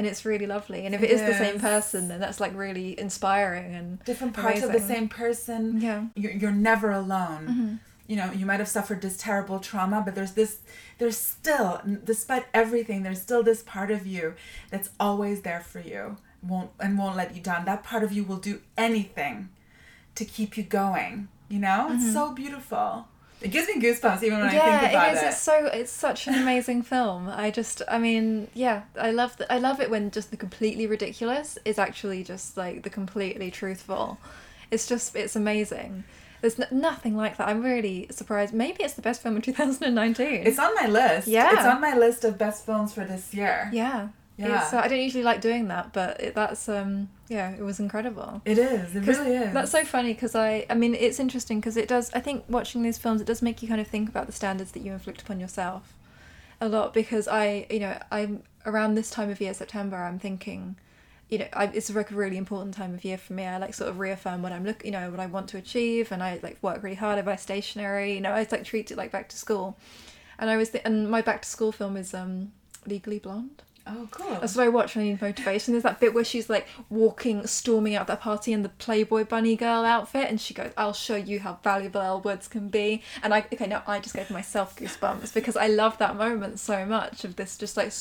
And 0.00 0.06
it's 0.06 0.24
really 0.24 0.46
lovely. 0.46 0.86
And 0.86 0.94
if 0.94 1.02
it 1.02 1.10
is 1.10 1.20
the 1.20 1.34
same 1.34 1.60
person, 1.60 2.08
then 2.08 2.20
that's 2.20 2.40
like 2.40 2.54
really 2.56 2.98
inspiring 2.98 3.74
and 3.74 4.02
different 4.04 4.32
parts 4.32 4.62
of 4.62 4.72
the 4.72 4.80
same 4.80 5.10
person. 5.10 5.78
Yeah. 5.78 6.06
You're, 6.14 6.32
you're 6.32 6.50
never 6.70 6.90
alone. 6.90 7.46
Mhm. 7.46 7.78
You 8.06 8.16
know, 8.16 8.32
you 8.32 8.46
might 8.46 8.60
have 8.60 8.68
suffered 8.68 9.02
this 9.02 9.18
terrible 9.18 9.58
trauma, 9.58 10.00
but 10.02 10.14
there's 10.14 10.32
this, 10.32 10.60
there's 10.98 11.18
still, 11.18 11.82
despite 12.02 12.46
everything, 12.54 13.02
there's 13.02 13.20
still 13.20 13.42
this 13.42 13.62
part 13.62 13.90
of 13.90 14.06
you 14.06 14.32
that's 14.70 14.88
always 14.98 15.42
there 15.42 15.60
for 15.60 15.80
you, 15.80 16.16
won't 16.42 16.70
and 16.80 16.96
won't 16.96 17.14
let 17.14 17.36
you 17.36 17.42
down. 17.42 17.66
That 17.66 17.82
part 17.82 18.02
of 18.02 18.10
you 18.10 18.24
will 18.24 18.38
do 18.38 18.62
anything 18.78 19.50
to 20.14 20.24
keep 20.24 20.56
you 20.56 20.62
going. 20.64 21.28
You 21.50 21.58
know, 21.58 21.88
Mhm. 21.90 21.96
it's 21.96 22.12
so 22.14 22.32
beautiful. 22.32 23.06
It 23.40 23.50
gives 23.50 23.68
me 23.68 23.80
goosebumps 23.80 24.22
even 24.22 24.38
when 24.40 24.48
I 24.48 24.54
yeah, 24.54 24.80
think 24.80 24.92
about 24.92 25.08
it 25.08 25.16
is. 25.16 25.22
it. 25.22 25.26
It's 25.28 25.40
so 25.40 25.66
it's 25.66 25.92
such 25.92 26.26
an 26.26 26.34
amazing 26.34 26.82
film. 26.82 27.28
I 27.28 27.50
just, 27.50 27.80
I 27.88 27.98
mean, 27.98 28.48
yeah, 28.54 28.82
I 28.98 29.10
love 29.10 29.36
the, 29.38 29.50
I 29.52 29.58
love 29.58 29.80
it 29.80 29.90
when 29.90 30.10
just 30.10 30.30
the 30.30 30.36
completely 30.36 30.86
ridiculous 30.86 31.58
is 31.64 31.78
actually 31.78 32.22
just 32.22 32.56
like 32.56 32.82
the 32.82 32.90
completely 32.90 33.50
truthful. 33.50 34.18
It's 34.70 34.86
just 34.86 35.16
it's 35.16 35.34
amazing. 35.36 36.04
Mm. 36.06 36.16
There's 36.42 36.58
n- 36.58 36.68
nothing 36.70 37.16
like 37.16 37.36
that. 37.36 37.48
I'm 37.48 37.62
really 37.62 38.06
surprised. 38.10 38.54
Maybe 38.54 38.82
it's 38.82 38.94
the 38.94 39.02
best 39.02 39.22
film 39.22 39.36
of 39.36 39.42
2019. 39.44 40.26
It's 40.46 40.58
on 40.58 40.74
my 40.74 40.86
list. 40.86 41.26
Yeah. 41.28 41.52
It's 41.52 41.64
on 41.66 41.80
my 41.80 41.94
list 41.96 42.24
of 42.24 42.38
best 42.38 42.64
films 42.64 42.94
for 42.94 43.04
this 43.04 43.34
year. 43.34 43.68
Yeah. 43.72 44.08
Yeah. 44.40 44.62
It's, 44.64 44.72
uh, 44.72 44.78
I 44.78 44.88
don't 44.88 45.00
usually 45.00 45.24
like 45.24 45.40
doing 45.40 45.68
that, 45.68 45.92
but 45.92 46.20
it, 46.20 46.34
that's 46.34 46.68
um 46.68 47.08
yeah, 47.28 47.50
it 47.50 47.62
was 47.62 47.78
incredible. 47.78 48.42
It 48.44 48.58
is. 48.58 48.96
It 48.96 49.06
really 49.06 49.34
is. 49.36 49.52
That's 49.52 49.70
so 49.70 49.84
funny 49.84 50.14
because 50.14 50.34
I 50.34 50.66
I 50.70 50.74
mean 50.74 50.94
it's 50.94 51.20
interesting 51.20 51.60
because 51.60 51.76
it 51.76 51.88
does 51.88 52.10
I 52.14 52.20
think 52.20 52.44
watching 52.48 52.82
these 52.82 52.98
films 52.98 53.20
it 53.20 53.26
does 53.26 53.42
make 53.42 53.62
you 53.62 53.68
kind 53.68 53.80
of 53.80 53.86
think 53.86 54.08
about 54.08 54.26
the 54.26 54.32
standards 54.32 54.72
that 54.72 54.80
you 54.80 54.92
inflict 54.92 55.22
upon 55.22 55.40
yourself 55.40 55.94
a 56.60 56.68
lot 56.68 56.94
because 56.94 57.28
I 57.28 57.66
you 57.70 57.80
know 57.80 57.98
I'm 58.10 58.42
around 58.66 58.94
this 58.94 59.10
time 59.10 59.30
of 59.30 59.40
year 59.40 59.54
September 59.54 59.96
I'm 59.96 60.18
thinking 60.18 60.76
you 61.28 61.38
know 61.38 61.48
I, 61.52 61.64
it's 61.66 61.90
like 61.94 62.10
a 62.10 62.14
really 62.14 62.36
important 62.36 62.74
time 62.74 62.94
of 62.94 63.04
year 63.04 63.18
for 63.18 63.34
me 63.34 63.44
I 63.44 63.58
like 63.58 63.74
sort 63.74 63.90
of 63.90 63.98
reaffirm 63.98 64.42
what 64.42 64.52
I'm 64.52 64.64
look 64.64 64.84
you 64.84 64.90
know 64.90 65.10
what 65.10 65.20
I 65.20 65.26
want 65.26 65.48
to 65.50 65.58
achieve 65.58 66.12
and 66.12 66.22
I 66.22 66.40
like 66.42 66.58
work 66.62 66.82
really 66.82 66.96
hard 66.96 67.18
I 67.18 67.22
buy 67.22 67.36
stationery 67.36 68.14
you 68.14 68.20
know 68.20 68.32
I 68.32 68.46
like 68.50 68.64
treat 68.64 68.90
it 68.90 68.96
like 68.96 69.12
back 69.12 69.28
to 69.30 69.36
school 69.36 69.76
and 70.38 70.50
I 70.50 70.56
was 70.56 70.70
th- 70.70 70.84
and 70.84 71.10
my 71.10 71.22
back 71.22 71.42
to 71.42 71.48
school 71.48 71.72
film 71.72 71.96
is 71.96 72.14
um 72.14 72.52
Legally 72.86 73.18
Blonde 73.18 73.62
Oh, 73.86 74.08
cool. 74.10 74.38
that's 74.40 74.56
what 74.56 74.64
I 74.64 74.68
watch 74.68 74.94
when 74.94 75.04
I 75.04 75.08
need 75.08 75.22
motivation. 75.22 75.72
There's 75.72 75.82
that 75.84 76.00
bit 76.00 76.14
where 76.14 76.24
she's 76.24 76.50
like 76.50 76.66
walking, 76.88 77.46
storming 77.46 77.94
out 77.94 78.02
of 78.02 78.06
that 78.08 78.20
party 78.20 78.52
in 78.52 78.62
the 78.62 78.68
Playboy 78.68 79.24
bunny 79.24 79.56
girl 79.56 79.84
outfit, 79.84 80.28
and 80.28 80.40
she 80.40 80.54
goes, 80.54 80.72
"I'll 80.76 80.92
show 80.92 81.16
you 81.16 81.40
how 81.40 81.58
valuable 81.64 82.00
our 82.00 82.18
words 82.18 82.46
can 82.46 82.68
be." 82.68 83.02
And 83.22 83.32
I, 83.34 83.40
okay, 83.52 83.66
now 83.66 83.82
I 83.86 83.98
just 84.00 84.14
gave 84.14 84.30
myself 84.30 84.76
goosebumps 84.76 85.32
because 85.34 85.56
I 85.56 85.66
love 85.66 85.98
that 85.98 86.16
moment 86.16 86.60
so 86.60 86.84
much 86.84 87.24
of 87.24 87.36
this 87.36 87.56
just 87.56 87.76
like 87.76 87.92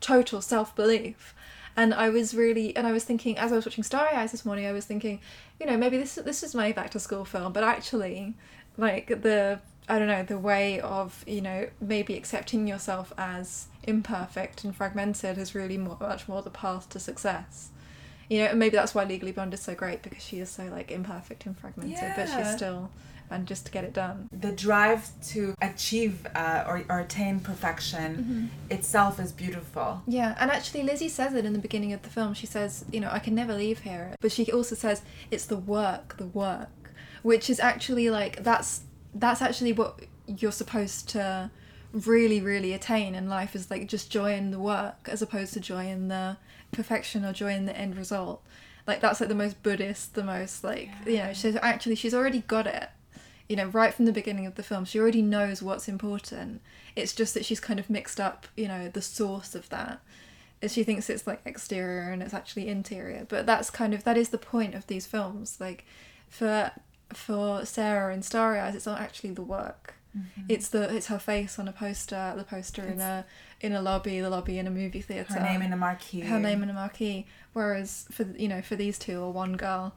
total 0.00 0.40
self 0.42 0.74
belief. 0.74 1.34
And 1.76 1.94
I 1.94 2.10
was 2.10 2.34
really, 2.34 2.76
and 2.76 2.86
I 2.86 2.92
was 2.92 3.04
thinking, 3.04 3.38
as 3.38 3.52
I 3.52 3.56
was 3.56 3.64
watching 3.64 3.84
Starry 3.84 4.14
Eyes 4.14 4.32
this 4.32 4.44
morning, 4.44 4.66
I 4.66 4.72
was 4.72 4.84
thinking, 4.84 5.20
you 5.58 5.66
know, 5.66 5.76
maybe 5.76 5.96
this 5.96 6.16
this 6.16 6.42
is 6.42 6.54
my 6.54 6.72
back 6.72 6.90
to 6.90 7.00
school 7.00 7.24
film, 7.24 7.52
but 7.52 7.62
actually, 7.64 8.34
like 8.76 9.08
the 9.22 9.60
I 9.90 9.98
don't 9.98 10.08
know 10.08 10.22
the 10.22 10.38
way 10.38 10.80
of 10.80 11.24
you 11.26 11.40
know 11.40 11.68
maybe 11.80 12.14
accepting 12.14 12.66
yourself 12.66 13.12
as 13.18 13.66
imperfect 13.82 14.64
and 14.64 14.74
fragmented 14.74 15.36
is 15.38 15.54
really 15.54 15.78
more, 15.78 15.96
much 16.00 16.28
more 16.28 16.42
the 16.42 16.50
path 16.50 16.88
to 16.90 17.00
success. 17.00 17.70
You 18.28 18.38
know, 18.38 18.44
and 18.46 18.58
maybe 18.60 18.76
that's 18.76 18.94
why 18.94 19.02
Legally 19.04 19.32
Blonde 19.32 19.54
is 19.54 19.60
so 19.60 19.74
great 19.74 20.02
because 20.02 20.22
she 20.22 20.38
is 20.38 20.48
so 20.48 20.64
like 20.66 20.92
imperfect 20.92 21.46
and 21.46 21.58
fragmented, 21.58 22.12
but 22.14 22.28
she's 22.28 22.54
still 22.54 22.90
and 23.30 23.46
just 23.46 23.66
to 23.66 23.72
get 23.72 23.84
it 23.84 23.92
done. 23.92 24.28
The 24.32 24.52
drive 24.52 25.08
to 25.28 25.54
achieve 25.62 26.26
uh, 26.34 26.64
or, 26.66 26.84
or 26.88 27.00
attain 27.00 27.40
perfection 27.40 28.50
itself 28.70 29.20
is 29.20 29.32
beautiful. 29.32 30.02
Yeah, 30.06 30.36
and 30.38 30.50
actually 30.50 30.82
Lizzie 30.82 31.08
says 31.08 31.34
it 31.34 31.44
in 31.44 31.52
the 31.52 31.58
beginning 31.58 31.92
of 31.92 32.02
the 32.02 32.08
film. 32.08 32.34
She 32.34 32.46
says, 32.46 32.84
you 32.92 33.00
know, 33.00 33.08
I 33.10 33.20
can 33.20 33.34
never 33.34 33.54
leave 33.54 33.80
here. 33.80 34.14
But 34.20 34.32
she 34.32 34.50
also 34.50 34.74
says 34.74 35.02
it's 35.30 35.46
the 35.46 35.56
work, 35.56 36.16
the 36.16 36.26
work, 36.26 36.90
which 37.22 37.48
is 37.48 37.60
actually 37.60 38.10
like 38.10 38.42
that's 38.42 38.82
that's 39.14 39.42
actually 39.42 39.72
what 39.72 40.00
you're 40.26 40.52
supposed 40.52 41.08
to 41.10 41.50
really 41.92 42.40
really 42.40 42.72
attain 42.72 43.16
in 43.16 43.28
life 43.28 43.56
is 43.56 43.68
like 43.68 43.88
just 43.88 44.12
joy 44.12 44.32
in 44.32 44.52
the 44.52 44.60
work 44.60 45.08
as 45.08 45.20
opposed 45.20 45.52
to 45.52 45.58
joy 45.58 45.88
in 45.88 46.06
the 46.06 46.36
perfection 46.70 47.24
or 47.24 47.32
joy 47.32 47.52
in 47.52 47.66
the 47.66 47.76
end 47.76 47.96
result. 47.96 48.42
Like 48.86 49.00
that's 49.00 49.20
like 49.20 49.28
the 49.28 49.34
most 49.34 49.62
Buddhist, 49.62 50.14
the 50.14 50.22
most 50.22 50.62
like 50.62 50.88
you 51.06 51.18
know, 51.18 51.32
she's 51.32 51.56
actually 51.56 51.96
she's 51.96 52.14
already 52.14 52.42
got 52.42 52.66
it 52.66 52.90
you 53.50 53.56
know, 53.56 53.66
right 53.66 53.92
from 53.92 54.04
the 54.04 54.12
beginning 54.12 54.46
of 54.46 54.54
the 54.54 54.62
film, 54.62 54.84
she 54.84 55.00
already 55.00 55.22
knows 55.22 55.60
what's 55.60 55.88
important. 55.88 56.62
It's 56.94 57.12
just 57.12 57.34
that 57.34 57.44
she's 57.44 57.58
kind 57.58 57.80
of 57.80 57.90
mixed 57.90 58.20
up, 58.20 58.46
you 58.56 58.68
know, 58.68 58.88
the 58.88 59.02
source 59.02 59.56
of 59.56 59.68
that. 59.70 60.00
She 60.68 60.84
thinks 60.84 61.10
it's 61.10 61.26
like 61.26 61.40
exterior 61.44 62.12
and 62.12 62.22
it's 62.22 62.32
actually 62.32 62.68
interior. 62.68 63.26
But 63.28 63.46
that's 63.46 63.68
kind 63.68 63.92
of 63.92 64.04
that 64.04 64.16
is 64.16 64.28
the 64.28 64.38
point 64.38 64.76
of 64.76 64.86
these 64.86 65.04
films. 65.04 65.56
Like 65.58 65.84
for 66.28 66.70
for 67.14 67.64
Sarah 67.64 68.12
in 68.14 68.22
Starry 68.22 68.58
Eyes, 68.58 68.74
it's 68.74 68.86
not 68.86 69.00
actually 69.00 69.30
the 69.32 69.42
work. 69.42 69.94
Mhm. 70.16 70.46
It's 70.48 70.68
the 70.68 70.94
it's 70.94 71.06
her 71.06 71.18
face 71.20 71.58
on 71.58 71.68
a 71.68 71.72
poster, 71.72 72.34
the 72.36 72.42
poster 72.44 72.82
in 72.82 73.00
a 73.00 73.24
in 73.60 73.72
a 73.72 73.80
lobby, 73.80 74.20
the 74.20 74.30
lobby 74.30 74.58
in 74.58 74.66
a 74.66 74.70
movie 74.70 75.00
theater. 75.02 75.34
Her 75.34 75.40
name 75.40 75.62
in 75.62 75.72
a 75.72 75.76
marquee. 75.76 76.20
Her 76.22 76.40
name 76.40 76.62
in 76.62 76.70
a 76.70 76.72
marquee. 76.72 77.26
Whereas 77.52 78.06
for 78.10 78.24
you 78.36 78.48
know 78.48 78.60
for 78.62 78.74
these 78.76 78.98
two 78.98 79.20
or 79.20 79.32
one 79.32 79.56
girl, 79.56 79.94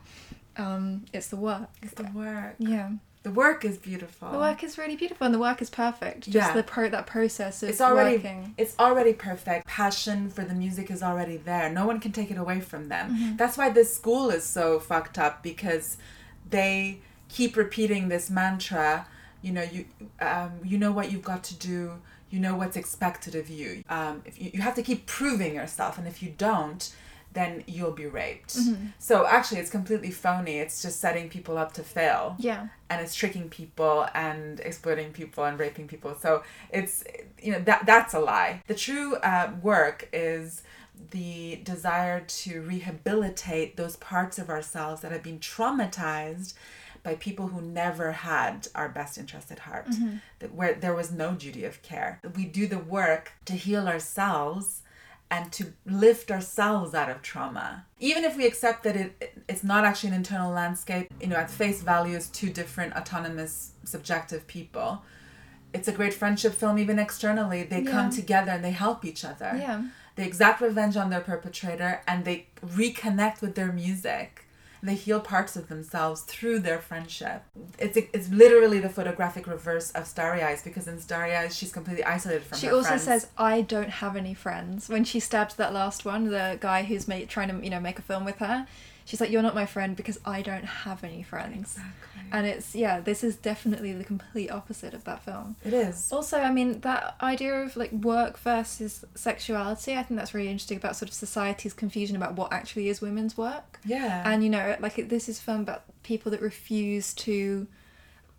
um, 0.57 1.05
it's 1.13 1.27
the 1.29 1.35
work. 1.37 1.69
It's 1.81 1.93
the 1.93 2.03
work. 2.13 2.55
Yeah. 2.59 2.91
The 3.23 3.31
work 3.31 3.63
is 3.63 3.77
beautiful. 3.77 4.29
The 4.31 4.37
work 4.37 4.63
is 4.65 4.77
really 4.77 4.97
beautiful 4.97 5.23
and 5.25 5.33
the 5.33 5.39
work 5.39 5.61
is 5.61 5.69
perfect. 5.69 6.25
Just 6.25 6.35
Yeah. 6.49 6.53
the 6.53 6.61
pro 6.61 6.89
that 6.89 7.07
process 7.07 7.63
of 7.63 7.69
it's 7.69 7.79
already 7.79 8.17
working. 8.17 8.53
it's 8.57 8.75
already 8.77 9.13
perfect. 9.13 9.65
Passion 9.65 10.29
for 10.29 10.43
the 10.43 10.53
music 10.53 10.91
is 10.91 11.01
already 11.01 11.37
there. 11.37 11.69
No 11.69 11.87
one 11.87 12.01
can 12.01 12.11
take 12.11 12.29
it 12.31 12.37
away 12.37 12.59
from 12.59 12.89
them. 12.89 13.15
Mhm. 13.17 13.37
That's 13.37 13.57
why 13.57 13.69
this 13.69 13.95
school 13.95 14.29
is 14.29 14.43
so 14.43 14.77
fucked 14.77 15.17
up 15.17 15.41
because 15.41 15.95
they 16.53 16.99
keep 17.29 17.57
repeating 17.57 18.07
this 18.09 18.29
mantra. 18.29 19.07
You 19.41 19.51
know, 19.51 19.63
you 19.75 19.85
um, 20.21 20.51
you 20.63 20.77
know 20.77 20.91
what 20.93 21.11
you've 21.11 21.23
got 21.33 21.43
to 21.51 21.55
do. 21.55 21.79
You 22.29 22.39
know 22.39 22.55
what's 22.55 22.77
expected 22.77 23.35
of 23.35 23.49
you. 23.49 23.83
Um, 23.89 24.21
if 24.25 24.41
you, 24.41 24.49
you 24.55 24.61
have 24.61 24.75
to 24.75 24.83
keep 24.89 25.05
proving 25.05 25.53
yourself, 25.55 25.97
and 25.99 26.07
if 26.07 26.23
you 26.23 26.33
don't, 26.49 26.83
then 27.33 27.63
you'll 27.67 27.91
be 28.03 28.05
raped. 28.05 28.55
Mhm. 28.55 28.93
So 28.99 29.25
actually, 29.27 29.59
it's 29.61 29.69
completely 29.79 30.11
phony. 30.11 30.55
It's 30.63 30.81
just 30.81 30.99
setting 30.99 31.29
people 31.29 31.57
up 31.63 31.71
to 31.73 31.83
fail 31.83 32.35
Yeah. 32.49 32.67
and 32.89 33.01
it's 33.01 33.15
tricking 33.15 33.49
people 33.49 34.07
and 34.13 34.59
exploiting 34.61 35.11
people 35.13 35.43
and 35.43 35.57
raping 35.59 35.87
people. 35.87 36.15
So 36.23 36.43
it's 36.71 37.03
you 37.45 37.51
know 37.53 37.59
that 37.69 37.85
that's 37.85 38.13
a 38.13 38.19
lie. 38.19 38.61
The 38.67 38.75
true 38.75 39.15
uh, 39.31 39.47
work 39.61 40.09
is 40.13 40.63
the 41.11 41.57
desire 41.63 42.21
to 42.21 42.61
rehabilitate 42.61 43.77
those 43.77 43.95
parts 43.97 44.37
of 44.39 44.49
ourselves 44.49 45.01
that 45.01 45.11
have 45.11 45.23
been 45.23 45.39
traumatized 45.39 46.53
by 47.03 47.15
people 47.15 47.47
who 47.47 47.61
never 47.61 48.13
had 48.13 48.67
our 48.75 48.87
best 48.87 49.17
interest 49.17 49.51
at 49.51 49.59
heart. 49.59 49.87
Mhm. 49.89 50.21
that 50.39 50.53
where 50.53 50.73
there 50.73 50.93
was 50.93 51.11
no 51.11 51.33
duty 51.33 51.65
of 51.65 51.81
care. 51.81 52.19
We 52.35 52.45
do 52.45 52.65
the 52.67 52.79
work 52.79 53.33
to 53.45 53.53
heal 53.53 53.87
ourselves 53.87 54.81
and 55.29 55.51
to 55.51 55.73
lift 55.85 56.29
ourselves 56.31 56.93
out 56.93 57.09
of 57.09 57.21
trauma. 57.21 57.85
Even 57.99 58.23
if 58.23 58.37
we 58.37 58.45
accept 58.45 58.83
that 58.83 58.95
it 58.95 59.41
it's 59.47 59.63
not 59.63 59.83
actually 59.83 60.09
an 60.09 60.15
internal 60.15 60.51
landscape 60.51 61.07
you 61.19 61.27
know 61.27 61.35
at 61.37 61.49
face 61.49 61.81
value 61.81 62.15
is 62.15 62.27
two 62.29 62.49
different 62.49 62.95
autonomous 62.95 63.71
subjective 63.83 64.47
people. 64.47 65.03
It's 65.73 65.87
a 65.87 65.91
great 65.91 66.13
friendship 66.13 66.53
film 66.53 66.77
even 66.77 66.99
externally. 66.99 67.63
They 67.63 67.81
come 67.83 68.11
together 68.11 68.51
and 68.51 68.63
they 68.63 68.71
help 68.71 69.03
each 69.03 69.25
other. 69.25 69.55
Yeah. 69.57 69.83
They 70.15 70.25
exact 70.25 70.61
revenge 70.61 70.95
on 70.97 71.09
their 71.09 71.21
perpetrator 71.21 72.01
and 72.07 72.25
they 72.25 72.47
reconnect 72.65 73.41
with 73.41 73.55
their 73.55 73.71
music 73.71 74.39
they 74.81 74.95
heal 74.95 75.21
parts 75.21 75.55
of 75.55 75.69
themselves 75.69 76.23
through 76.23 76.59
their 76.59 76.77
friendship 76.77 77.41
it's 77.79 77.97
it's 77.97 78.29
literally 78.29 78.79
the 78.79 78.89
photographic 78.89 79.47
reverse 79.47 79.91
of 79.91 80.05
starry 80.05 80.43
eyes 80.43 80.61
because 80.61 80.87
in 80.89 80.99
starry 80.99 81.33
eyes 81.33 81.55
she's 81.55 81.71
completely 81.71 82.03
isolated 82.03 82.43
from 82.43 82.57
She 82.57 82.69
also 82.69 82.89
friends. 82.89 83.03
says, 83.03 83.27
"I 83.37 83.61
don't 83.61 83.89
have 83.89 84.17
any 84.17 84.33
friends." 84.33 84.89
When 84.89 85.05
she 85.05 85.21
stabs 85.21 85.55
that 85.55 85.71
last 85.73 86.03
one, 86.03 86.25
the 86.29 86.57
guy 86.59 86.83
who's 86.83 87.07
made, 87.07 87.29
trying 87.29 87.47
to 87.49 87.63
you 87.63 87.69
know 87.69 87.79
make 87.79 87.97
a 87.97 88.01
film 88.01 88.25
with 88.25 88.39
her, 88.39 88.67
she's 89.05 89.21
like, 89.21 89.29
"You're 89.29 89.41
not 89.41 89.55
my 89.55 89.65
friend 89.65 89.95
because 89.95 90.19
I 90.25 90.41
don't 90.41 90.65
have 90.65 91.03
any 91.03 91.23
friends." 91.23 91.79
And 92.31 92.47
it's 92.47 92.73
yeah, 92.73 92.99
this 92.99 93.23
is 93.23 93.35
definitely 93.35 93.93
the 93.93 94.03
complete 94.03 94.49
opposite 94.49 94.95
of 94.95 95.03
that 95.03 95.23
film. 95.23 95.55
It 95.63 95.73
is. 95.73 96.11
Also, 96.11 96.39
I 96.39 96.51
mean 96.51 96.79
that 96.81 97.15
idea 97.21 97.61
of 97.61 97.77
like 97.77 97.91
work 97.91 98.39
versus 98.39 99.05
sexuality, 99.13 99.95
I 99.95 100.01
think 100.01 100.19
that's 100.19 100.33
really 100.33 100.49
interesting 100.49 100.77
about 100.77 100.95
sort 100.95 101.09
of 101.09 101.13
society's 101.13 101.73
confusion 101.73 102.15
about 102.15 102.33
what 102.33 102.51
actually 102.51 102.89
is 102.89 103.01
women's 103.01 103.37
work. 103.37 103.79
Yeah. 103.85 104.23
And 104.25 104.43
you 104.43 104.49
know, 104.49 104.75
like 104.79 104.97
it- 104.97 105.09
this 105.09 105.29
is 105.29 105.39
film 105.39 105.61
about 105.61 105.83
people 106.01 106.31
that 106.31 106.41
refuse 106.41 107.13
to 107.13 107.67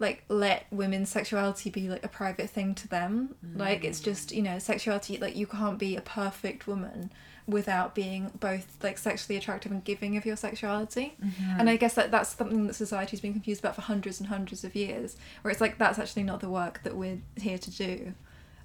like 0.01 0.25
let 0.29 0.67
women's 0.73 1.09
sexuality 1.09 1.71
be 1.71 1.89
like 1.89 2.05
a 2.05 2.09
private 2.09 2.51
thing 2.51 2.75
to 2.75 2.89
them. 2.89 3.37
Like 3.55 3.85
it's 3.85 4.01
mm. 4.01 4.05
just, 4.05 4.33
you 4.33 4.43
know, 4.43 4.59
sexuality 4.59 5.19
like 5.19 5.37
you 5.37 5.47
can't 5.47 5.79
be 5.79 5.95
a 5.95 6.01
perfect 6.01 6.67
woman 6.67 7.13
without 7.47 7.95
being 7.95 8.31
both 8.41 8.67
like 8.83 8.97
sexually 8.97 9.37
attractive 9.37 9.71
and 9.71 9.85
giving 9.85 10.17
of 10.17 10.25
your 10.25 10.37
sexuality. 10.37 11.15
Mhm. 11.23 11.61
And 11.61 11.69
I 11.69 11.77
guess 11.77 11.95
that 11.95 12.11
that's 12.11 12.35
something 12.37 12.67
that 12.67 12.75
society's 12.75 13.21
been 13.21 13.33
confused 13.33 13.61
about 13.61 13.75
for 13.75 13.83
hundreds 13.83 14.19
and 14.21 14.29
hundreds 14.29 14.65
of 14.65 14.75
years, 14.75 15.17
where 15.43 15.53
it's 15.53 15.61
like 15.61 15.77
that's 15.79 15.99
actually 15.99 16.23
not 16.23 16.41
the 16.41 16.49
work 16.49 16.83
that 16.85 16.97
we're 16.97 17.19
here 17.37 17.59
to 17.59 17.71
do. 17.71 18.15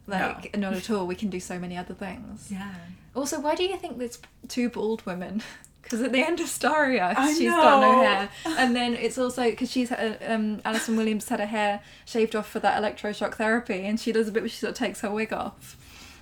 Like 0.08 0.58
not 0.58 0.74
at 0.74 0.90
all. 0.90 1.06
We 1.06 1.16
can 1.16 1.30
do 1.30 1.40
so 1.40 1.60
many 1.60 1.78
other 1.78 1.94
things. 1.94 2.50
Yeah. 2.52 2.74
Also, 3.16 3.40
why 3.40 3.54
do 3.56 3.64
you 3.64 3.78
think 3.78 3.98
there's 4.00 4.20
two 4.48 4.70
bald 4.70 5.06
women? 5.06 5.44
Because 5.82 6.02
at 6.04 6.12
the 6.12 6.22
end 6.22 6.40
of 6.40 6.48
Starry 6.48 7.00
Eyes, 7.00 7.16
I 7.18 7.34
she's 7.34 7.50
got 7.50 7.82
no 7.82 8.04
hair, 8.04 8.30
and 8.46 8.76
then 8.76 8.94
it's 8.94 9.18
also 9.18 9.50
because 9.50 9.72
she's 9.72 9.90
had, 9.90 10.20
um, 10.28 10.62
Allison 10.64 10.96
Williams 10.96 11.28
had 11.30 11.40
her 11.40 11.48
hair 11.48 11.82
shaved 12.06 12.36
off 12.36 12.48
for 12.48 12.60
that 12.60 12.80
electroshock 12.84 13.36
therapy, 13.36 13.86
and 13.86 14.00
she 14.00 14.12
does 14.12 14.28
a 14.28 14.32
bit 14.32 14.44
where 14.44 14.50
she 14.50 14.58
sort 14.58 14.72
of 14.72 14.78
takes 14.78 15.02
her 15.02 15.10
wig 15.10 15.34
off. 15.34 15.78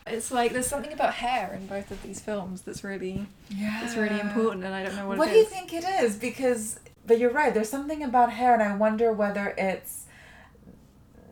It's 0.10 0.32
like 0.32 0.54
there's 0.54 0.68
something 0.68 0.94
about 0.94 1.14
hair 1.16 1.54
in 1.54 1.68
both 1.68 1.92
of 1.92 2.02
these 2.04 2.20
films 2.20 2.62
that's 2.62 2.84
really, 2.84 3.26
yeah. 3.50 3.80
that's 3.82 3.96
really 3.96 4.20
important, 4.20 4.64
and 4.64 4.74
I 4.74 4.84
don't 4.84 4.96
know 4.96 5.08
what, 5.08 5.18
What 5.18 5.30
do 5.30 5.36
you 5.36 5.46
think 5.46 5.74
it 5.74 5.84
is? 5.84 6.16
Because, 6.16 6.80
but 7.06 7.20
you're 7.20 7.32
right. 7.32 7.54
There's 7.54 7.70
something 7.70 8.04
about 8.04 8.32
hair, 8.32 8.54
and 8.54 8.64
I 8.64 8.76
wonder 8.76 9.12
whether 9.12 9.54
it's 9.58 10.06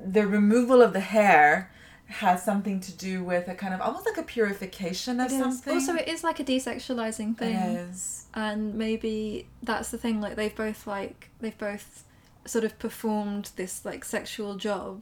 the 0.05 0.28
removal 0.28 0.82
of 0.82 0.93
the 0.93 0.99
hair 0.99 1.71
has 2.07 2.43
something 2.43 2.80
to 2.80 2.91
do 2.91 3.23
with 3.23 3.47
a 3.47 3.55
kind 3.55 3.73
of 3.73 3.82
almost 3.82 4.05
like 4.05 4.17
a 4.17 4.23
purification 4.23 5.19
of 5.19 5.32
something. 5.32 5.73
Also, 5.73 5.95
it 5.95 6.07
is 6.07 6.23
like 6.23 6.39
a 6.39 6.43
desexualizing 6.43 7.38
thing. 7.38 7.55
It 7.55 7.89
is. 7.89 8.26
And 8.34 8.76
maybe 8.76 9.47
that's 9.63 9.89
the 9.89 9.97
thing. 9.97 10.21
Like 10.21 10.36
they've 10.36 10.55
both 10.55 10.86
like 10.86 11.30
they've 11.39 11.57
both 11.57 12.03
sort 12.45 12.63
of 12.63 12.78
performed 12.78 13.49
this 13.55 13.84
like 13.84 14.05
sexual 14.05 14.55
job. 14.55 15.01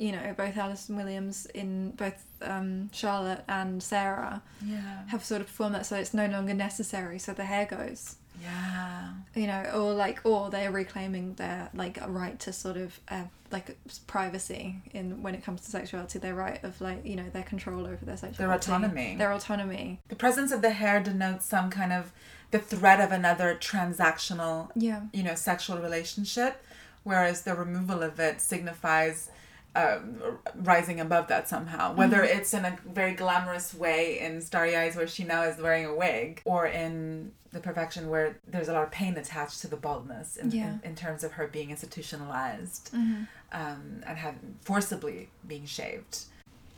You 0.00 0.12
know, 0.12 0.34
both 0.36 0.56
Allison 0.56 0.96
Williams 0.96 1.46
in 1.54 1.90
both 1.92 2.18
um, 2.40 2.88
Charlotte 2.90 3.44
and 3.48 3.82
Sarah 3.82 4.40
Yeah. 4.64 5.06
have 5.08 5.22
sort 5.22 5.42
of 5.42 5.46
performed 5.48 5.74
that, 5.74 5.84
so 5.86 5.94
it's 5.96 6.14
no 6.14 6.26
longer 6.26 6.54
necessary. 6.54 7.18
So 7.18 7.34
the 7.34 7.44
hair 7.44 7.66
goes. 7.66 8.16
Yeah. 8.42 9.10
You 9.34 9.46
know, 9.46 9.62
or 9.74 9.92
like, 9.92 10.20
or 10.24 10.48
they're 10.48 10.70
reclaiming 10.72 11.34
their 11.34 11.68
like 11.74 11.98
right 12.08 12.38
to 12.40 12.50
sort 12.54 12.78
of 12.78 12.98
uh, 13.10 13.24
like 13.52 13.76
privacy 14.06 14.76
in 14.94 15.22
when 15.22 15.34
it 15.34 15.44
comes 15.44 15.60
to 15.62 15.70
sexuality. 15.70 16.18
Their 16.18 16.34
right 16.34 16.62
of 16.64 16.80
like 16.80 17.04
you 17.04 17.16
know 17.16 17.28
their 17.34 17.42
control 17.42 17.82
over 17.86 18.02
their 18.02 18.16
sexuality. 18.16 18.38
Their 18.38 18.52
autonomy. 18.52 19.16
Their 19.16 19.32
autonomy. 19.32 20.00
The 20.08 20.16
presence 20.16 20.50
of 20.52 20.62
the 20.62 20.70
hair 20.70 21.00
denotes 21.02 21.44
some 21.44 21.68
kind 21.68 21.92
of 21.92 22.12
the 22.52 22.58
threat 22.58 23.00
of 23.00 23.12
another 23.12 23.54
transactional, 23.60 24.70
Yeah. 24.74 25.02
you 25.12 25.22
know, 25.22 25.34
sexual 25.34 25.78
relationship, 25.78 26.64
whereas 27.04 27.42
the 27.42 27.54
removal 27.54 28.02
of 28.02 28.18
it 28.18 28.40
signifies 28.40 29.28
um, 29.76 30.20
rising 30.56 31.00
above 31.00 31.28
that 31.28 31.48
somehow. 31.48 31.94
Whether 31.94 32.18
Mhm. 32.22 32.36
it's 32.36 32.52
in 32.54 32.64
a 32.64 32.76
very 32.86 33.14
glamorous 33.14 33.72
way 33.74 34.18
in 34.18 34.40
Starry 34.40 34.76
Eyes, 34.76 34.96
where 34.96 35.06
she 35.06 35.22
now 35.24 35.42
is 35.42 35.58
wearing 35.58 35.84
a 35.86 35.94
wig, 35.94 36.42
or 36.44 36.66
in 36.66 37.32
The 37.52 37.60
Perfection, 37.60 38.08
where 38.10 38.36
there's 38.46 38.68
a 38.68 38.72
lot 38.72 38.84
of 38.84 38.90
pain 38.90 39.16
attached 39.16 39.60
to 39.62 39.68
the 39.68 39.76
baldness 39.76 40.36
in, 40.36 40.50
Yeah. 40.50 40.64
in, 40.74 40.80
in 40.90 40.94
terms 40.96 41.22
of 41.24 41.32
her 41.32 41.46
being 41.46 41.70
institutionalized 41.70 42.90
Mhm. 42.92 43.26
um, 43.52 44.02
and 44.06 44.18
have 44.18 44.34
forcibly 44.62 45.28
being 45.46 45.66
shaved. 45.66 46.24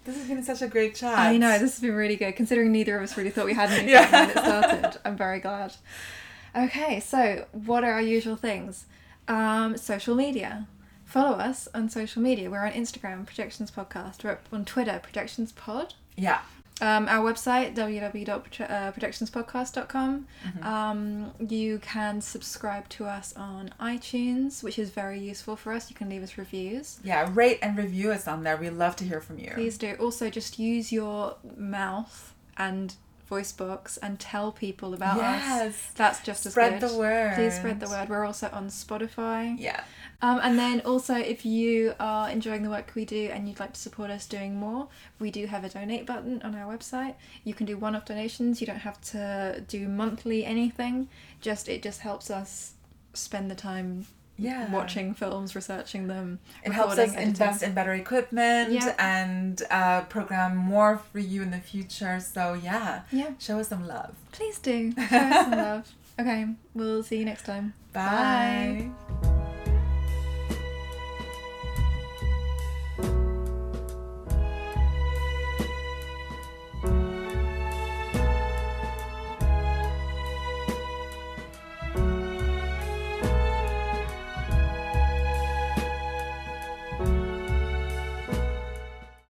This 0.05 0.17
has 0.17 0.27
been 0.27 0.43
such 0.43 0.63
a 0.63 0.67
great 0.69 0.95
chat. 0.95 1.17
I 1.19 1.37
know 1.37 1.53
this 1.59 1.73
has 1.73 1.81
been 1.81 1.95
really 1.95 2.17
good. 2.17 2.35
Considering 2.37 2.73
neither 2.73 2.97
of 2.97 3.03
us 3.05 3.17
really 3.17 3.31
thought 3.31 3.45
we 3.47 3.55
had 3.55 3.71
anything 3.71 3.89
Yeah. 3.91 4.11
when 4.11 4.31
it 4.31 4.39
started, 4.39 4.99
I'm 5.05 5.17
very 5.17 5.41
glad. 5.41 5.75
Okay, 6.57 7.01
so 7.01 7.47
what 7.53 7.85
are 7.85 7.93
our 7.93 8.01
usual 8.03 8.37
things? 8.37 8.85
Um, 9.29 9.77
social 9.77 10.15
media. 10.15 10.67
Follow 11.13 11.37
us 11.37 11.69
on 11.75 11.91
social 11.91 12.23
media. 12.23 12.51
We're 12.51 12.65
on 12.65 12.73
Instagram, 12.73 13.27
Projections 13.27 13.71
Podcast. 13.71 14.25
We're 14.25 14.39
on 14.51 14.65
Twitter, 14.65 14.99
Projections 15.03 15.53
Pod. 15.53 15.93
Yeah. 16.17 16.41
Um, 16.81 17.07
our 17.07 17.31
website, 17.31 17.77
www.projectionspodcast.com. 17.77 20.27
Mm-hmm. 20.47 20.67
Um, 20.67 21.33
you 21.39 21.81
can 21.81 22.23
subscribe 22.23 22.89
to 22.89 23.05
us 23.05 23.35
on 23.37 23.75
iTunes, 23.79 24.63
which 24.63 24.79
is 24.79 24.89
very 24.89 25.21
useful 25.21 25.55
for 25.55 25.75
us. 25.75 25.91
You 25.91 25.97
can 25.97 26.09
leave 26.09 26.23
us 26.23 26.39
reviews. 26.39 26.99
Yeah, 27.05 27.31
rate 27.35 27.59
and 27.61 27.77
review 27.77 28.11
us 28.11 28.27
on 28.27 28.43
there. 28.43 28.57
We 28.57 28.71
love 28.71 28.97
to 28.97 29.05
hear 29.05 29.21
from 29.21 29.39
you. 29.39 29.51
Please 29.53 29.77
do. 29.77 29.95
Also, 30.01 30.31
just 30.31 30.59
use 30.59 30.93
your 30.93 31.37
mouth 31.59 32.33
and 32.57 32.95
voice 33.27 33.53
box 33.53 33.97
and 33.97 34.19
tell 34.21 34.53
people 34.53 34.93
about 34.95 35.17
Yes. 35.17 35.61
us. 35.63 35.91
That's 35.95 36.21
just 36.23 36.45
as 36.47 36.55
good. 36.55 36.67
Spread 36.67 36.81
the 36.81 36.95
word. 36.97 37.35
Please 37.35 37.55
spread 37.57 37.81
the 37.81 37.89
word. 37.89 38.09
We're 38.09 38.25
also 38.27 38.49
on 38.53 38.69
Spotify. 38.69 39.57
Yeah. 39.59 39.83
Um, 40.21 40.39
and 40.43 40.59
then 40.59 40.81
also, 40.83 41.15
if 41.15 41.45
you 41.47 41.95
are 41.99 42.29
enjoying 42.29 42.63
the 42.63 42.71
work 42.71 42.93
we 42.95 43.05
do 43.05 43.31
and 43.33 43.49
you'd 43.49 43.59
like 43.61 43.73
to 43.73 43.81
support 43.81 44.11
us 44.11 44.27
doing 44.27 44.55
more, 44.57 44.89
we 45.19 45.31
do 45.31 45.47
have 45.47 45.65
a 45.65 45.69
donate 45.69 46.07
button 46.07 46.43
on 46.43 46.55
our 46.55 46.73
website. 46.77 47.15
You 47.45 47.55
can 47.55 47.67
do 47.67 47.77
one-off 47.77 48.05
donations. 48.05 48.61
You 48.61 48.67
don't 48.67 48.77
have 48.81 49.01
to 49.13 49.65
do 49.67 49.89
monthly 49.89 50.45
anything. 50.45 51.09
Just 51.41 51.69
it 51.69 51.83
just 51.83 52.01
helps 52.01 52.31
us 52.31 52.75
spend 53.15 53.51
the 53.51 53.55
time 53.55 54.07
Yeah. 54.39 54.71
watching 54.73 55.15
films, 55.15 55.55
researching 55.55 56.09
them. 56.09 56.41
It 56.65 56.73
helps 56.73 56.93
us 56.95 57.11
editing. 57.11 57.29
invest 57.29 57.63
in 57.63 57.75
better 57.75 57.93
equipment 57.93 58.73
Yeah. 58.73 58.95
and 58.99 59.63
uh, 59.71 60.03
program 60.03 60.57
more 60.57 60.99
for 61.13 61.19
you 61.21 61.43
in 61.43 61.51
the 61.51 61.61
future. 61.61 62.19
So 62.21 62.55
yeah, 62.55 63.03
Yeah. 63.13 63.31
show 63.39 63.61
us 63.61 63.69
some 63.69 63.87
love. 63.87 64.15
Please 64.33 64.59
do. 64.59 64.93
Show 64.93 65.17
us 65.17 65.45
some 65.47 65.51
love. 65.69 65.93
Okay, 66.21 66.47
we'll 66.75 67.03
see 67.03 67.19
you 67.19 67.25
next 67.25 67.45
time. 67.45 67.75
Bye. 67.93 68.91